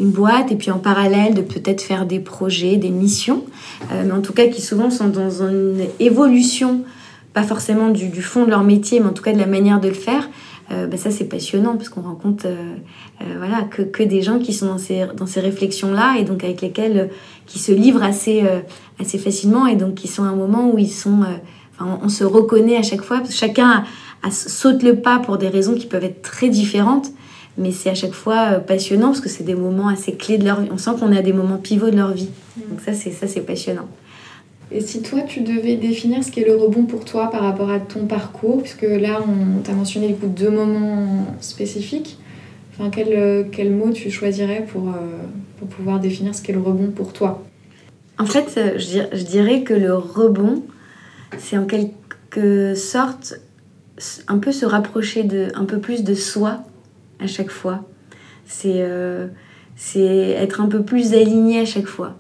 une 0.01 0.11
boîte, 0.11 0.53
et 0.53 0.57
puis 0.57 0.71
en 0.71 0.79
parallèle 0.79 1.35
de 1.35 1.43
peut-être 1.43 1.83
faire 1.83 2.07
des 2.07 2.21
projets, 2.21 2.77
des 2.77 2.91
missions, 2.91 3.45
mais 3.93 4.13
en 4.13 4.21
tout 4.21 4.33
cas 4.33 4.47
qui 4.49 4.61
souvent 4.61 4.91
sont 4.91 5.09
dans 5.09 5.43
une 5.43 5.87
évolution, 6.01 6.83
pas 7.33 7.43
forcément 7.43 7.91
du, 7.91 8.23
fond 8.23 8.47
de 8.47 8.51
leur 8.51 8.65
métier, 8.65 8.99
mais 8.99 9.07
en 9.07 9.13
tout 9.13 9.23
cas 9.23 9.33
de 9.33 9.39
la 9.39 9.47
manière 9.47 9.79
de 9.79 9.89
le 9.89 9.95
faire, 9.95 10.29
euh, 10.73 10.87
bah, 10.87 10.97
ça 10.97 11.11
c'est 11.11 11.27
passionnant 11.27 11.77
parce 11.77 11.89
qu'on 11.89 12.01
rencontre 12.01 12.47
euh, 12.47 12.75
euh, 13.21 13.35
voilà, 13.39 13.63
que, 13.63 13.83
que, 13.83 14.03
des 14.03 14.21
gens 14.21 14.41
qui 14.41 14.53
sont 14.53 14.67
dans 14.67 14.79
ces, 14.79 15.07
dans 15.17 15.27
ces 15.27 15.41
réflexions-là 15.41 16.17
et 16.19 16.25
donc 16.25 16.43
avec 16.43 16.61
lesquels 16.61 17.11
qui 17.47 17.61
se 17.61 17.71
livrent 17.71 18.03
assez, 18.03 18.43
assez 18.99 19.19
facilement 19.19 19.67
et 19.67 19.77
donc 19.77 19.95
qui 19.95 20.09
sont 20.09 20.25
à 20.25 20.29
un 20.29 20.35
moment 20.35 20.71
où 20.71 20.79
ils 20.79 20.91
sont... 20.91 21.25
Enfin, 21.79 21.99
on, 22.03 22.09
se 22.09 22.25
reconnaît 22.25 22.77
à 22.77 22.83
chaque 22.83 23.03
fois, 23.03 23.23
chacun 23.29 23.85
a, 24.23 24.31
saute 24.31 24.83
le 24.83 24.97
pas 24.97 25.19
pour 25.19 25.39
des 25.39 25.49
raisons 25.49 25.75
qui 25.75 25.87
peuvent 25.87 26.05
être 26.05 26.23
très 26.23 26.49
différentes, 26.49 27.09
mais 27.59 27.71
c'est 27.71 27.91
à 27.91 27.95
chaque 27.95 28.13
fois 28.13 28.53
passionnant 28.61 29.09
parce 29.09 29.21
que 29.21 29.29
c'est 29.29 29.45
des 29.45 29.55
moments 29.55 29.89
assez 29.89 30.13
clés 30.13 30.39
de 30.39 30.45
leur 30.45 30.61
vie. 30.61 30.69
On 30.73 30.79
sent 30.79 30.93
qu'on 30.99 31.13
est 31.13 31.19
à 31.19 31.23
des 31.23 31.33
moments 31.33 31.59
pivots 31.59 31.91
de 31.91 31.97
leur 31.97 32.13
vie. 32.13 32.29
Donc 32.71 32.81
ça 32.81 32.93
c'est 32.93 33.11
ça 33.11 33.27
c'est 33.27 33.41
passionnant. 33.41 33.89
Et 34.73 34.81
si 34.81 35.01
toi, 35.01 35.21
tu 35.23 35.43
devais 35.43 35.77
définir 35.77 36.25
ce 36.25 36.33
qu'est 36.33 36.45
le 36.45 36.57
rebond 36.57 36.85
pour 36.85 37.05
toi 37.05 37.31
par 37.31 37.43
rapport 37.43 37.71
à 37.71 37.79
ton 37.79 38.07
parcours, 38.07 38.63
puisque 38.63 38.83
là, 38.83 39.21
on 39.23 39.61
t'a 39.61 39.73
mentionné 39.73 40.09
du 40.09 40.15
coup 40.15 40.27
deux 40.27 40.51
moments 40.51 41.25
spécifiques, 41.41 42.19
enfin, 42.73 42.91
quel, 42.91 43.49
quel 43.53 43.71
mot 43.71 43.93
tu 43.93 44.11
choisirais 44.11 44.67
pour, 44.67 44.89
euh, 44.89 45.23
pour 45.59 45.69
pouvoir 45.69 46.01
définir 46.01 46.35
ce 46.35 46.43
qu'est 46.43 46.53
le 46.53 46.61
rebond 46.61 46.91
pour 46.91 47.13
toi? 47.13 47.45
En 48.19 48.27
fait, 48.27 48.55
euh, 48.57 48.79
je 48.79 49.23
dirais 49.23 49.63
que 49.63 49.75
le 49.75 49.95
rebond, 49.95 50.65
c'est 51.39 51.59
en 51.59 51.67
quelque 51.67 52.75
sorte 52.75 53.41
un 54.29 54.39
peu 54.39 54.53
se 54.53 54.67
rapprocher 54.67 55.23
de, 55.23 55.49
un 55.55 55.65
peu 55.65 55.79
plus 55.79 56.05
de 56.05 56.15
soi 56.15 56.65
à 57.21 57.27
chaque 57.27 57.51
fois. 57.51 57.85
C'est 58.47 58.83
euh, 58.83 59.29
être 59.95 60.61
un 60.61 60.69
peu 60.69 60.83
plus 60.83 61.15
aligné 61.15 61.61
à 61.61 61.65
chaque 61.65 61.87
fois. 61.87 62.17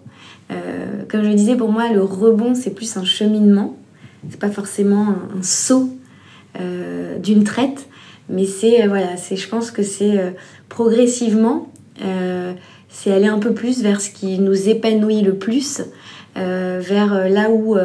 Euh, 0.51 1.03
comme 1.09 1.23
je 1.23 1.29
le 1.29 1.35
disais, 1.35 1.57
pour 1.57 1.71
moi, 1.71 1.93
le 1.93 2.03
rebond, 2.03 2.55
c'est 2.55 2.71
plus 2.71 2.97
un 2.97 3.05
cheminement. 3.05 3.77
C'est 4.29 4.41
pas 4.41 4.51
forcément 4.51 5.15
un, 5.37 5.43
saut 5.43 5.91
euh, 6.61 7.19
d'une 7.19 7.45
traite, 7.45 7.89
mais 8.29 8.45
c'est, 8.45 8.83
euh, 8.83 8.89
voilà, 8.89 9.17
c'est, 9.17 9.37
je 9.37 9.49
pense 9.49 9.71
que 9.71 9.83
c'est 9.83 10.35
progressivement, 10.69 11.73
c'est 12.89 13.13
aller 13.13 13.27
un 13.27 13.39
peu 13.39 13.55
plus 13.55 13.83
vers 13.83 14.01
ce 14.01 14.11
qui 14.11 14.39
nous 14.39 14.69
épanouit 14.69 15.23
le 15.23 15.35
plus, 15.35 15.83
vers 16.35 17.29
là 17.29 17.51
où 17.51 17.77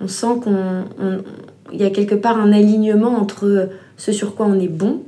on 0.00 0.08
sent 0.08 0.40
qu'il 0.42 1.78
y 1.80 1.84
a 1.84 1.90
quelque 1.90 2.14
part 2.14 2.38
un 2.38 2.52
alignement 2.52 3.16
entre 3.16 3.70
ce 3.96 4.12
sur 4.12 4.34
quoi 4.34 4.46
on 4.46 4.58
est 4.58 4.68
bon, 4.68 5.02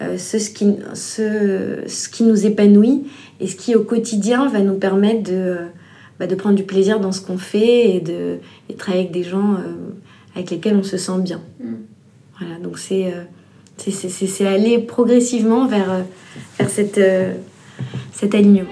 ce, 0.00 0.38
ce, 0.38 0.50
qui, 0.50 0.76
ce, 0.92 1.82
ce 1.86 2.08
qui 2.08 2.24
nous 2.24 2.46
épanouit 2.46 3.04
et 3.40 3.46
ce 3.46 3.56
qui 3.56 3.74
au 3.74 3.82
quotidien 3.82 4.48
va 4.48 4.60
nous 4.60 4.74
permettre 4.74 5.22
de 5.22 5.58
bah, 6.18 6.28
de 6.28 6.34
prendre 6.36 6.54
du 6.54 6.62
plaisir 6.62 7.00
dans 7.00 7.10
ce 7.10 7.20
qu'on 7.20 7.38
fait 7.38 7.96
et 7.96 8.00
de, 8.00 8.38
travailler 8.78 9.04
avec 9.04 9.12
des 9.12 9.24
gens 9.24 9.54
euh, 9.54 9.74
avec 10.36 10.50
lesquels 10.50 10.76
on 10.76 10.84
se 10.84 10.96
sent 10.96 11.18
bien. 11.18 11.40
Mm. 11.60 11.74
Voilà, 12.38 12.58
donc 12.60 12.78
c'est 12.78 13.06
euh, 13.06 13.24
c'est 13.76 14.46
aller 14.46 14.78
progressivement 14.78 15.66
vers, 15.66 15.90
euh, 15.90 16.02
vers 16.58 16.70
cette, 16.70 17.00
cet 18.12 18.34
alignement. 18.34 18.70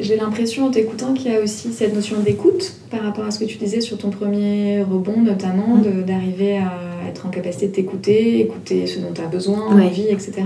J'ai 0.00 0.16
l'impression 0.16 0.66
en 0.66 0.70
t'écoutant 0.70 1.14
qu'il 1.14 1.32
y 1.32 1.34
a 1.34 1.40
aussi 1.40 1.72
cette 1.72 1.94
notion 1.94 2.20
d'écoute 2.20 2.74
par 2.90 3.02
rapport 3.02 3.24
à 3.24 3.30
ce 3.30 3.38
que 3.38 3.44
tu 3.44 3.58
disais 3.58 3.80
sur 3.80 3.98
ton 3.98 4.10
premier 4.10 4.82
rebond, 4.82 5.20
notamment, 5.20 5.76
mm. 5.76 6.04
d'arriver 6.04 6.58
à 6.58 7.08
être 7.08 7.26
en 7.26 7.30
capacité 7.30 7.68
de 7.68 7.72
t'écouter, 7.72 8.40
écouter 8.40 8.86
ce 8.86 8.98
dont 8.98 9.12
tu 9.12 9.20
as 9.20 9.26
besoin, 9.26 9.60
envie, 9.66 10.08
etc. 10.08 10.42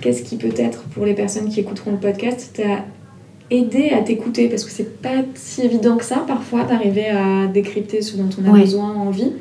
Qu'est-ce 0.00 0.22
qui 0.22 0.36
peut-être, 0.36 0.82
pour 0.94 1.04
les 1.04 1.14
personnes 1.14 1.48
qui 1.48 1.60
écouteront 1.60 1.92
le 1.92 1.98
podcast, 1.98 2.52
t'a 2.54 2.84
aidé 3.50 3.90
à 3.90 4.02
t'écouter? 4.02 4.48
Parce 4.48 4.64
que 4.64 4.70
c'est 4.70 5.00
pas 5.00 5.22
si 5.34 5.62
évident 5.62 5.96
que 5.96 6.04
ça, 6.04 6.24
parfois, 6.26 6.64
d'arriver 6.64 7.08
à 7.08 7.46
décrypter 7.46 8.02
ce 8.02 8.16
dont 8.16 8.30
on 8.40 8.54
a 8.54 8.58
besoin, 8.58 8.94
envie. 8.94 9.32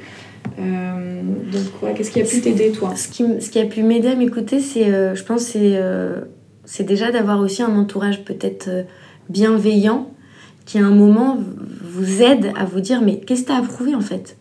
Euh, 0.59 1.21
donc, 1.51 1.95
qu'est-ce 1.95 2.11
qui 2.11 2.21
a 2.21 2.25
pu 2.25 2.41
t'aider, 2.41 2.71
toi? 2.71 2.95
ce 2.95 3.07
qui, 3.07 3.23
ce 3.39 3.49
qui 3.49 3.59
a 3.59 3.65
pu 3.65 3.83
m'aider 3.83 4.09
à 4.09 4.15
m'écouter, 4.15 4.59
c'est, 4.59 4.85
euh, 4.85 5.15
je 5.15 5.23
pense, 5.23 5.41
c'est, 5.41 5.75
euh, 5.75 6.21
c'est 6.65 6.83
déjà 6.83 7.11
d'avoir 7.11 7.39
aussi 7.39 7.61
un 7.63 7.75
entourage 7.75 8.23
peut-être 8.23 8.69
bienveillant 9.31 10.11
qui, 10.65 10.77
à 10.77 10.85
un 10.85 10.91
moment, 10.91 11.39
vous 11.83 12.21
aide 12.21 12.51
à 12.55 12.65
vous 12.65 12.79
dire 12.79 13.01
Mais 13.01 13.19
qu'est-ce 13.19 13.41
que 13.41 13.47
tu 13.47 13.51
as 13.53 13.57
approuvé 13.57 13.95
en 13.95 14.01
fait? 14.01 14.37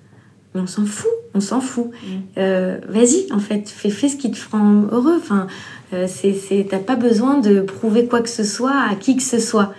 Mais 0.55 0.61
on 0.61 0.67
s'en 0.67 0.85
fout, 0.85 1.11
on 1.35 1.41
s'en 1.41 1.61
fout. 1.61 1.87
Mm. 1.87 2.09
Euh, 2.39 2.79
vas-y, 2.89 3.33
en 3.33 3.39
fait, 3.39 3.69
fais, 3.69 3.91
fais 3.91 4.09
ce 4.09 4.17
qui 4.17 4.31
te 4.31 4.39
rend 4.51 4.87
heureux. 4.91 5.17
Enfin, 5.17 5.47
euh, 5.93 6.07
c'est, 6.09 6.67
t'as 6.69 6.79
pas 6.79 6.97
besoin 6.97 7.39
de 7.39 7.61
prouver 7.61 8.07
quoi 8.07 8.21
que 8.21 8.29
ce 8.29 8.45
soit 8.45 8.75
à 8.91 8.95
qui 8.97 9.17
que 9.17 9.23
ce 9.23 9.39
soit. 9.39 9.73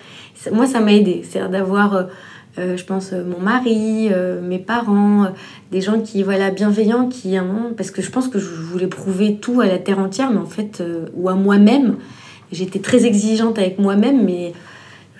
Moi, 0.51 0.65
ça 0.65 0.79
m'a 0.79 0.93
aidé. 0.93 1.23
C'est-à-dire 1.23 1.51
d'avoir, 1.51 2.07
euh, 2.57 2.77
je 2.77 2.83
pense, 2.85 3.11
mon 3.11 3.39
mari, 3.39 4.09
mes 4.41 4.59
parents, 4.59 5.27
des 5.71 5.81
gens 5.81 5.99
qui, 5.99 6.23
voilà, 6.23 6.51
bienveillants, 6.51 7.09
qui, 7.09 7.35
parce 7.77 7.91
que 7.91 8.01
je 8.01 8.09
pense 8.09 8.27
que 8.27 8.39
je 8.39 8.47
voulais 8.47 8.87
prouver 8.87 9.35
tout 9.35 9.61
à 9.61 9.67
la 9.67 9.77
terre 9.77 9.99
entière, 9.99 10.31
mais 10.31 10.39
en 10.39 10.45
fait, 10.45 10.81
ou 11.15 11.29
à 11.29 11.35
moi-même. 11.35 11.97
J'étais 12.51 12.79
très 12.79 13.05
exigeante 13.05 13.57
avec 13.59 13.79
moi-même, 13.79 14.25
mais 14.25 14.53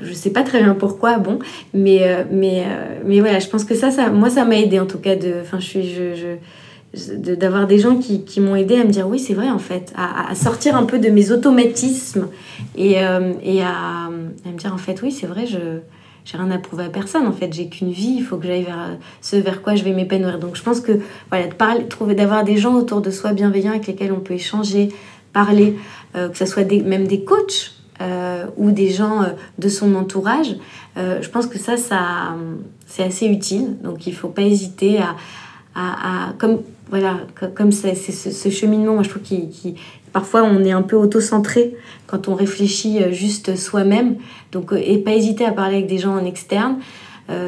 je 0.01 0.13
sais 0.13 0.31
pas 0.31 0.43
très 0.43 0.61
bien 0.61 0.73
pourquoi, 0.73 1.17
bon, 1.17 1.39
mais, 1.73 1.99
euh, 2.03 2.23
mais, 2.31 2.63
euh, 2.65 2.99
mais 3.05 3.19
voilà, 3.19 3.39
je 3.39 3.47
pense 3.47 3.63
que 3.63 3.75
ça, 3.75 3.91
ça 3.91 4.09
moi, 4.09 4.29
ça 4.29 4.45
m'a 4.45 4.57
aidé 4.57 4.79
en 4.79 4.85
tout 4.85 4.99
cas 4.99 5.15
de, 5.15 5.35
enfin, 5.41 5.59
je 5.59 5.65
suis, 5.65 5.89
je, 5.89 6.15
je 6.15 6.35
d'avoir 6.93 7.67
des 7.67 7.79
gens 7.79 7.95
qui, 7.95 8.25
qui 8.25 8.41
m'ont 8.41 8.55
aidé 8.55 8.75
à 8.75 8.83
me 8.83 8.89
dire 8.89 9.07
oui, 9.07 9.17
c'est 9.17 9.33
vrai 9.33 9.49
en 9.49 9.59
fait, 9.59 9.93
à, 9.95 10.29
à, 10.29 10.35
sortir 10.35 10.75
un 10.75 10.83
peu 10.83 10.99
de 10.99 11.09
mes 11.09 11.31
automatismes 11.31 12.27
et, 12.75 12.99
euh, 12.99 13.31
et 13.43 13.61
à, 13.61 14.07
à, 14.07 14.09
me 14.09 14.57
dire 14.57 14.73
en 14.73 14.77
fait, 14.77 15.01
oui, 15.01 15.11
c'est 15.11 15.27
vrai, 15.27 15.45
je 15.45 15.79
j'ai 16.23 16.37
rien 16.37 16.51
à 16.51 16.59
prouver 16.59 16.83
à 16.83 16.89
personne 16.89 17.25
en 17.25 17.31
fait, 17.31 17.51
j'ai 17.51 17.67
qu'une 17.67 17.91
vie, 17.91 18.15
il 18.17 18.23
faut 18.23 18.37
que 18.37 18.45
j'aille 18.45 18.63
vers 18.63 18.97
ce 19.21 19.37
vers 19.37 19.63
quoi 19.63 19.73
je 19.73 19.83
vais 19.83 19.93
m'épanouir. 19.93 20.37
Donc 20.37 20.55
je 20.55 20.61
pense 20.61 20.79
que 20.79 20.99
voilà, 21.29 21.47
de 21.47 21.53
parler, 21.53 21.87
trouver 21.87 22.13
d'avoir 22.13 22.43
des 22.43 22.57
gens 22.57 22.75
autour 22.75 23.01
de 23.01 23.09
soi 23.09 23.33
bienveillants 23.33 23.71
avec 23.71 23.87
lesquels 23.87 24.11
on 24.11 24.19
peut 24.19 24.35
échanger, 24.35 24.89
parler, 25.33 25.77
que 26.13 26.37
ce 26.37 26.45
soit 26.45 26.63
des, 26.63 26.81
même 26.81 27.07
des 27.07 27.23
coachs 27.23 27.80
euh, 28.01 28.45
ou 28.57 28.71
des 28.71 28.89
gens 28.89 29.21
euh, 29.21 29.27
de 29.59 29.69
son 29.69 29.93
entourage, 29.95 30.55
euh, 30.97 31.21
je 31.21 31.29
pense 31.29 31.45
que 31.45 31.59
ça, 31.59 31.77
ça 31.77 32.35
c'est 32.87 33.03
assez 33.03 33.27
utile. 33.27 33.77
Donc 33.83 34.07
il 34.07 34.11
ne 34.11 34.15
faut 34.15 34.29
pas 34.29 34.41
hésiter 34.41 34.99
à, 34.99 35.15
à, 35.75 36.33
comme 36.39 36.61
voilà, 36.89 37.19
comme 37.55 37.71
c'est 37.71 37.95
ce, 37.95 38.49
cheminement, 38.49 38.95
moi 38.95 39.03
je 39.03 39.09
trouve 39.09 39.21
qu'il 39.21 39.75
parfois 40.11 40.43
on 40.43 40.63
est 40.65 40.71
un 40.71 40.81
peu 40.81 40.97
auto-centré 40.97 41.73
quand 42.07 42.27
on 42.27 42.35
réfléchit 42.35 43.13
juste 43.13 43.55
soi-même. 43.55 44.15
Donc 44.51 44.73
et 44.75 44.97
pas 44.97 45.13
hésiter 45.13 45.45
à 45.45 45.51
parler 45.51 45.77
avec 45.77 45.87
des 45.87 45.99
gens 45.99 46.17
en 46.17 46.25
externe. 46.25 46.77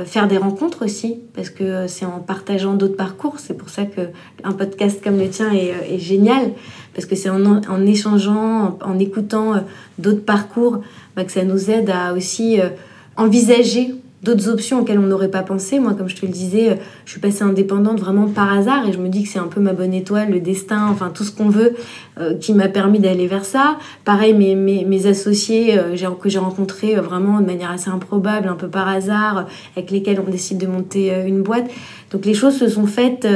Faire 0.06 0.30
des 0.30 0.38
rencontres 0.38 0.86
aussi, 0.86 1.20
parce 1.34 1.50
que 1.50 1.88
c'est 1.88 2.06
en 2.06 2.20
partageant 2.20 2.74
d'autres 2.74 2.96
parcours. 2.96 3.36
C'est 3.40 3.54
pour 3.54 3.70
ça 3.70 3.84
qu'un 3.84 4.52
podcast 4.54 5.04
comme 5.04 5.18
le 5.18 5.30
tien 5.30 5.52
est, 5.52 5.74
est 5.90 6.00
génial, 6.00 6.54
parce 6.94 7.06
que 7.06 7.16
c'est 7.16 7.30
en, 7.30 7.86
échangeant, 7.86 8.78
en, 8.82 9.00
écoutant 9.00 9.56
euh, 9.56 9.60
d'autres 9.98 10.24
parcours, 10.24 10.82
bah, 11.16 11.24
que 11.24 11.32
ça 11.32 11.44
nous 11.44 11.70
aide 11.70 11.90
à 11.90 12.14
aussi 12.14 12.62
euh, 12.62 12.70
envisager 13.18 13.96
d'autres 14.24 14.50
options 14.50 14.80
auxquelles 14.80 15.00
on 15.00 15.08
n'aurait 15.08 15.30
pas 15.30 15.44
pensé. 15.44 15.80
Moi, 15.80 15.94
comme 15.94 16.08
je 16.08 16.16
te 16.16 16.26
le 16.26 16.32
disais, 16.32 16.80
je 17.06 17.12
suis 17.12 17.20
passée 17.20 17.44
indépendante 17.44 18.00
vraiment 18.00 18.28
par 18.28 18.52
hasard 18.52 18.88
et 18.88 18.94
je 18.94 18.98
me 18.98 19.10
dis 19.10 19.24
que 19.24 19.30
c'est 19.30 19.40
un 19.40 19.48
peu 19.48 19.60
ma 19.60 19.74
bonne 19.74 19.94
étoile, 19.94 20.32
le 20.32 20.40
destin, 20.40 20.88
enfin 20.90 21.12
tout 21.14 21.24
ce 21.24 21.32
qu'on 21.32 21.50
veut 21.50 21.76
euh, 22.20 22.36
qui 22.36 22.54
m'a 22.54 22.70
permis 22.70 23.00
d'aller 23.00 23.28
vers 23.28 23.44
ça. 23.44 23.78
Pareil, 24.06 24.34
mes, 24.34 24.56
mes, 24.56 24.86
mes 24.86 25.08
associés 25.08 25.78
euh, 25.78 25.96
que 26.22 26.30
j'ai 26.30 26.40
rencontrés 26.40 26.98
euh, 26.98 27.02
vraiment 27.02 27.42
de 27.42 27.46
manière 27.46 27.72
assez 27.72 27.90
improbable, 27.90 28.48
un 28.48 28.56
peu 28.56 28.70
par 28.70 28.88
hasard, 28.88 29.48
avec 29.76 29.92
lesquels 29.92 30.22
on 30.26 30.30
décide 30.30 30.58
de 30.58 30.68
monter 30.68 31.14
une 31.26 31.42
boîte. 31.42 31.70
Donc 32.12 32.26
les 32.26 32.34
choses 32.34 32.58
se 32.58 32.70
sont 32.70 32.86
faites 32.86 33.28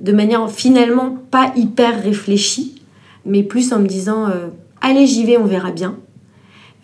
de 0.00 0.12
manière 0.12 0.48
finalement 0.50 1.16
pas 1.30 1.52
hyper 1.56 2.02
réfléchie, 2.02 2.82
mais 3.26 3.42
plus 3.42 3.72
en 3.72 3.80
me 3.80 3.86
disant 3.86 4.26
allez 4.80 5.06
j'y 5.06 5.24
vais, 5.24 5.36
on 5.36 5.44
verra 5.44 5.72
bien. 5.72 5.96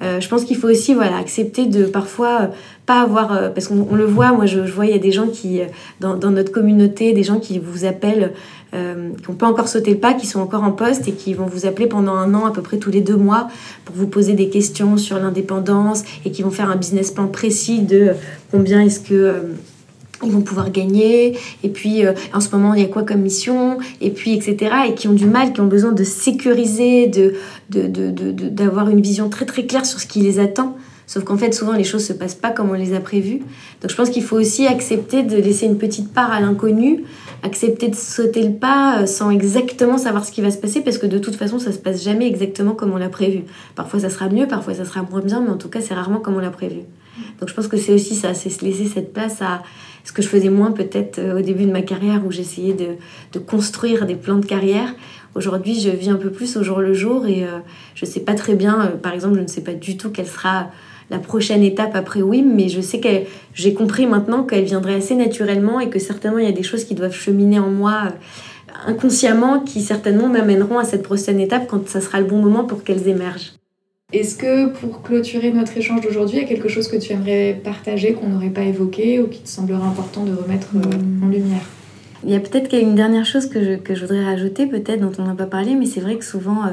Euh, 0.02 0.20
je 0.20 0.28
pense 0.28 0.44
qu'il 0.44 0.56
faut 0.56 0.68
aussi 0.68 0.92
voilà, 0.92 1.16
accepter 1.16 1.66
de 1.66 1.86
parfois 1.86 2.42
euh, 2.42 2.46
pas 2.86 3.02
avoir. 3.02 3.32
Euh, 3.32 3.50
parce 3.50 3.68
qu'on 3.68 3.94
le 3.94 4.04
voit, 4.04 4.32
moi 4.32 4.46
je, 4.46 4.60
vois, 4.60 4.86
il 4.86 4.92
y 4.92 4.94
a 4.94 4.98
des 4.98 5.12
gens 5.12 5.28
qui, 5.28 5.60
dans, 6.00 6.16
dans, 6.16 6.30
notre 6.30 6.52
communauté, 6.52 7.12
des 7.12 7.22
gens 7.22 7.38
qui 7.38 7.58
vous 7.58 7.84
appellent, 7.84 8.32
qui 8.72 9.30
n'ont 9.30 9.36
pas 9.36 9.46
encore 9.46 9.68
sauté 9.68 9.92
le 9.92 9.98
pas, 9.98 10.14
qui 10.14 10.26
sont 10.26 10.40
encore 10.40 10.64
en 10.64 10.72
poste 10.72 11.06
et 11.06 11.12
qui 11.12 11.32
vont 11.32 11.46
vous 11.46 11.64
appeler 11.64 11.86
pendant 11.86 12.14
un 12.14 12.34
an, 12.34 12.44
à 12.44 12.50
peu 12.50 12.60
près 12.60 12.78
tous 12.78 12.90
les 12.90 13.02
deux 13.02 13.14
mois, 13.14 13.46
pour 13.84 13.94
vous 13.94 14.08
poser 14.08 14.32
des 14.32 14.48
questions 14.48 14.96
sur 14.96 15.16
l'indépendance 15.20 16.02
et 16.24 16.32
qui 16.32 16.42
vont 16.42 16.50
faire 16.50 16.68
un 16.70 16.74
business 16.74 17.12
plan 17.12 17.28
précis 17.28 17.82
de 17.82 18.14
combien 18.50 18.80
est-ce 18.80 18.98
que 18.98 19.54
ils 20.22 20.32
vont 20.32 20.40
pouvoir 20.40 20.70
gagner, 20.70 21.36
et 21.62 21.68
puis 21.68 22.04
euh, 22.04 22.12
en 22.32 22.40
ce 22.40 22.48
moment 22.50 22.74
il 22.74 22.82
y 22.82 22.84
a 22.84 22.88
quoi 22.88 23.02
comme 23.02 23.20
mission, 23.20 23.78
et 24.00 24.10
puis 24.10 24.34
etc. 24.34 24.72
Et 24.88 24.94
qui 24.94 25.08
ont 25.08 25.12
du 25.12 25.26
mal, 25.26 25.52
qui 25.52 25.60
ont 25.60 25.66
besoin 25.66 25.92
de 25.92 26.04
sécuriser, 26.04 27.06
de, 27.06 27.34
d'avoir 27.70 28.88
une 28.88 29.00
vision 29.00 29.28
très 29.28 29.46
très 29.46 29.66
claire 29.66 29.86
sur 29.86 30.00
ce 30.00 30.06
qui 30.06 30.20
les 30.20 30.38
attend. 30.38 30.76
Sauf 31.06 31.24
qu'en 31.24 31.36
fait 31.36 31.52
souvent 31.52 31.72
les 31.72 31.84
choses 31.84 32.04
se 32.04 32.12
passent 32.12 32.34
pas 32.34 32.50
comme 32.50 32.70
on 32.70 32.74
les 32.74 32.94
a 32.94 33.00
prévues. 33.00 33.40
Donc 33.82 33.90
je 33.90 33.94
pense 33.94 34.10
qu'il 34.10 34.22
faut 34.22 34.36
aussi 34.36 34.66
accepter 34.66 35.22
de 35.22 35.36
laisser 35.36 35.66
une 35.66 35.78
petite 35.78 36.12
part 36.12 36.32
à 36.32 36.40
l'inconnu, 36.40 37.04
accepter 37.42 37.88
de 37.88 37.94
sauter 37.94 38.42
le 38.42 38.54
pas 38.54 39.02
euh, 39.02 39.06
sans 39.06 39.30
exactement 39.30 39.98
savoir 39.98 40.24
ce 40.24 40.32
qui 40.32 40.40
va 40.40 40.50
se 40.50 40.58
passer, 40.58 40.80
parce 40.80 40.98
que 40.98 41.06
de 41.06 41.18
toute 41.18 41.36
façon 41.36 41.58
ça 41.58 41.72
se 41.72 41.78
passe 41.78 42.02
jamais 42.02 42.26
exactement 42.26 42.72
comme 42.72 42.92
on 42.92 42.96
l'a 42.96 43.10
prévu. 43.10 43.42
Parfois 43.74 44.00
ça 44.00 44.08
sera 44.08 44.28
mieux, 44.28 44.46
parfois 44.46 44.74
ça 44.74 44.84
sera 44.84 45.02
moins 45.02 45.20
bien, 45.20 45.40
mais 45.42 45.50
en 45.50 45.58
tout 45.58 45.68
cas 45.68 45.80
c'est 45.80 45.94
rarement 45.94 46.20
comme 46.20 46.36
on 46.36 46.40
l'a 46.40 46.50
prévu. 46.50 46.80
Donc 47.38 47.48
je 47.48 47.54
pense 47.54 47.68
que 47.68 47.76
c'est 47.76 47.92
aussi 47.92 48.14
ça, 48.14 48.34
c'est 48.34 48.50
se 48.50 48.64
laisser 48.64 48.86
cette 48.86 49.12
place 49.12 49.42
à 49.42 49.62
ce 50.04 50.12
que 50.12 50.22
je 50.22 50.28
faisais 50.28 50.48
moins 50.48 50.72
peut-être 50.72 51.18
euh, 51.18 51.38
au 51.38 51.42
début 51.42 51.64
de 51.64 51.72
ma 51.72 51.82
carrière 51.82 52.24
où 52.26 52.32
j'essayais 52.32 52.74
de, 52.74 53.38
construire 53.38 54.06
des 54.06 54.14
plans 54.14 54.38
de 54.38 54.46
carrière. 54.46 54.94
Aujourd'hui, 55.34 55.78
je 55.80 55.90
vis 55.90 56.10
un 56.10 56.16
peu 56.16 56.30
plus 56.30 56.56
au 56.56 56.62
jour 56.62 56.78
le 56.78 56.94
jour 56.94 57.26
et 57.26 57.44
euh, 57.44 57.58
je 57.94 58.06
ne 58.06 58.10
sais 58.10 58.20
pas 58.20 58.34
très 58.34 58.54
bien, 58.54 58.92
par 59.02 59.12
exemple, 59.12 59.36
je 59.36 59.40
ne 59.40 59.46
sais 59.48 59.62
pas 59.62 59.74
du 59.74 59.96
tout 59.96 60.10
quelle 60.10 60.26
sera 60.26 60.70
la 61.10 61.18
prochaine 61.18 61.62
étape 61.62 61.94
après 61.94 62.22
WIM, 62.22 62.54
mais 62.54 62.68
je 62.68 62.80
sais 62.80 63.00
que 63.00 63.08
j'ai 63.52 63.74
compris 63.74 64.06
maintenant 64.06 64.42
qu'elle 64.42 64.64
viendrait 64.64 64.94
assez 64.94 65.14
naturellement 65.14 65.80
et 65.80 65.90
que 65.90 65.98
certainement 65.98 66.38
il 66.38 66.46
y 66.46 66.48
a 66.48 66.52
des 66.52 66.62
choses 66.62 66.84
qui 66.84 66.94
doivent 66.94 67.14
cheminer 67.14 67.58
en 67.58 67.70
moi 67.70 68.12
inconsciemment 68.86 69.60
qui 69.60 69.80
certainement 69.80 70.28
m'amèneront 70.28 70.78
à 70.78 70.84
cette 70.84 71.02
prochaine 71.02 71.40
étape 71.40 71.66
quand 71.68 71.88
ça 71.88 72.00
sera 72.00 72.20
le 72.20 72.26
bon 72.26 72.38
moment 72.38 72.64
pour 72.64 72.84
qu'elles 72.84 73.08
émergent. 73.08 73.54
Est-ce 74.12 74.36
que 74.36 74.68
pour 74.68 75.02
clôturer 75.02 75.50
notre 75.50 75.76
échange 75.76 76.02
d'aujourd'hui, 76.02 76.38
il 76.38 76.42
y 76.42 76.44
a 76.44 76.48
quelque 76.48 76.68
chose 76.68 76.88
que 76.88 76.96
tu 76.96 77.12
aimerais 77.12 77.60
partager 77.64 78.12
qu'on 78.12 78.28
n'aurait 78.28 78.50
pas 78.50 78.62
évoqué 78.62 79.20
ou 79.20 79.26
qui 79.26 79.40
te 79.40 79.48
semblerait 79.48 79.86
important 79.86 80.24
de 80.24 80.32
remettre 80.32 80.68
euh, 80.76 81.24
en 81.24 81.28
lumière? 81.28 81.62
Il 82.22 82.30
y 82.30 82.36
a 82.36 82.40
peut-être 82.40 82.68
qu'il 82.68 82.78
y 82.78 82.82
a 82.82 82.84
une 82.84 82.94
dernière 82.94 83.26
chose 83.26 83.46
que 83.46 83.62
je, 83.62 83.76
que 83.76 83.94
je 83.94 84.02
voudrais 84.02 84.24
rajouter, 84.24 84.66
peut-être 84.66 85.00
dont 85.00 85.12
on 85.18 85.26
n'a 85.26 85.34
pas 85.34 85.46
parlé, 85.46 85.74
mais 85.74 85.86
c'est 85.86 86.00
vrai 86.00 86.16
que 86.16 86.24
souvent, 86.24 86.64
euh, 86.64 86.70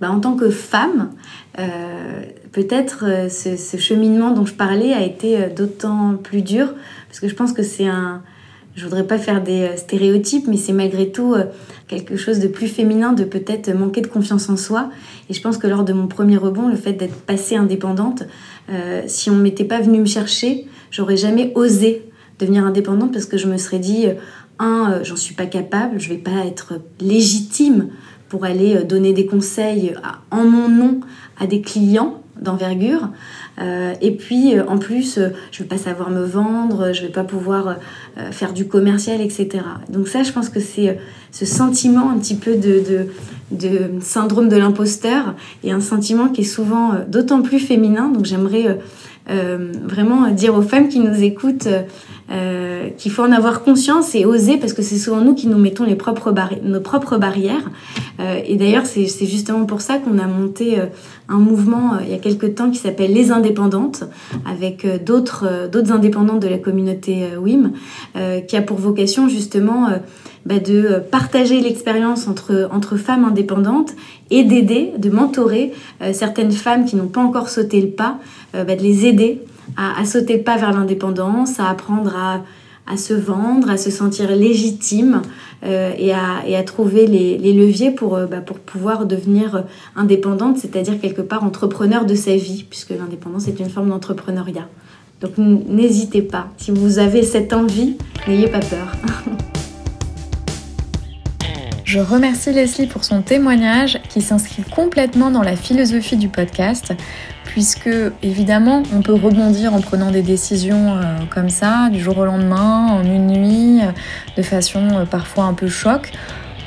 bah, 0.00 0.10
en 0.10 0.18
tant 0.18 0.34
que 0.34 0.50
femme, 0.50 1.12
euh, 1.58 2.22
peut-être 2.52 3.28
ce, 3.30 3.76
cheminement 3.76 4.32
dont 4.32 4.46
je 4.46 4.54
parlais 4.54 4.92
a 4.92 5.02
été 5.02 5.48
d'autant 5.56 6.16
plus 6.22 6.42
dur, 6.42 6.74
parce 7.08 7.20
que 7.20 7.28
je 7.28 7.34
pense 7.34 7.52
que 7.52 7.62
c'est 7.62 7.86
un... 7.86 8.22
Je 8.74 8.84
voudrais 8.84 9.06
pas 9.06 9.18
faire 9.18 9.42
des 9.42 9.76
stéréotypes, 9.76 10.46
mais 10.48 10.56
c'est 10.56 10.72
malgré 10.72 11.12
tout 11.12 11.34
quelque 11.92 12.16
chose 12.16 12.38
de 12.38 12.48
plus 12.48 12.68
féminin, 12.68 13.12
de 13.12 13.24
peut-être 13.24 13.70
manquer 13.74 14.00
de 14.00 14.06
confiance 14.06 14.48
en 14.48 14.56
soi. 14.56 14.90
Et 15.28 15.34
je 15.34 15.42
pense 15.42 15.58
que 15.58 15.66
lors 15.66 15.84
de 15.84 15.92
mon 15.92 16.06
premier 16.06 16.38
rebond, 16.38 16.68
le 16.68 16.76
fait 16.76 16.94
d'être 16.94 17.20
passée 17.20 17.56
indépendante, 17.56 18.22
euh, 18.70 19.02
si 19.06 19.28
on 19.28 19.36
m'était 19.36 19.64
pas 19.64 19.80
venu 19.80 20.00
me 20.00 20.06
chercher, 20.06 20.66
j'aurais 20.90 21.18
jamais 21.18 21.52
osé 21.54 22.08
devenir 22.38 22.64
indépendante 22.64 23.12
parce 23.12 23.26
que 23.26 23.36
je 23.36 23.46
me 23.46 23.58
serais 23.58 23.78
dit, 23.78 24.06
euh, 24.06 24.14
un, 24.58 24.92
euh, 24.92 25.04
j'en 25.04 25.16
suis 25.16 25.34
pas 25.34 25.46
capable, 25.46 26.00
je 26.00 26.08
vais 26.08 26.18
pas 26.18 26.46
être 26.46 26.80
légitime 27.00 27.88
pour 28.30 28.46
aller 28.46 28.82
donner 28.84 29.12
des 29.12 29.26
conseils 29.26 29.94
en 30.30 30.44
mon 30.44 30.70
nom 30.70 31.00
à 31.38 31.46
des 31.46 31.60
clients 31.60 32.21
d'envergure. 32.40 33.08
Euh, 33.60 33.94
et 34.00 34.12
puis, 34.12 34.56
euh, 34.56 34.64
en 34.66 34.78
plus, 34.78 35.18
euh, 35.18 35.28
je 35.50 35.58
ne 35.58 35.64
vais 35.64 35.76
pas 35.76 35.82
savoir 35.82 36.10
me 36.10 36.24
vendre, 36.24 36.92
je 36.92 37.02
ne 37.02 37.06
vais 37.06 37.12
pas 37.12 37.24
pouvoir 37.24 37.76
faire 38.30 38.52
du 38.52 38.66
commercial, 38.66 39.22
etc. 39.22 39.64
Donc 39.88 40.06
ça, 40.06 40.22
je 40.22 40.32
pense 40.32 40.50
que 40.50 40.60
c'est 40.60 40.98
ce 41.30 41.46
sentiment 41.46 42.10
un 42.10 42.18
petit 42.18 42.34
peu 42.34 42.56
de, 42.56 42.82
de, 43.50 43.78
syndrome 44.00 44.50
de 44.50 44.56
l'imposteur 44.56 45.34
et 45.64 45.72
un 45.72 45.80
sentiment 45.80 46.28
qui 46.28 46.42
est 46.42 46.44
souvent 46.44 46.92
d'autant 47.08 47.40
plus 47.40 47.58
féminin. 47.58 48.08
Donc 48.08 48.26
j'aimerais 48.26 48.78
vraiment 49.26 50.28
dire 50.28 50.54
aux 50.54 50.62
femmes 50.62 50.88
qui 50.88 51.00
nous 51.00 51.22
écoutent 51.22 51.68
qu'il 52.98 53.10
faut 53.10 53.22
en 53.22 53.32
avoir 53.32 53.62
conscience 53.62 54.14
et 54.14 54.26
oser 54.26 54.58
parce 54.58 54.74
que 54.74 54.82
c'est 54.82 54.98
souvent 54.98 55.22
nous 55.22 55.34
qui 55.34 55.46
nous 55.46 55.58
mettons 55.58 55.84
les 55.84 55.96
propres 55.96 56.34
nos 56.62 56.80
propres 56.80 57.16
barrières. 57.16 57.70
Et 58.46 58.56
d'ailleurs, 58.56 58.84
c'est 58.84 59.26
justement 59.26 59.64
pour 59.64 59.80
ça 59.80 59.96
qu'on 59.96 60.18
a 60.18 60.26
monté 60.26 60.76
un 61.32 61.38
mouvement 61.38 61.98
il 62.00 62.10
y 62.10 62.14
a 62.14 62.18
quelques 62.18 62.54
temps 62.54 62.70
qui 62.70 62.78
s'appelle 62.78 63.12
Les 63.12 63.30
Indépendantes 63.30 64.04
avec 64.46 64.86
d'autres 65.04 65.68
d'autres 65.70 65.92
indépendantes 65.92 66.40
de 66.40 66.48
la 66.48 66.58
communauté 66.58 67.26
WIM 67.36 67.72
qui 68.46 68.56
a 68.56 68.62
pour 68.62 68.78
vocation 68.78 69.28
justement 69.28 69.88
bah, 70.44 70.58
de 70.58 71.02
partager 71.10 71.60
l'expérience 71.60 72.28
entre, 72.28 72.68
entre 72.72 72.96
femmes 72.96 73.24
indépendantes 73.24 73.92
et 74.30 74.44
d'aider, 74.44 74.92
de 74.98 75.10
mentorer 75.10 75.72
certaines 76.12 76.52
femmes 76.52 76.84
qui 76.84 76.96
n'ont 76.96 77.06
pas 77.06 77.22
encore 77.22 77.48
sauté 77.48 77.80
le 77.80 77.88
pas, 77.88 78.18
bah, 78.52 78.64
de 78.64 78.82
les 78.82 79.06
aider 79.06 79.40
à, 79.76 80.04
sauter 80.04 80.38
le 80.38 80.42
pas 80.42 80.56
vers 80.56 80.72
l'indépendance, 80.72 81.60
à 81.60 81.68
apprendre 81.68 82.14
à, 82.16 82.40
à, 82.86 82.96
se 82.96 83.14
vendre, 83.14 83.70
à 83.70 83.76
se 83.76 83.90
sentir 83.90 84.34
légitime 84.34 85.22
euh, 85.64 85.92
et, 85.96 86.12
à, 86.12 86.46
et, 86.46 86.56
à, 86.56 86.62
trouver 86.62 87.06
les, 87.06 87.38
les 87.38 87.52
leviers 87.52 87.90
pour, 87.90 88.16
euh, 88.16 88.26
bah, 88.26 88.40
pour 88.40 88.58
pouvoir 88.58 89.06
devenir 89.06 89.64
indépendante, 89.96 90.58
c'est-à-dire 90.58 91.00
quelque 91.00 91.22
part 91.22 91.44
entrepreneur 91.44 92.04
de 92.04 92.14
sa 92.14 92.36
vie, 92.36 92.64
puisque 92.68 92.90
l'indépendance 92.90 93.48
est 93.48 93.60
une 93.60 93.70
forme 93.70 93.90
d'entrepreneuriat. 93.90 94.68
Donc 95.20 95.38
n'hésitez 95.38 96.22
pas, 96.22 96.48
si 96.56 96.72
vous 96.72 96.98
avez 96.98 97.22
cette 97.22 97.52
envie, 97.52 97.96
n'ayez 98.26 98.48
pas 98.48 98.60
peur. 98.60 98.92
Je 101.92 101.98
remercie 101.98 102.50
Leslie 102.54 102.86
pour 102.86 103.04
son 103.04 103.20
témoignage 103.20 104.00
qui 104.08 104.22
s'inscrit 104.22 104.62
complètement 104.62 105.30
dans 105.30 105.42
la 105.42 105.56
philosophie 105.56 106.16
du 106.16 106.30
podcast 106.30 106.94
puisque 107.44 107.90
évidemment 108.22 108.82
on 108.94 109.02
peut 109.02 109.12
rebondir 109.12 109.74
en 109.74 109.82
prenant 109.82 110.10
des 110.10 110.22
décisions 110.22 110.94
euh, 110.94 111.02
comme 111.28 111.50
ça 111.50 111.90
du 111.90 112.00
jour 112.00 112.16
au 112.16 112.24
lendemain, 112.24 112.86
en 112.86 113.04
une 113.04 113.26
nuit, 113.26 113.82
euh, 113.82 113.92
de 114.38 114.42
façon 114.42 114.88
euh, 114.94 115.04
parfois 115.04 115.44
un 115.44 115.52
peu 115.52 115.68
choc, 115.68 116.10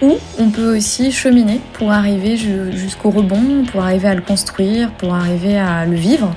ou 0.03 0.13
on 0.37 0.51
peut 0.51 0.77
aussi 0.77 1.11
cheminer 1.11 1.59
pour 1.73 1.91
arriver 1.91 2.37
jusqu'au 2.37 3.09
rebond, 3.09 3.65
pour 3.71 3.81
arriver 3.81 4.09
à 4.09 4.13
le 4.13 4.21
construire, 4.21 4.91
pour 4.91 5.15
arriver 5.15 5.57
à 5.57 5.87
le 5.87 5.95
vivre. 5.95 6.35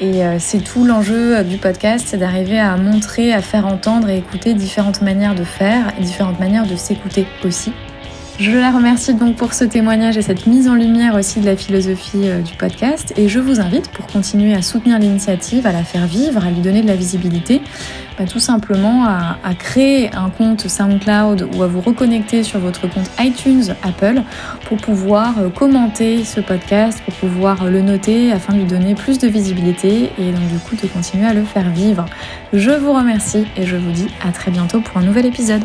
Et 0.00 0.22
c'est 0.38 0.64
tout 0.64 0.84
l'enjeu 0.86 1.44
du 1.44 1.58
podcast, 1.58 2.06
c'est 2.08 2.16
d'arriver 2.16 2.58
à 2.58 2.76
montrer, 2.76 3.32
à 3.32 3.42
faire 3.42 3.66
entendre 3.66 4.08
et 4.08 4.16
écouter 4.16 4.54
différentes 4.54 5.02
manières 5.02 5.34
de 5.34 5.44
faire, 5.44 5.92
et 5.98 6.02
différentes 6.02 6.40
manières 6.40 6.66
de 6.66 6.76
s'écouter 6.76 7.26
aussi. 7.44 7.72
Je 8.42 8.50
la 8.50 8.72
remercie 8.72 9.14
donc 9.14 9.36
pour 9.36 9.54
ce 9.54 9.62
témoignage 9.62 10.16
et 10.16 10.22
cette 10.22 10.48
mise 10.48 10.66
en 10.66 10.74
lumière 10.74 11.14
aussi 11.14 11.38
de 11.38 11.46
la 11.46 11.56
philosophie 11.56 12.28
euh, 12.28 12.40
du 12.40 12.54
podcast 12.54 13.14
et 13.16 13.28
je 13.28 13.38
vous 13.38 13.60
invite 13.60 13.88
pour 13.92 14.08
continuer 14.08 14.52
à 14.52 14.62
soutenir 14.62 14.98
l'initiative, 14.98 15.64
à 15.64 15.70
la 15.70 15.84
faire 15.84 16.08
vivre, 16.08 16.44
à 16.44 16.50
lui 16.50 16.60
donner 16.60 16.82
de 16.82 16.88
la 16.88 16.96
visibilité, 16.96 17.60
bah, 18.18 18.24
tout 18.24 18.40
simplement 18.40 19.04
à, 19.04 19.36
créer 19.56 20.12
un 20.12 20.28
compte 20.28 20.66
SoundCloud 20.66 21.50
ou 21.54 21.62
à 21.62 21.68
vous 21.68 21.80
reconnecter 21.80 22.42
sur 22.42 22.58
votre 22.58 22.90
compte 22.90 23.08
iTunes 23.20 23.76
Apple 23.84 24.22
pour 24.64 24.76
pouvoir 24.78 25.38
euh, 25.38 25.48
commenter 25.48 26.24
ce 26.24 26.40
podcast, 26.40 27.00
pour 27.04 27.14
pouvoir 27.14 27.66
le 27.66 27.80
noter 27.80 28.32
afin 28.32 28.54
de 28.54 28.58
lui 28.58 28.66
donner 28.66 28.96
plus 28.96 29.20
de 29.20 29.28
visibilité 29.28 30.10
et 30.18 30.32
donc 30.32 30.48
du 30.48 30.58
coup 30.58 30.74
de 30.74 30.88
continuer 30.88 31.26
à 31.26 31.32
le 31.32 31.44
faire 31.44 31.70
vivre. 31.70 32.06
Je 32.52 32.72
vous 32.72 32.92
remercie 32.92 33.46
et 33.56 33.66
je 33.66 33.76
vous 33.76 33.92
dis 33.92 34.08
à 34.20 34.32
très 34.32 34.50
bientôt 34.50 34.80
pour 34.80 34.96
un 34.96 35.04
nouvel 35.04 35.26
épisode. 35.26 35.62